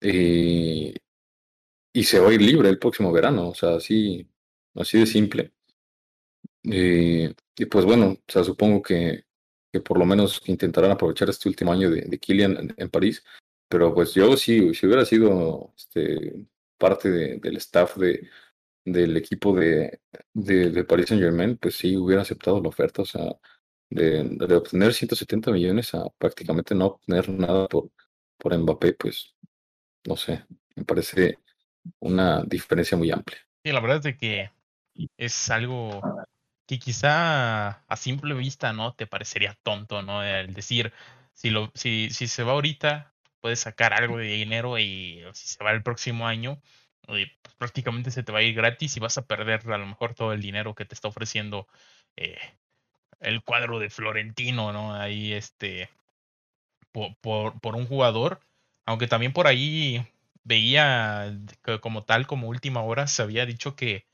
eh, 0.00 0.94
y 1.92 2.04
se 2.04 2.18
va 2.18 2.30
a 2.30 2.32
ir 2.32 2.42
libre 2.42 2.68
el 2.70 2.78
próximo 2.78 3.12
verano, 3.12 3.50
o 3.50 3.54
sea, 3.54 3.76
así, 3.76 4.26
así 4.74 4.98
de 4.98 5.06
simple. 5.06 5.52
Eh, 6.64 7.34
y 7.56 7.66
pues 7.66 7.84
bueno, 7.84 8.06
o 8.26 8.32
sea, 8.32 8.42
supongo 8.42 8.80
que, 8.82 9.24
que, 9.70 9.80
por 9.80 9.98
lo 9.98 10.06
menos 10.06 10.42
intentarán 10.46 10.92
aprovechar 10.92 11.28
este 11.28 11.48
último 11.48 11.72
año 11.72 11.90
de, 11.90 12.02
de 12.02 12.18
Kylian 12.18 12.56
en, 12.56 12.74
en, 12.76 12.90
París, 12.90 13.22
pero 13.68 13.94
pues 13.94 14.14
yo 14.14 14.36
sí, 14.36 14.74
si 14.74 14.86
hubiera 14.86 15.04
sido 15.04 15.74
este, 15.76 16.46
parte 16.78 17.10
de, 17.10 17.38
del 17.38 17.58
staff 17.58 17.96
de, 17.96 18.28
del 18.84 19.16
equipo 19.16 19.54
de, 19.54 20.00
de, 20.32 20.70
de 20.70 20.84
Paris 20.84 21.08
Saint 21.08 21.22
Germain, 21.22 21.56
pues 21.56 21.76
sí 21.76 21.96
hubiera 21.96 22.22
aceptado 22.22 22.60
la 22.60 22.68
oferta, 22.68 23.02
o 23.02 23.06
sea, 23.06 23.24
de, 23.90 24.24
de, 24.24 24.54
obtener 24.54 24.92
170 24.92 25.50
millones 25.52 25.94
a 25.94 26.08
prácticamente 26.18 26.74
no 26.74 26.86
obtener 26.86 27.28
nada 27.28 27.66
por, 27.68 27.90
por 28.36 28.56
Mbappé, 28.56 28.94
pues 28.94 29.34
no 30.06 30.16
sé, 30.16 30.44
me 30.74 30.84
parece 30.84 31.38
una 32.00 32.42
diferencia 32.44 32.96
muy 32.96 33.10
amplia. 33.10 33.38
Sí, 33.64 33.72
la 33.72 33.80
verdad 33.80 34.04
es 34.06 34.16
que 34.18 34.50
es 35.16 35.50
algo 35.50 36.00
que 36.66 36.78
quizá 36.78 37.68
a 37.68 37.96
simple 37.96 38.34
vista 38.34 38.72
no 38.72 38.94
te 38.94 39.06
parecería 39.06 39.56
tonto, 39.62 40.02
¿no? 40.02 40.22
El 40.22 40.54
decir, 40.54 40.92
si, 41.32 41.50
lo, 41.50 41.70
si, 41.74 42.10
si 42.10 42.26
se 42.26 42.42
va 42.42 42.52
ahorita, 42.52 43.12
puedes 43.40 43.60
sacar 43.60 43.92
algo 43.92 44.18
de 44.18 44.24
dinero 44.24 44.78
y 44.78 45.22
si 45.32 45.46
se 45.48 45.62
va 45.62 45.72
el 45.72 45.82
próximo 45.82 46.26
año, 46.26 46.60
pues 47.06 47.28
prácticamente 47.58 48.10
se 48.10 48.22
te 48.22 48.32
va 48.32 48.40
a 48.40 48.42
ir 48.42 48.54
gratis 48.54 48.96
y 48.96 49.00
vas 49.00 49.18
a 49.18 49.26
perder 49.26 49.62
a 49.72 49.78
lo 49.78 49.86
mejor 49.86 50.14
todo 50.14 50.32
el 50.32 50.40
dinero 50.40 50.74
que 50.74 50.84
te 50.84 50.94
está 50.94 51.08
ofreciendo 51.08 51.66
eh, 52.16 52.38
el 53.20 53.42
cuadro 53.42 53.78
de 53.78 53.90
Florentino, 53.90 54.72
¿no? 54.72 54.94
Ahí 54.94 55.32
este 55.32 55.90
por, 56.92 57.58
por, 57.60 57.74
un 57.74 57.86
jugador, 57.86 58.40
aunque 58.86 59.08
también 59.08 59.32
por 59.32 59.48
ahí 59.48 60.06
veía 60.44 61.36
que 61.64 61.80
como 61.80 62.04
tal, 62.04 62.26
como 62.26 62.48
última 62.48 62.82
hora, 62.82 63.08
se 63.08 63.22
había 63.22 63.46
dicho 63.46 63.74
que, 63.74 64.06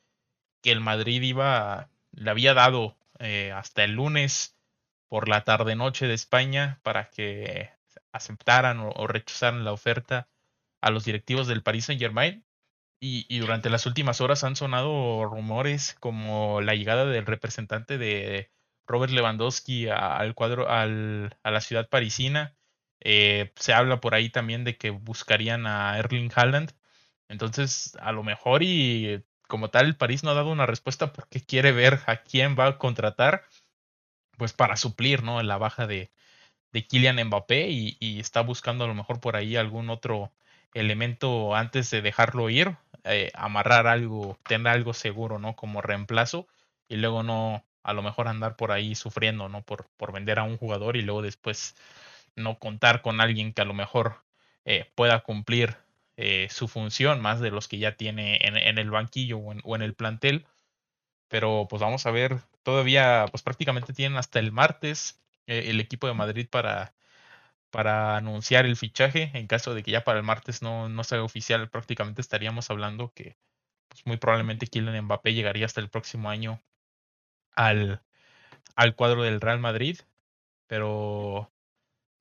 que 0.63 0.73
el 0.73 0.81
Madrid 0.81 1.21
iba, 1.23 1.91
le 2.13 2.31
había 2.31 2.55
dado 2.55 2.97
eh, 3.19 3.53
hasta 3.55 3.85
el 3.85 3.93
lunes 3.93 4.57
por 5.09 5.29
la 5.29 5.45
tarde 5.45 5.77
noche 5.77 6.07
de 6.07 6.15
España 6.15 6.81
para 6.83 7.11
que 7.11 7.71
aceptaran 8.13 8.81
o, 8.81 8.91
o 8.93 9.07
rechazaran 9.07 9.65
la 9.65 9.73
oferta 9.73 10.29
a 10.81 10.91
los 10.91 11.05
directivos 11.05 11.49
del 11.49 11.63
Paris 11.63 11.87
Saint 11.87 12.01
Germain 12.01 12.45
y, 13.01 13.25
y, 13.29 13.39
durante 13.39 13.71
las 13.71 13.87
últimas 13.87 14.21
horas 14.21 14.45
han 14.45 14.57
sonado 14.57 15.25
rumores 15.25 15.97
como 16.01 16.61
la 16.61 16.75
llegada 16.75 17.07
del 17.07 17.25
representante 17.27 17.97
de 17.97 18.51
Robert 18.87 19.13
Lewandowski 19.13 19.89
al 19.89 20.35
cuadro, 20.35 20.69
al, 20.69 21.37
a 21.43 21.51
la 21.51 21.61
ciudad 21.63 21.89
parisina. 21.89 22.57
Eh, 23.01 23.53
se 23.57 23.73
habla 23.73 24.01
por 24.01 24.15
ahí 24.15 24.29
también 24.29 24.65
de 24.65 24.77
que 24.77 24.91
buscarían 24.91 25.67
a 25.67 25.99
Erling 25.99 26.31
Haaland. 26.35 26.73
Entonces, 27.29 27.97
a 28.01 28.13
lo 28.13 28.23
mejor 28.23 28.63
y 28.63 29.25
como 29.49 29.71
tal, 29.71 29.97
París 29.97 30.23
no 30.23 30.31
ha 30.31 30.35
dado 30.35 30.51
una 30.51 30.67
respuesta 30.67 31.13
porque 31.13 31.41
quiere 31.41 31.73
ver 31.73 32.01
a 32.07 32.19
quién 32.23 32.57
va 32.59 32.67
a 32.67 32.79
contratar, 32.79 33.45
pues 34.37 34.53
para 34.53 34.77
suplir, 34.77 35.23
¿no? 35.23 35.43
La 35.43 35.59
baja 35.59 35.87
de, 35.87 36.13
de 36.73 36.87
Kylian 36.87 37.25
Mbappé 37.27 37.69
y 37.71 38.21
está 38.21 38.43
buscando 38.43 38.85
a 38.85 38.89
lo 38.89 38.95
mejor 38.95 39.21
por 39.21 39.37
ahí 39.37 39.57
algún 39.57 39.91
otro 39.91 40.33
elemento 40.75 41.55
antes 41.55 41.91
de 41.91 42.03
dejarlo 42.03 42.51
ir, 42.51 42.77
eh, 43.05 43.31
amarrar 43.35 43.87
algo, 43.87 44.39
tener 44.47 44.69
algo 44.69 44.95
seguro, 44.95 45.39
¿no? 45.39 45.57
Como 45.57 45.83
reemplazo 45.83 46.47
y 46.89 46.97
luego 46.97 47.23
no, 47.23 47.65
a 47.83 47.93
lo 47.93 48.03
mejor 48.03 48.29
andar 48.29 48.57
por 48.57 48.73
ahí 48.73 48.95
sufriendo, 48.95 49.49
¿no? 49.49 49.63
Por, 49.63 49.89
por 49.97 50.13
vender 50.13 50.39
a 50.39 50.45
un 50.45 50.59
jugador 50.59 50.97
y 50.97 51.03
luego 51.03 51.23
después 51.23 51.77
no 52.37 52.59
contar 52.59 53.03
con 53.03 53.21
alguien 53.21 53.53
que 53.53 53.63
a 53.63 53.65
lo 53.65 53.75
mejor 53.75 54.23
eh, 54.65 54.91
pueda 54.95 55.21
cumplir 55.21 55.77
eh, 56.17 56.49
su 56.51 56.69
función 56.69 57.21
más 57.21 57.41
de 57.41 57.51
los 57.51 57.69
que 57.69 57.79
ya 57.79 57.97
tiene 57.97 58.39
en, 58.43 58.79
el 58.79 58.91
banquillo 58.91 59.39
o 59.39 59.77
en, 59.77 59.83
el 59.83 59.95
plantel. 59.95 60.47
Pero 61.29 61.67
pues 61.71 61.81
vamos 61.81 62.07
a 62.07 62.11
ver, 62.11 62.41
todavía 62.63 63.27
pues 63.31 63.43
prácticamente 63.43 63.93
tienen 63.93 64.19
hasta 64.19 64.39
el 64.39 64.53
martes 64.53 65.21
el 65.47 65.81
equipo 65.81 66.07
de 66.07 66.15
Madrid 66.15 66.49
para 66.49 66.95
para 67.71 68.17
anunciar 68.17 68.67
el 68.67 68.77
fichaje. 68.77 69.31
En 69.35 69.47
caso 69.47 69.75
de 69.75 69.83
que 69.83 69.93
ya 69.93 70.05
para 70.05 70.19
el 70.19 70.25
martes 70.25 70.63
no, 70.63 70.89
no 70.89 71.05
sea 71.05 71.23
oficial, 71.23 71.71
prácticamente 71.71 72.21
estaríamos 72.21 72.71
hablando 72.71 73.13
que 73.15 73.37
pues, 73.89 74.07
muy 74.07 74.17
probablemente 74.19 74.67
Kylian 74.67 75.05
Mbappé 75.05 75.35
llegaría 75.35 75.67
hasta 75.67 75.81
el 75.81 75.91
próximo 75.91 76.31
año 76.31 76.63
al, 77.55 78.03
al 78.77 78.95
cuadro 78.97 79.23
del 79.23 79.41
Real 79.41 79.61
Madrid. 79.61 80.01
Pero 80.67 81.51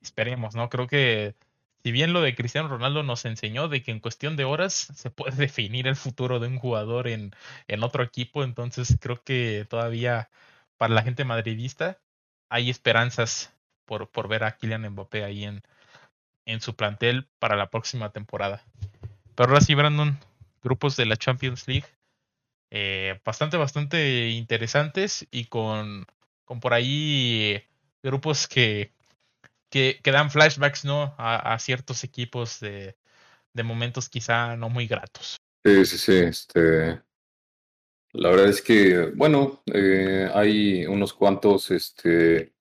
esperemos, 0.02 0.56
¿no? 0.56 0.70
Creo 0.70 0.88
que 0.88 1.36
si 1.84 1.92
bien 1.92 2.14
lo 2.14 2.22
de 2.22 2.36
Cristiano 2.36 2.68
Ronaldo 2.68 3.04
nos 3.04 3.26
enseñó 3.26 3.68
de 3.70 3.84
que 3.84 3.92
en 3.92 4.00
cuestión 4.00 4.36
de 4.36 4.46
horas 4.46 4.74
se 4.74 5.12
puede 5.12 5.36
definir 5.36 5.88
el 5.88 5.96
futuro 5.96 6.40
de 6.40 6.48
un 6.48 6.60
jugador 6.60 7.08
en, 7.08 7.32
en 7.68 7.84
otro 7.84 8.04
equipo, 8.04 8.44
entonces 8.44 8.98
creo 9.00 9.24
que 9.24 9.66
todavía 9.70 10.30
para 10.78 10.94
la 10.94 11.04
gente 11.04 11.26
madridista 11.26 12.00
hay 12.50 12.70
esperanzas 12.70 13.54
por, 13.90 14.08
por 14.12 14.28
ver 14.28 14.44
a 14.44 14.56
Kylian 14.56 14.88
Mbappé 14.88 15.24
ahí 15.24 15.46
en, 15.46 15.64
en 16.46 16.62
su 16.62 16.76
plantel 16.76 17.28
para 17.40 17.56
la 17.56 17.72
próxima 17.72 18.12
temporada. 18.12 18.64
Pero 19.34 19.50
ahora 19.50 19.62
sí, 19.62 19.74
Brandon, 19.74 20.20
grupos 20.62 20.96
de 20.96 21.08
la 21.08 21.18
Champions 21.18 21.68
League 21.68 21.88
eh, 22.70 23.20
bastante, 23.26 23.58
bastante 23.58 24.30
interesantes 24.30 25.26
y 25.32 25.46
con, 25.46 26.06
con 26.46 26.60
por 26.60 26.76
ahí 26.76 27.64
grupos 28.04 28.48
que, 28.48 28.94
que, 29.72 30.00
que 30.04 30.12
dan 30.12 30.30
flashbacks 30.30 30.86
¿no? 30.86 31.16
A, 31.18 31.58
ciertos 31.58 32.04
equipos 32.04 32.60
de, 32.60 32.96
de 33.54 33.64
momentos 33.64 34.08
quizá 34.08 34.56
no 34.56 34.70
muy 34.70 34.86
gratos. 34.86 35.38
Sí, 35.66 35.84
sí, 35.88 35.98
sí. 35.98 36.14
Este, 36.14 37.02
la 38.14 38.30
verdad 38.30 38.50
es 38.50 38.62
que, 38.62 39.12
bueno, 39.16 39.64
eh, 39.74 40.30
hay 40.32 40.86
unos 40.86 41.12
cuantos 41.12 41.72
este, 41.72 42.54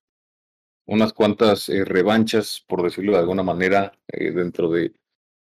unas 0.89 1.13
cuantas 1.13 1.69
eh, 1.69 1.85
revanchas, 1.85 2.63
por 2.67 2.81
decirlo 2.83 3.13
de 3.13 3.19
alguna 3.19 3.43
manera, 3.43 3.93
eh, 4.07 4.31
dentro 4.31 4.69
de, 4.71 4.91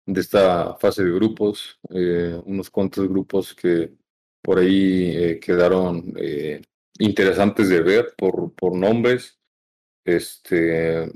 de, 0.06 0.22
esta 0.22 0.76
fase 0.76 1.04
de 1.04 1.12
grupos, 1.12 1.80
eh, 1.90 2.42
unos 2.46 2.70
cuantos 2.70 3.08
grupos 3.10 3.54
que 3.54 3.92
por 4.42 4.60
ahí 4.60 5.40
quedaron 5.40 6.14
interesantes 7.00 7.70
de 7.70 7.82
ver 7.82 8.14
por, 8.18 8.54
por 8.54 8.76
nombres. 8.76 9.40
Este, 10.04 11.10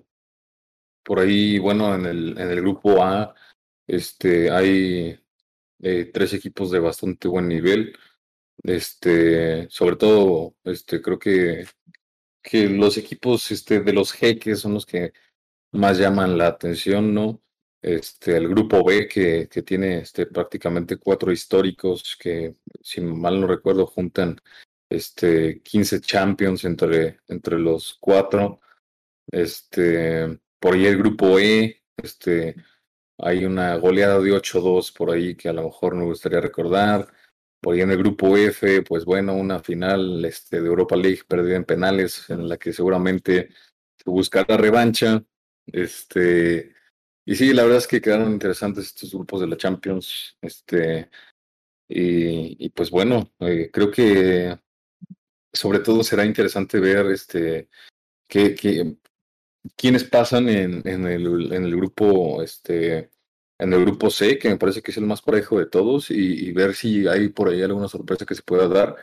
por 1.03 1.19
ahí, 1.19 1.59
bueno, 1.59 1.93
en 1.95 2.05
el, 2.05 2.37
en 2.37 2.49
el 2.51 2.61
grupo 2.61 3.03
A, 3.03 3.35
este, 3.85 4.49
hay 4.49 5.19
tres 6.13 6.33
equipos 6.33 6.71
de 6.71 6.79
bastante 6.79 7.27
buen 7.27 7.49
nivel. 7.49 7.93
Este, 8.63 9.67
sobre 9.69 9.97
todo, 9.97 10.55
este, 10.63 11.01
creo 11.01 11.19
que, 11.19 11.65
que 12.41 12.69
los 12.69 12.97
equipos 12.97 13.51
este, 13.51 13.81
de 13.81 13.93
los 13.93 14.11
jeques 14.11 14.59
son 14.59 14.75
los 14.75 14.85
que 14.85 15.13
más 15.71 15.97
llaman 15.97 16.37
la 16.37 16.47
atención, 16.47 17.13
¿no? 17.13 17.41
Este, 17.81 18.37
el 18.37 18.49
grupo 18.49 18.83
B, 18.83 19.07
que, 19.07 19.47
que 19.49 19.61
tiene 19.63 19.99
este, 19.99 20.25
prácticamente 20.25 20.97
cuatro 20.97 21.31
históricos 21.31 22.17
que, 22.19 22.55
si 22.81 23.01
mal 23.01 23.39
no 23.39 23.47
recuerdo, 23.47 23.85
juntan 23.85 24.39
este, 24.89 25.61
15 25.61 26.01
champions 26.01 26.63
entre, 26.65 27.19
entre 27.27 27.59
los 27.59 27.97
cuatro. 27.99 28.61
Este, 29.31 30.39
por 30.59 30.75
ahí 30.75 30.85
el 30.85 30.97
grupo 30.97 31.39
E, 31.39 31.83
este, 31.97 32.55
hay 33.17 33.45
una 33.45 33.75
goleada 33.77 34.19
de 34.19 34.31
8-2 34.31 34.93
por 34.93 35.11
ahí 35.11 35.35
que 35.35 35.49
a 35.49 35.53
lo 35.53 35.63
mejor 35.63 35.95
me 35.95 36.05
gustaría 36.05 36.41
recordar. 36.41 37.07
Por 37.61 37.73
ahí 37.73 37.81
en 37.81 37.91
el 37.91 37.97
grupo 37.97 38.37
F, 38.37 38.83
pues 38.83 39.03
bueno, 39.03 39.33
una 39.35 39.59
final 39.59 40.23
este, 40.25 40.61
de 40.61 40.67
Europa 40.67 40.95
League 40.95 41.21
perdida 41.27 41.55
en 41.55 41.65
penales, 41.65 42.29
en 42.29 42.47
la 42.47 42.57
que 42.57 42.71
seguramente 42.71 43.49
se 43.95 44.09
buscará 44.09 44.57
revancha. 44.57 45.23
Este, 45.65 46.73
y 47.25 47.35
sí, 47.35 47.53
la 47.53 47.63
verdad 47.63 47.79
es 47.79 47.87
que 47.87 48.01
quedaron 48.01 48.31
interesantes 48.31 48.85
estos 48.85 49.13
grupos 49.13 49.41
de 49.41 49.47
la 49.47 49.57
Champions. 49.57 50.37
Este, 50.41 51.09
y, 51.89 52.69
pues 52.69 52.91
bueno, 52.91 53.33
eh, 53.39 53.69
creo 53.71 53.89
que 53.89 54.57
sobre 55.51 55.79
todo 55.79 56.03
será 56.03 56.25
interesante 56.25 56.79
ver 56.79 57.07
este, 57.07 57.69
qué, 58.27 58.55
quiénes 59.75 60.03
pasan 60.03 60.49
en, 60.49 60.87
en, 60.87 61.07
el, 61.07 61.51
en 61.53 61.63
el 61.63 61.75
grupo 61.75 62.43
este 62.43 63.09
en 63.59 63.73
el 63.73 63.81
grupo 63.81 64.09
C, 64.09 64.37
que 64.37 64.49
me 64.49 64.57
parece 64.57 64.81
que 64.81 64.91
es 64.91 64.97
el 64.97 65.05
más 65.05 65.21
parejo 65.21 65.59
de 65.59 65.65
todos, 65.65 66.11
y, 66.11 66.51
ver 66.51 66.75
si 66.75 67.07
hay 67.07 67.29
por 67.29 67.49
ahí 67.49 67.61
alguna 67.61 67.87
sorpresa 67.87 68.25
que 68.25 68.35
se 68.35 68.43
pueda 68.43 68.67
dar, 68.67 68.95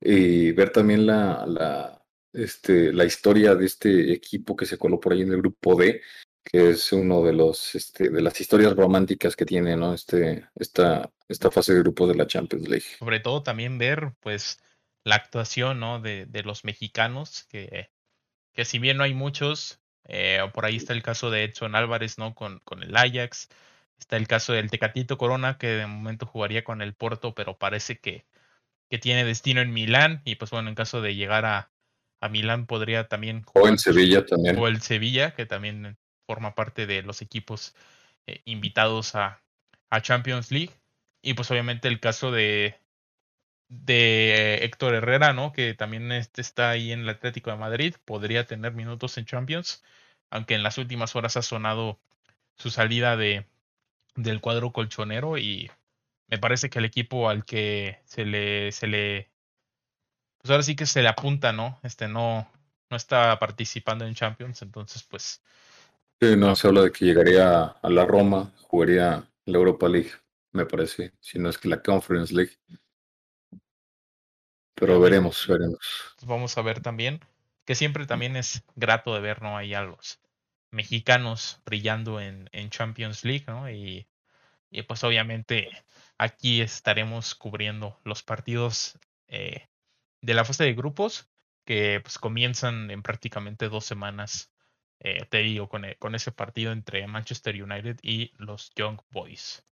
y 0.00 0.52
ver 0.52 0.70
también 0.70 1.06
la, 1.06 2.02
este, 2.32 2.92
la 2.92 3.04
historia 3.04 3.54
de 3.54 3.66
este 3.66 4.12
equipo 4.12 4.56
que 4.56 4.66
se 4.66 4.78
coló 4.78 5.00
por 5.00 5.12
ahí 5.12 5.22
en 5.22 5.32
el 5.32 5.38
grupo 5.38 5.76
D, 5.76 6.02
que 6.44 6.70
es 6.70 6.92
uno 6.92 7.22
de 7.22 7.32
los 7.32 7.74
este, 7.74 8.10
de 8.10 8.20
las 8.20 8.40
historias 8.40 8.74
románticas 8.74 9.36
que 9.36 9.46
tiene 9.46 9.76
¿no? 9.76 9.94
este, 9.94 10.48
esta, 10.56 11.08
esta 11.28 11.52
fase 11.52 11.72
de 11.72 11.80
grupos 11.80 12.08
de 12.08 12.16
la 12.16 12.26
Champions 12.26 12.68
League. 12.68 12.86
Sobre 12.98 13.20
todo 13.20 13.44
también 13.44 13.78
ver 13.78 14.12
pues 14.20 14.58
la 15.04 15.14
actuación 15.14 15.78
¿no? 15.78 16.00
de, 16.00 16.26
de 16.26 16.42
los 16.42 16.64
mexicanos, 16.64 17.44
que, 17.44 17.90
que 18.52 18.64
si 18.64 18.80
bien 18.80 18.96
no 18.96 19.04
hay 19.04 19.14
muchos, 19.14 19.80
eh, 20.04 20.40
por 20.52 20.64
ahí 20.64 20.76
está 20.76 20.92
el 20.92 21.02
caso 21.02 21.30
de 21.30 21.44
Edson 21.44 21.74
Álvarez, 21.74 22.18
¿no? 22.18 22.34
Con, 22.34 22.60
con 22.60 22.82
el 22.82 22.96
Ajax. 22.96 23.48
Está 24.02 24.16
el 24.16 24.26
caso 24.26 24.52
del 24.52 24.68
Tecatito 24.68 25.16
Corona, 25.16 25.58
que 25.58 25.68
de 25.68 25.86
momento 25.86 26.26
jugaría 26.26 26.64
con 26.64 26.82
el 26.82 26.92
Porto, 26.92 27.36
pero 27.36 27.56
parece 27.56 28.00
que, 28.00 28.26
que 28.90 28.98
tiene 28.98 29.24
destino 29.24 29.60
en 29.60 29.72
Milán. 29.72 30.22
Y 30.24 30.34
pues 30.34 30.50
bueno, 30.50 30.68
en 30.68 30.74
caso 30.74 31.00
de 31.00 31.14
llegar 31.14 31.44
a, 31.44 31.70
a 32.20 32.28
Milán 32.28 32.66
podría 32.66 33.06
también 33.06 33.44
jugar. 33.44 33.64
O 33.64 33.68
en 33.68 33.78
Sevilla 33.78 34.26
también. 34.26 34.58
O 34.58 34.66
el 34.66 34.82
Sevilla, 34.82 35.36
que 35.36 35.46
también 35.46 35.96
forma 36.26 36.56
parte 36.56 36.88
de 36.88 37.02
los 37.02 37.22
equipos 37.22 37.76
eh, 38.26 38.42
invitados 38.44 39.14
a, 39.14 39.40
a 39.88 40.02
Champions 40.02 40.50
League. 40.50 40.72
Y 41.22 41.34
pues 41.34 41.48
obviamente 41.52 41.86
el 41.86 42.00
caso 42.00 42.32
de, 42.32 42.80
de 43.68 44.64
Héctor 44.64 44.96
Herrera, 44.96 45.32
¿no? 45.32 45.52
Que 45.52 45.74
también 45.74 46.10
este 46.10 46.40
está 46.40 46.70
ahí 46.70 46.90
en 46.90 47.02
el 47.02 47.08
Atlético 47.08 47.52
de 47.52 47.56
Madrid, 47.56 47.94
podría 48.04 48.48
tener 48.48 48.72
minutos 48.72 49.16
en 49.16 49.26
Champions, 49.26 49.84
aunque 50.28 50.56
en 50.56 50.64
las 50.64 50.76
últimas 50.76 51.14
horas 51.14 51.36
ha 51.36 51.42
sonado 51.42 52.00
su 52.56 52.70
salida 52.70 53.16
de 53.16 53.46
del 54.14 54.40
cuadro 54.40 54.72
colchonero 54.72 55.38
y 55.38 55.70
me 56.28 56.38
parece 56.38 56.70
que 56.70 56.78
el 56.78 56.84
equipo 56.84 57.28
al 57.28 57.44
que 57.44 57.98
se 58.04 58.24
le 58.24 58.72
se 58.72 58.86
le 58.86 59.30
pues 60.38 60.50
ahora 60.50 60.62
sí 60.62 60.74
que 60.74 60.86
se 60.86 61.02
le 61.02 61.08
apunta, 61.08 61.52
¿no? 61.52 61.78
Este 61.82 62.08
no 62.08 62.50
no 62.90 62.96
está 62.96 63.38
participando 63.38 64.06
en 64.06 64.14
Champions, 64.14 64.60
entonces 64.62 65.02
pues 65.02 65.42
sí, 66.20 66.36
no, 66.36 66.54
se 66.54 66.68
habla 66.68 66.82
de 66.82 66.92
que 66.92 67.06
llegaría 67.06 67.62
a 67.64 67.90
la 67.90 68.04
Roma, 68.04 68.52
jugaría 68.62 69.26
la 69.46 69.58
Europa 69.58 69.88
League, 69.88 70.10
me 70.52 70.66
parece, 70.66 71.12
si 71.20 71.38
no 71.38 71.48
es 71.48 71.56
que 71.56 71.68
la 71.68 71.82
Conference 71.82 72.34
League. 72.34 72.52
Pero 74.74 75.00
veremos, 75.00 75.46
veremos. 75.46 75.78
Vamos 76.26 76.58
a 76.58 76.62
ver 76.62 76.80
también, 76.80 77.20
que 77.64 77.74
siempre 77.74 78.04
también 78.04 78.36
es 78.36 78.62
grato 78.74 79.14
de 79.14 79.20
ver, 79.20 79.40
¿no? 79.40 79.56
Ahí 79.56 79.74
a 79.74 79.82
los 79.82 80.20
mexicanos 80.72 81.60
brillando 81.64 82.20
en, 82.20 82.48
en 82.52 82.70
Champions 82.70 83.24
League, 83.24 83.44
¿no? 83.46 83.70
Y, 83.70 84.08
y, 84.70 84.82
pues 84.82 85.04
obviamente 85.04 85.70
aquí 86.18 86.60
estaremos 86.60 87.34
cubriendo 87.34 88.00
los 88.04 88.22
partidos 88.22 88.98
eh, 89.28 89.68
de 90.22 90.34
la 90.34 90.44
fase 90.44 90.64
de 90.64 90.74
grupos 90.74 91.28
que 91.64 92.00
pues 92.02 92.18
comienzan 92.18 92.90
en 92.90 93.02
prácticamente 93.02 93.68
dos 93.68 93.84
semanas, 93.84 94.52
eh, 95.00 95.26
te 95.30 95.38
digo, 95.38 95.68
con, 95.68 95.84
e, 95.84 95.96
con 95.96 96.14
ese 96.14 96.32
partido 96.32 96.72
entre 96.72 97.06
Manchester 97.06 97.62
United 97.62 97.98
y 98.02 98.32
los 98.38 98.72
Young 98.74 99.00
Boys. 99.10 99.64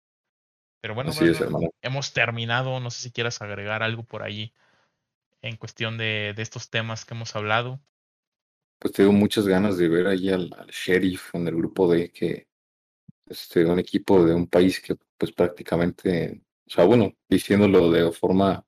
Pero 0.80 0.94
bueno, 0.94 1.12
hemos 1.82 2.12
terminado, 2.12 2.78
no 2.80 2.90
sé 2.90 3.02
si 3.02 3.12
quieras 3.12 3.40
agregar 3.42 3.82
algo 3.82 4.04
por 4.04 4.22
ahí 4.22 4.52
en 5.42 5.56
cuestión 5.56 5.98
de, 5.98 6.34
de 6.34 6.42
estos 6.42 6.70
temas 6.70 7.04
que 7.04 7.14
hemos 7.14 7.34
hablado. 7.36 7.80
Pues 8.78 8.92
tengo 8.92 9.12
muchas 9.12 9.46
ganas 9.46 9.76
de 9.76 9.88
ver 9.88 10.06
ahí 10.06 10.30
al, 10.30 10.50
sheriff 10.68 11.34
en 11.34 11.48
el 11.48 11.56
grupo 11.56 11.90
D, 11.90 12.10
que 12.10 12.48
este, 13.26 13.64
un 13.64 13.78
equipo 13.78 14.24
de 14.24 14.34
un 14.34 14.46
país 14.46 14.80
que 14.80 14.96
pues 15.16 15.32
prácticamente, 15.32 16.42
o 16.66 16.70
sea, 16.70 16.84
bueno, 16.84 17.12
diciéndolo 17.28 17.90
de 17.90 18.10
forma, 18.12 18.64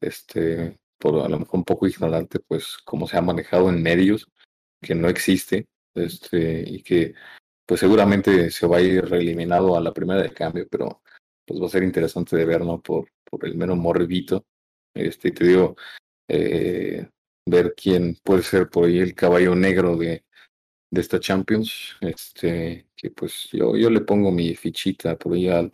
este, 0.00 0.78
por 0.98 1.20
a 1.24 1.28
lo 1.28 1.40
mejor 1.40 1.58
un 1.60 1.64
poco 1.64 1.86
ignorante, 1.86 2.40
pues 2.40 2.78
como 2.84 3.08
se 3.08 3.16
ha 3.16 3.22
manejado 3.22 3.70
en 3.70 3.82
medios, 3.82 4.28
que 4.80 4.94
no 4.94 5.08
existe, 5.08 5.66
este, 5.94 6.64
y 6.66 6.82
que 6.82 7.14
pues 7.66 7.80
seguramente 7.80 8.50
se 8.50 8.66
va 8.66 8.78
a 8.78 8.80
ir 8.80 9.04
reeliminado 9.06 9.76
a 9.76 9.80
la 9.80 9.92
primera 9.92 10.22
de 10.22 10.32
cambio, 10.32 10.66
pero 10.70 11.02
pues 11.44 11.60
va 11.60 11.66
a 11.66 11.70
ser 11.70 11.82
interesante 11.82 12.36
de 12.36 12.44
ver, 12.44 12.64
¿no? 12.64 12.80
Por, 12.80 13.10
por 13.24 13.44
el 13.46 13.56
menos 13.56 13.76
morbito. 13.76 14.46
Este, 14.94 15.30
te 15.32 15.44
digo, 15.44 15.76
eh, 16.28 17.08
ver 17.50 17.74
quién 17.76 18.16
puede 18.22 18.42
ser 18.42 18.68
por 18.68 18.86
ahí 18.86 18.98
el 18.98 19.14
caballo 19.14 19.54
negro 19.54 19.96
de, 19.96 20.24
de 20.90 21.00
esta 21.00 21.20
Champions. 21.20 21.96
Este, 22.00 22.88
que 22.96 23.10
pues 23.10 23.48
yo, 23.52 23.76
yo 23.76 23.90
le 23.90 24.00
pongo 24.00 24.30
mi 24.30 24.54
fichita 24.54 25.16
por 25.16 25.34
ahí 25.34 25.48
al, 25.48 25.72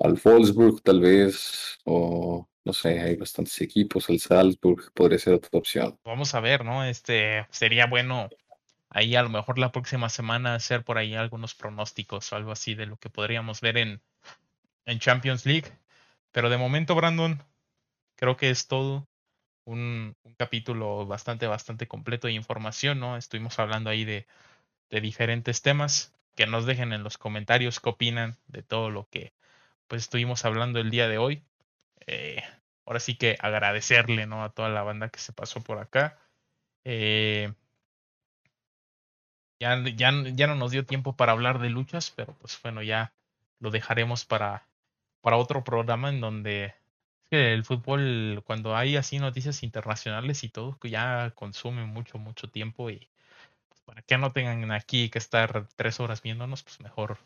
al 0.00 0.14
Wolfsburg, 0.14 0.82
tal 0.82 1.00
vez, 1.00 1.78
o 1.84 2.48
no 2.64 2.72
sé, 2.72 3.00
hay 3.00 3.16
bastantes 3.16 3.60
equipos, 3.60 4.08
el 4.08 4.20
Salzburg 4.20 4.92
podría 4.92 5.18
ser 5.18 5.34
otra 5.34 5.58
opción. 5.58 5.98
Vamos 6.04 6.34
a 6.34 6.40
ver, 6.40 6.64
¿no? 6.64 6.84
Este 6.84 7.46
sería 7.50 7.86
bueno 7.86 8.28
ahí 8.88 9.16
a 9.16 9.22
lo 9.22 9.30
mejor 9.30 9.58
la 9.58 9.72
próxima 9.72 10.08
semana 10.08 10.54
hacer 10.54 10.84
por 10.84 10.98
ahí 10.98 11.14
algunos 11.14 11.54
pronósticos 11.54 12.32
o 12.32 12.36
algo 12.36 12.52
así 12.52 12.74
de 12.74 12.86
lo 12.86 12.98
que 12.98 13.10
podríamos 13.10 13.60
ver 13.60 13.78
en, 13.78 14.02
en 14.84 14.98
Champions 14.98 15.46
League. 15.46 15.72
Pero 16.30 16.50
de 16.50 16.58
momento, 16.58 16.94
Brandon, 16.94 17.42
creo 18.16 18.36
que 18.36 18.50
es 18.50 18.68
todo. 18.68 19.08
Un, 19.64 20.16
capítulo 20.36 21.06
bastante, 21.06 21.46
bastante 21.46 21.86
completo 21.86 22.26
de 22.26 22.32
información, 22.34 23.00
¿no? 23.00 23.16
Estuvimos 23.16 23.58
hablando 23.58 23.90
ahí 23.90 24.04
de, 24.04 24.26
de, 24.90 25.00
diferentes 25.00 25.62
temas. 25.62 26.12
Que 26.34 26.46
nos 26.46 26.66
dejen 26.66 26.92
en 26.92 27.02
los 27.04 27.18
comentarios 27.18 27.80
qué 27.80 27.90
opinan 27.90 28.38
de 28.46 28.62
todo 28.62 28.90
lo 28.90 29.08
que 29.10 29.34
pues 29.86 30.02
estuvimos 30.02 30.44
hablando 30.46 30.80
el 30.80 30.90
día 30.90 31.08
de 31.08 31.18
hoy. 31.18 31.44
Eh, 32.06 32.42
ahora 32.86 33.00
sí 33.00 33.16
que 33.16 33.36
agradecerle, 33.40 34.26
¿no? 34.26 34.44
A 34.44 34.50
toda 34.50 34.68
la 34.70 34.82
banda 34.82 35.10
que 35.10 35.18
se 35.18 35.32
pasó 35.32 35.62
por 35.62 35.78
acá. 35.78 36.18
Eh, 36.84 37.52
ya, 39.60 39.82
ya, 39.94 40.12
ya 40.34 40.46
no 40.46 40.54
nos 40.56 40.72
dio 40.72 40.84
tiempo 40.86 41.16
para 41.16 41.32
hablar 41.32 41.58
de 41.60 41.70
luchas, 41.70 42.10
pero 42.10 42.34
pues 42.34 42.58
bueno, 42.62 42.82
ya 42.82 43.12
lo 43.60 43.70
dejaremos 43.70 44.24
para, 44.24 44.66
para 45.20 45.36
otro 45.36 45.62
programa 45.64 46.08
en 46.08 46.20
donde 46.20 46.74
el 47.32 47.64
fútbol, 47.64 48.42
cuando 48.46 48.76
hay 48.76 48.96
así 48.96 49.18
noticias 49.18 49.62
internacionales 49.62 50.44
y 50.44 50.48
todo, 50.48 50.78
que 50.78 50.90
ya 50.90 51.32
consume 51.34 51.84
mucho, 51.84 52.18
mucho 52.18 52.48
tiempo 52.50 52.90
y 52.90 53.08
pues, 53.68 53.80
para 53.84 54.02
que 54.02 54.18
no 54.18 54.32
tengan 54.32 54.70
aquí 54.72 55.08
que 55.10 55.18
estar 55.18 55.66
tres 55.76 56.00
horas 56.00 56.22
viéndonos, 56.22 56.62
pues 56.62 56.80
mejor 56.80 57.18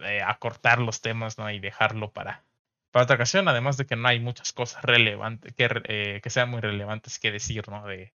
eh, 0.00 0.22
acortar 0.22 0.78
los 0.80 1.00
temas, 1.00 1.38
¿no? 1.38 1.50
Y 1.50 1.60
dejarlo 1.60 2.12
para, 2.12 2.44
para 2.90 3.04
otra 3.04 3.16
ocasión, 3.16 3.48
además 3.48 3.76
de 3.76 3.86
que 3.86 3.96
no 3.96 4.08
hay 4.08 4.20
muchas 4.20 4.52
cosas 4.52 4.82
relevantes, 4.82 5.54
que, 5.54 5.68
eh, 5.84 6.20
que 6.22 6.30
sean 6.30 6.50
muy 6.50 6.60
relevantes 6.60 7.18
que 7.18 7.32
decir, 7.32 7.68
¿no? 7.68 7.86
De, 7.86 8.12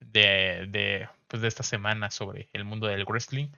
de, 0.00 0.66
de, 0.68 1.08
pues 1.26 1.42
de 1.42 1.48
esta 1.48 1.62
semana 1.62 2.10
sobre 2.10 2.48
el 2.52 2.64
mundo 2.64 2.86
del 2.86 3.04
wrestling. 3.04 3.48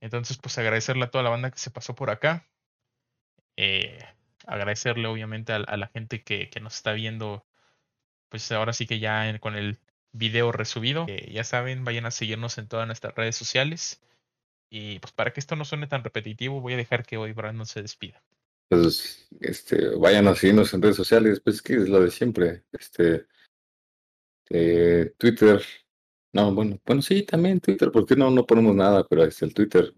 Entonces, 0.00 0.38
pues 0.38 0.58
agradecerle 0.58 1.04
a 1.04 1.10
toda 1.10 1.24
la 1.24 1.30
banda 1.30 1.50
que 1.50 1.58
se 1.58 1.70
pasó 1.70 1.94
por 1.94 2.10
acá. 2.10 2.46
Eh, 3.56 3.98
agradecerle 4.46 5.08
obviamente 5.08 5.52
a, 5.52 5.58
la 5.58 5.88
gente 5.88 6.22
que, 6.22 6.50
nos 6.60 6.76
está 6.76 6.92
viendo, 6.92 7.44
pues 8.28 8.50
ahora 8.52 8.72
sí 8.72 8.86
que 8.86 8.98
ya 8.98 9.38
con 9.40 9.56
el 9.56 9.78
video 10.12 10.52
resubido. 10.52 11.06
ya 11.06 11.44
saben, 11.44 11.84
vayan 11.84 12.06
a 12.06 12.10
seguirnos 12.10 12.58
en 12.58 12.68
todas 12.68 12.86
nuestras 12.86 13.14
redes 13.14 13.36
sociales. 13.36 14.00
Y 14.70 14.98
pues 14.98 15.12
para 15.12 15.32
que 15.32 15.40
esto 15.40 15.56
no 15.56 15.64
suene 15.64 15.86
tan 15.86 16.02
repetitivo, 16.02 16.60
voy 16.60 16.74
a 16.74 16.76
dejar 16.76 17.04
que 17.04 17.16
hoy 17.16 17.32
Brandon 17.32 17.66
se 17.66 17.82
despida. 17.82 18.22
Pues 18.68 19.28
este, 19.40 19.90
vayan 19.96 20.26
a 20.26 20.34
seguirnos 20.34 20.72
en 20.74 20.82
redes 20.82 20.96
sociales, 20.96 21.40
pues 21.40 21.62
que 21.62 21.74
es 21.74 21.88
lo 21.88 22.00
de 22.00 22.10
siempre. 22.10 22.64
Este 22.72 23.26
eh, 24.50 25.12
Twitter, 25.18 25.62
no, 26.32 26.54
bueno, 26.54 26.80
bueno, 26.84 27.02
sí, 27.02 27.22
también 27.22 27.60
Twitter, 27.60 27.90
porque 27.90 28.16
no, 28.16 28.30
no 28.30 28.46
ponemos 28.46 28.74
nada, 28.74 29.06
pero 29.08 29.24
es 29.24 29.40
el 29.42 29.54
Twitter, 29.54 29.94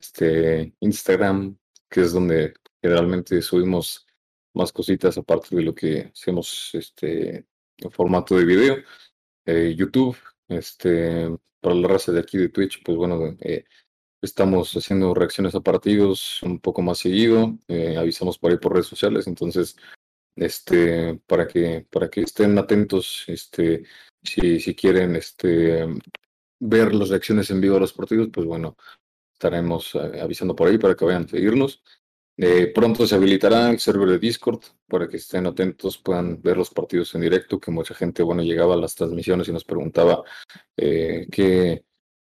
este, 0.00 0.74
Instagram, 0.80 1.56
que 1.88 2.02
es 2.02 2.12
donde 2.12 2.54
generalmente 2.82 3.40
subimos 3.42 4.06
más 4.54 4.72
cositas 4.72 5.16
aparte 5.18 5.56
de 5.56 5.62
lo 5.62 5.74
que 5.74 6.10
hacemos 6.12 6.70
este 6.74 7.46
en 7.78 7.90
formato 7.90 8.36
de 8.36 8.44
video. 8.44 8.76
Eh, 9.46 9.74
YouTube, 9.76 10.16
este, 10.48 11.28
para 11.60 11.74
la 11.74 11.88
raza 11.88 12.12
de 12.12 12.20
aquí 12.20 12.38
de 12.38 12.48
Twitch, 12.48 12.82
pues 12.84 12.96
bueno, 12.98 13.36
eh, 13.40 13.64
estamos 14.20 14.74
haciendo 14.74 15.14
reacciones 15.14 15.54
a 15.54 15.60
partidos 15.60 16.42
un 16.42 16.60
poco 16.60 16.82
más 16.82 16.98
seguido, 16.98 17.56
eh, 17.68 17.96
avisamos 17.96 18.38
por 18.38 18.50
ahí 18.50 18.58
por 18.58 18.72
redes 18.72 18.86
sociales, 18.86 19.26
entonces, 19.26 19.76
este, 20.36 21.20
para 21.26 21.46
que, 21.46 21.86
para 21.90 22.08
que 22.10 22.22
estén 22.22 22.58
atentos, 22.58 23.24
este, 23.28 23.84
si, 24.22 24.60
si 24.60 24.74
quieren 24.74 25.16
este, 25.16 25.86
ver 26.60 26.94
las 26.94 27.08
reacciones 27.10 27.50
en 27.50 27.60
vivo 27.60 27.76
a 27.76 27.80
los 27.80 27.92
partidos, 27.92 28.28
pues 28.32 28.46
bueno, 28.46 28.76
estaremos 29.32 29.94
avisando 29.94 30.54
por 30.56 30.68
ahí 30.68 30.78
para 30.78 30.94
que 30.94 31.04
vayan 31.04 31.24
a 31.24 31.28
seguirnos. 31.28 31.82
Eh, 32.40 32.70
pronto 32.72 33.04
se 33.04 33.16
habilitará 33.16 33.68
el 33.68 33.80
server 33.80 34.08
de 34.10 34.18
Discord 34.20 34.60
para 34.86 35.08
que 35.08 35.16
estén 35.16 35.46
atentos, 35.48 35.98
puedan 35.98 36.40
ver 36.40 36.56
los 36.56 36.70
partidos 36.70 37.12
en 37.16 37.22
directo, 37.22 37.58
que 37.58 37.72
mucha 37.72 37.94
gente, 37.94 38.22
bueno, 38.22 38.42
llegaba 38.42 38.74
a 38.74 38.76
las 38.76 38.94
transmisiones 38.94 39.48
y 39.48 39.52
nos 39.52 39.64
preguntaba 39.64 40.22
eh, 40.76 41.26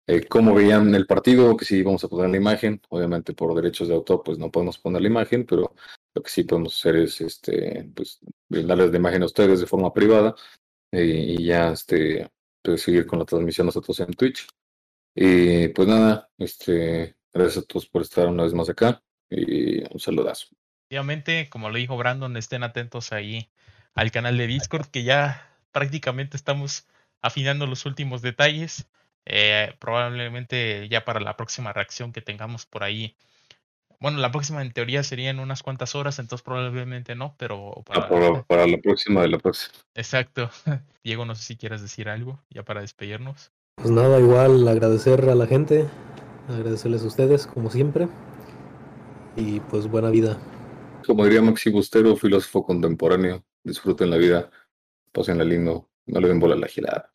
eh, 0.07 0.25
cómo 0.29 0.55
veían 0.55 0.95
el 0.95 1.05
partido, 1.05 1.57
que 1.57 1.65
si 1.65 1.79
íbamos 1.79 2.05
a 2.05 2.07
poner 2.07 2.29
la 2.29 2.37
imagen. 2.37 2.81
Obviamente 2.87 3.33
por 3.33 3.53
derechos 3.53 3.89
de 3.89 3.95
autor, 3.95 4.21
pues 4.23 4.37
no 4.37 4.49
podemos 4.49 4.77
poner 4.77 5.01
la 5.01 5.09
imagen, 5.09 5.45
pero 5.45 5.75
lo 6.15 6.23
que 6.23 6.29
sí 6.29 6.43
podemos 6.45 6.77
hacer 6.77 6.95
es, 6.95 7.19
este, 7.19 7.91
pues, 7.93 8.19
darles 8.47 8.91
la 8.91 8.97
imagen 8.97 9.23
a 9.23 9.25
ustedes 9.25 9.59
de 9.59 9.67
forma 9.67 9.93
privada 9.93 10.33
y 10.91 11.43
ya 11.43 11.73
este, 11.73 12.31
pues, 12.63 12.81
seguir 12.81 13.05
con 13.05 13.19
la 13.19 13.25
transmisión 13.25 13.65
nosotros 13.67 13.99
en 13.99 14.13
Twitch. 14.13 14.47
Y 15.15 15.67
pues 15.69 15.87
nada, 15.87 16.29
este, 16.37 17.17
gracias 17.33 17.65
a 17.65 17.67
todos 17.67 17.87
por 17.87 18.03
estar 18.03 18.27
una 18.27 18.43
vez 18.43 18.53
más 18.53 18.69
acá 18.69 19.01
y 19.29 19.81
un 19.93 19.99
saludazo. 19.99 20.47
Obviamente, 20.89 21.49
como 21.49 21.69
lo 21.69 21.77
dijo 21.77 21.97
Brandon, 21.97 22.37
estén 22.37 22.63
atentos 22.63 23.11
ahí 23.11 23.49
al 23.93 24.11
canal 24.11 24.37
de 24.37 24.47
Discord, 24.47 24.87
que 24.87 25.03
ya 25.03 25.49
prácticamente 25.71 26.37
estamos 26.37 26.87
afinando 27.21 27.67
los 27.67 27.85
últimos 27.85 28.21
detalles. 28.21 28.87
Eh, 29.25 29.73
probablemente 29.79 30.87
ya 30.89 31.03
para 31.03 31.19
la 31.19 31.35
próxima 31.35 31.73
reacción 31.73 32.13
que 32.13 32.21
tengamos 32.21 32.65
por 32.65 32.83
ahí 32.83 33.17
bueno, 33.99 34.19
la 34.19 34.31
próxima 34.31 34.61
en 34.61 34.71
teoría 34.71 35.01
sería 35.01 35.31
en 35.31 35.39
unas 35.39 35.63
cuantas 35.63 35.95
horas, 35.95 36.19
entonces 36.19 36.43
probablemente 36.43 37.15
no, 37.15 37.33
pero 37.37 37.83
ah, 37.89 38.43
para, 38.47 38.67
la 38.67 38.77
próxima 38.77 39.21
de 39.23 39.29
la 39.29 39.39
próxima. 39.39 39.73
Exacto. 39.95 40.49
Diego, 41.03 41.25
no 41.25 41.33
sé 41.33 41.43
si 41.43 41.57
quieres 41.57 41.81
decir 41.81 42.07
algo 42.09 42.39
ya 42.49 42.63
para 42.63 42.81
despedirnos. 42.81 43.51
Pues 43.75 43.89
nada, 43.89 44.19
igual 44.19 44.67
agradecer 44.67 45.27
a 45.29 45.35
la 45.35 45.47
gente, 45.47 45.87
agradecerles 46.47 47.03
a 47.03 47.07
ustedes, 47.07 47.47
como 47.47 47.71
siempre, 47.71 48.07
y 49.37 49.59
pues 49.61 49.87
buena 49.87 50.09
vida. 50.09 50.37
Como 51.05 51.23
diría 51.23 51.41
Maxi 51.41 51.69
Bustero, 51.69 52.15
filósofo 52.17 52.65
contemporáneo, 52.65 53.45
disfruten 53.63 54.09
la 54.09 54.17
vida, 54.17 54.49
pasen 55.11 55.47
lindo, 55.47 55.89
no 56.07 56.19
le 56.19 56.27
den 56.27 56.39
bola 56.39 56.55
a 56.55 56.57
la 56.57 56.67
girada. 56.67 57.13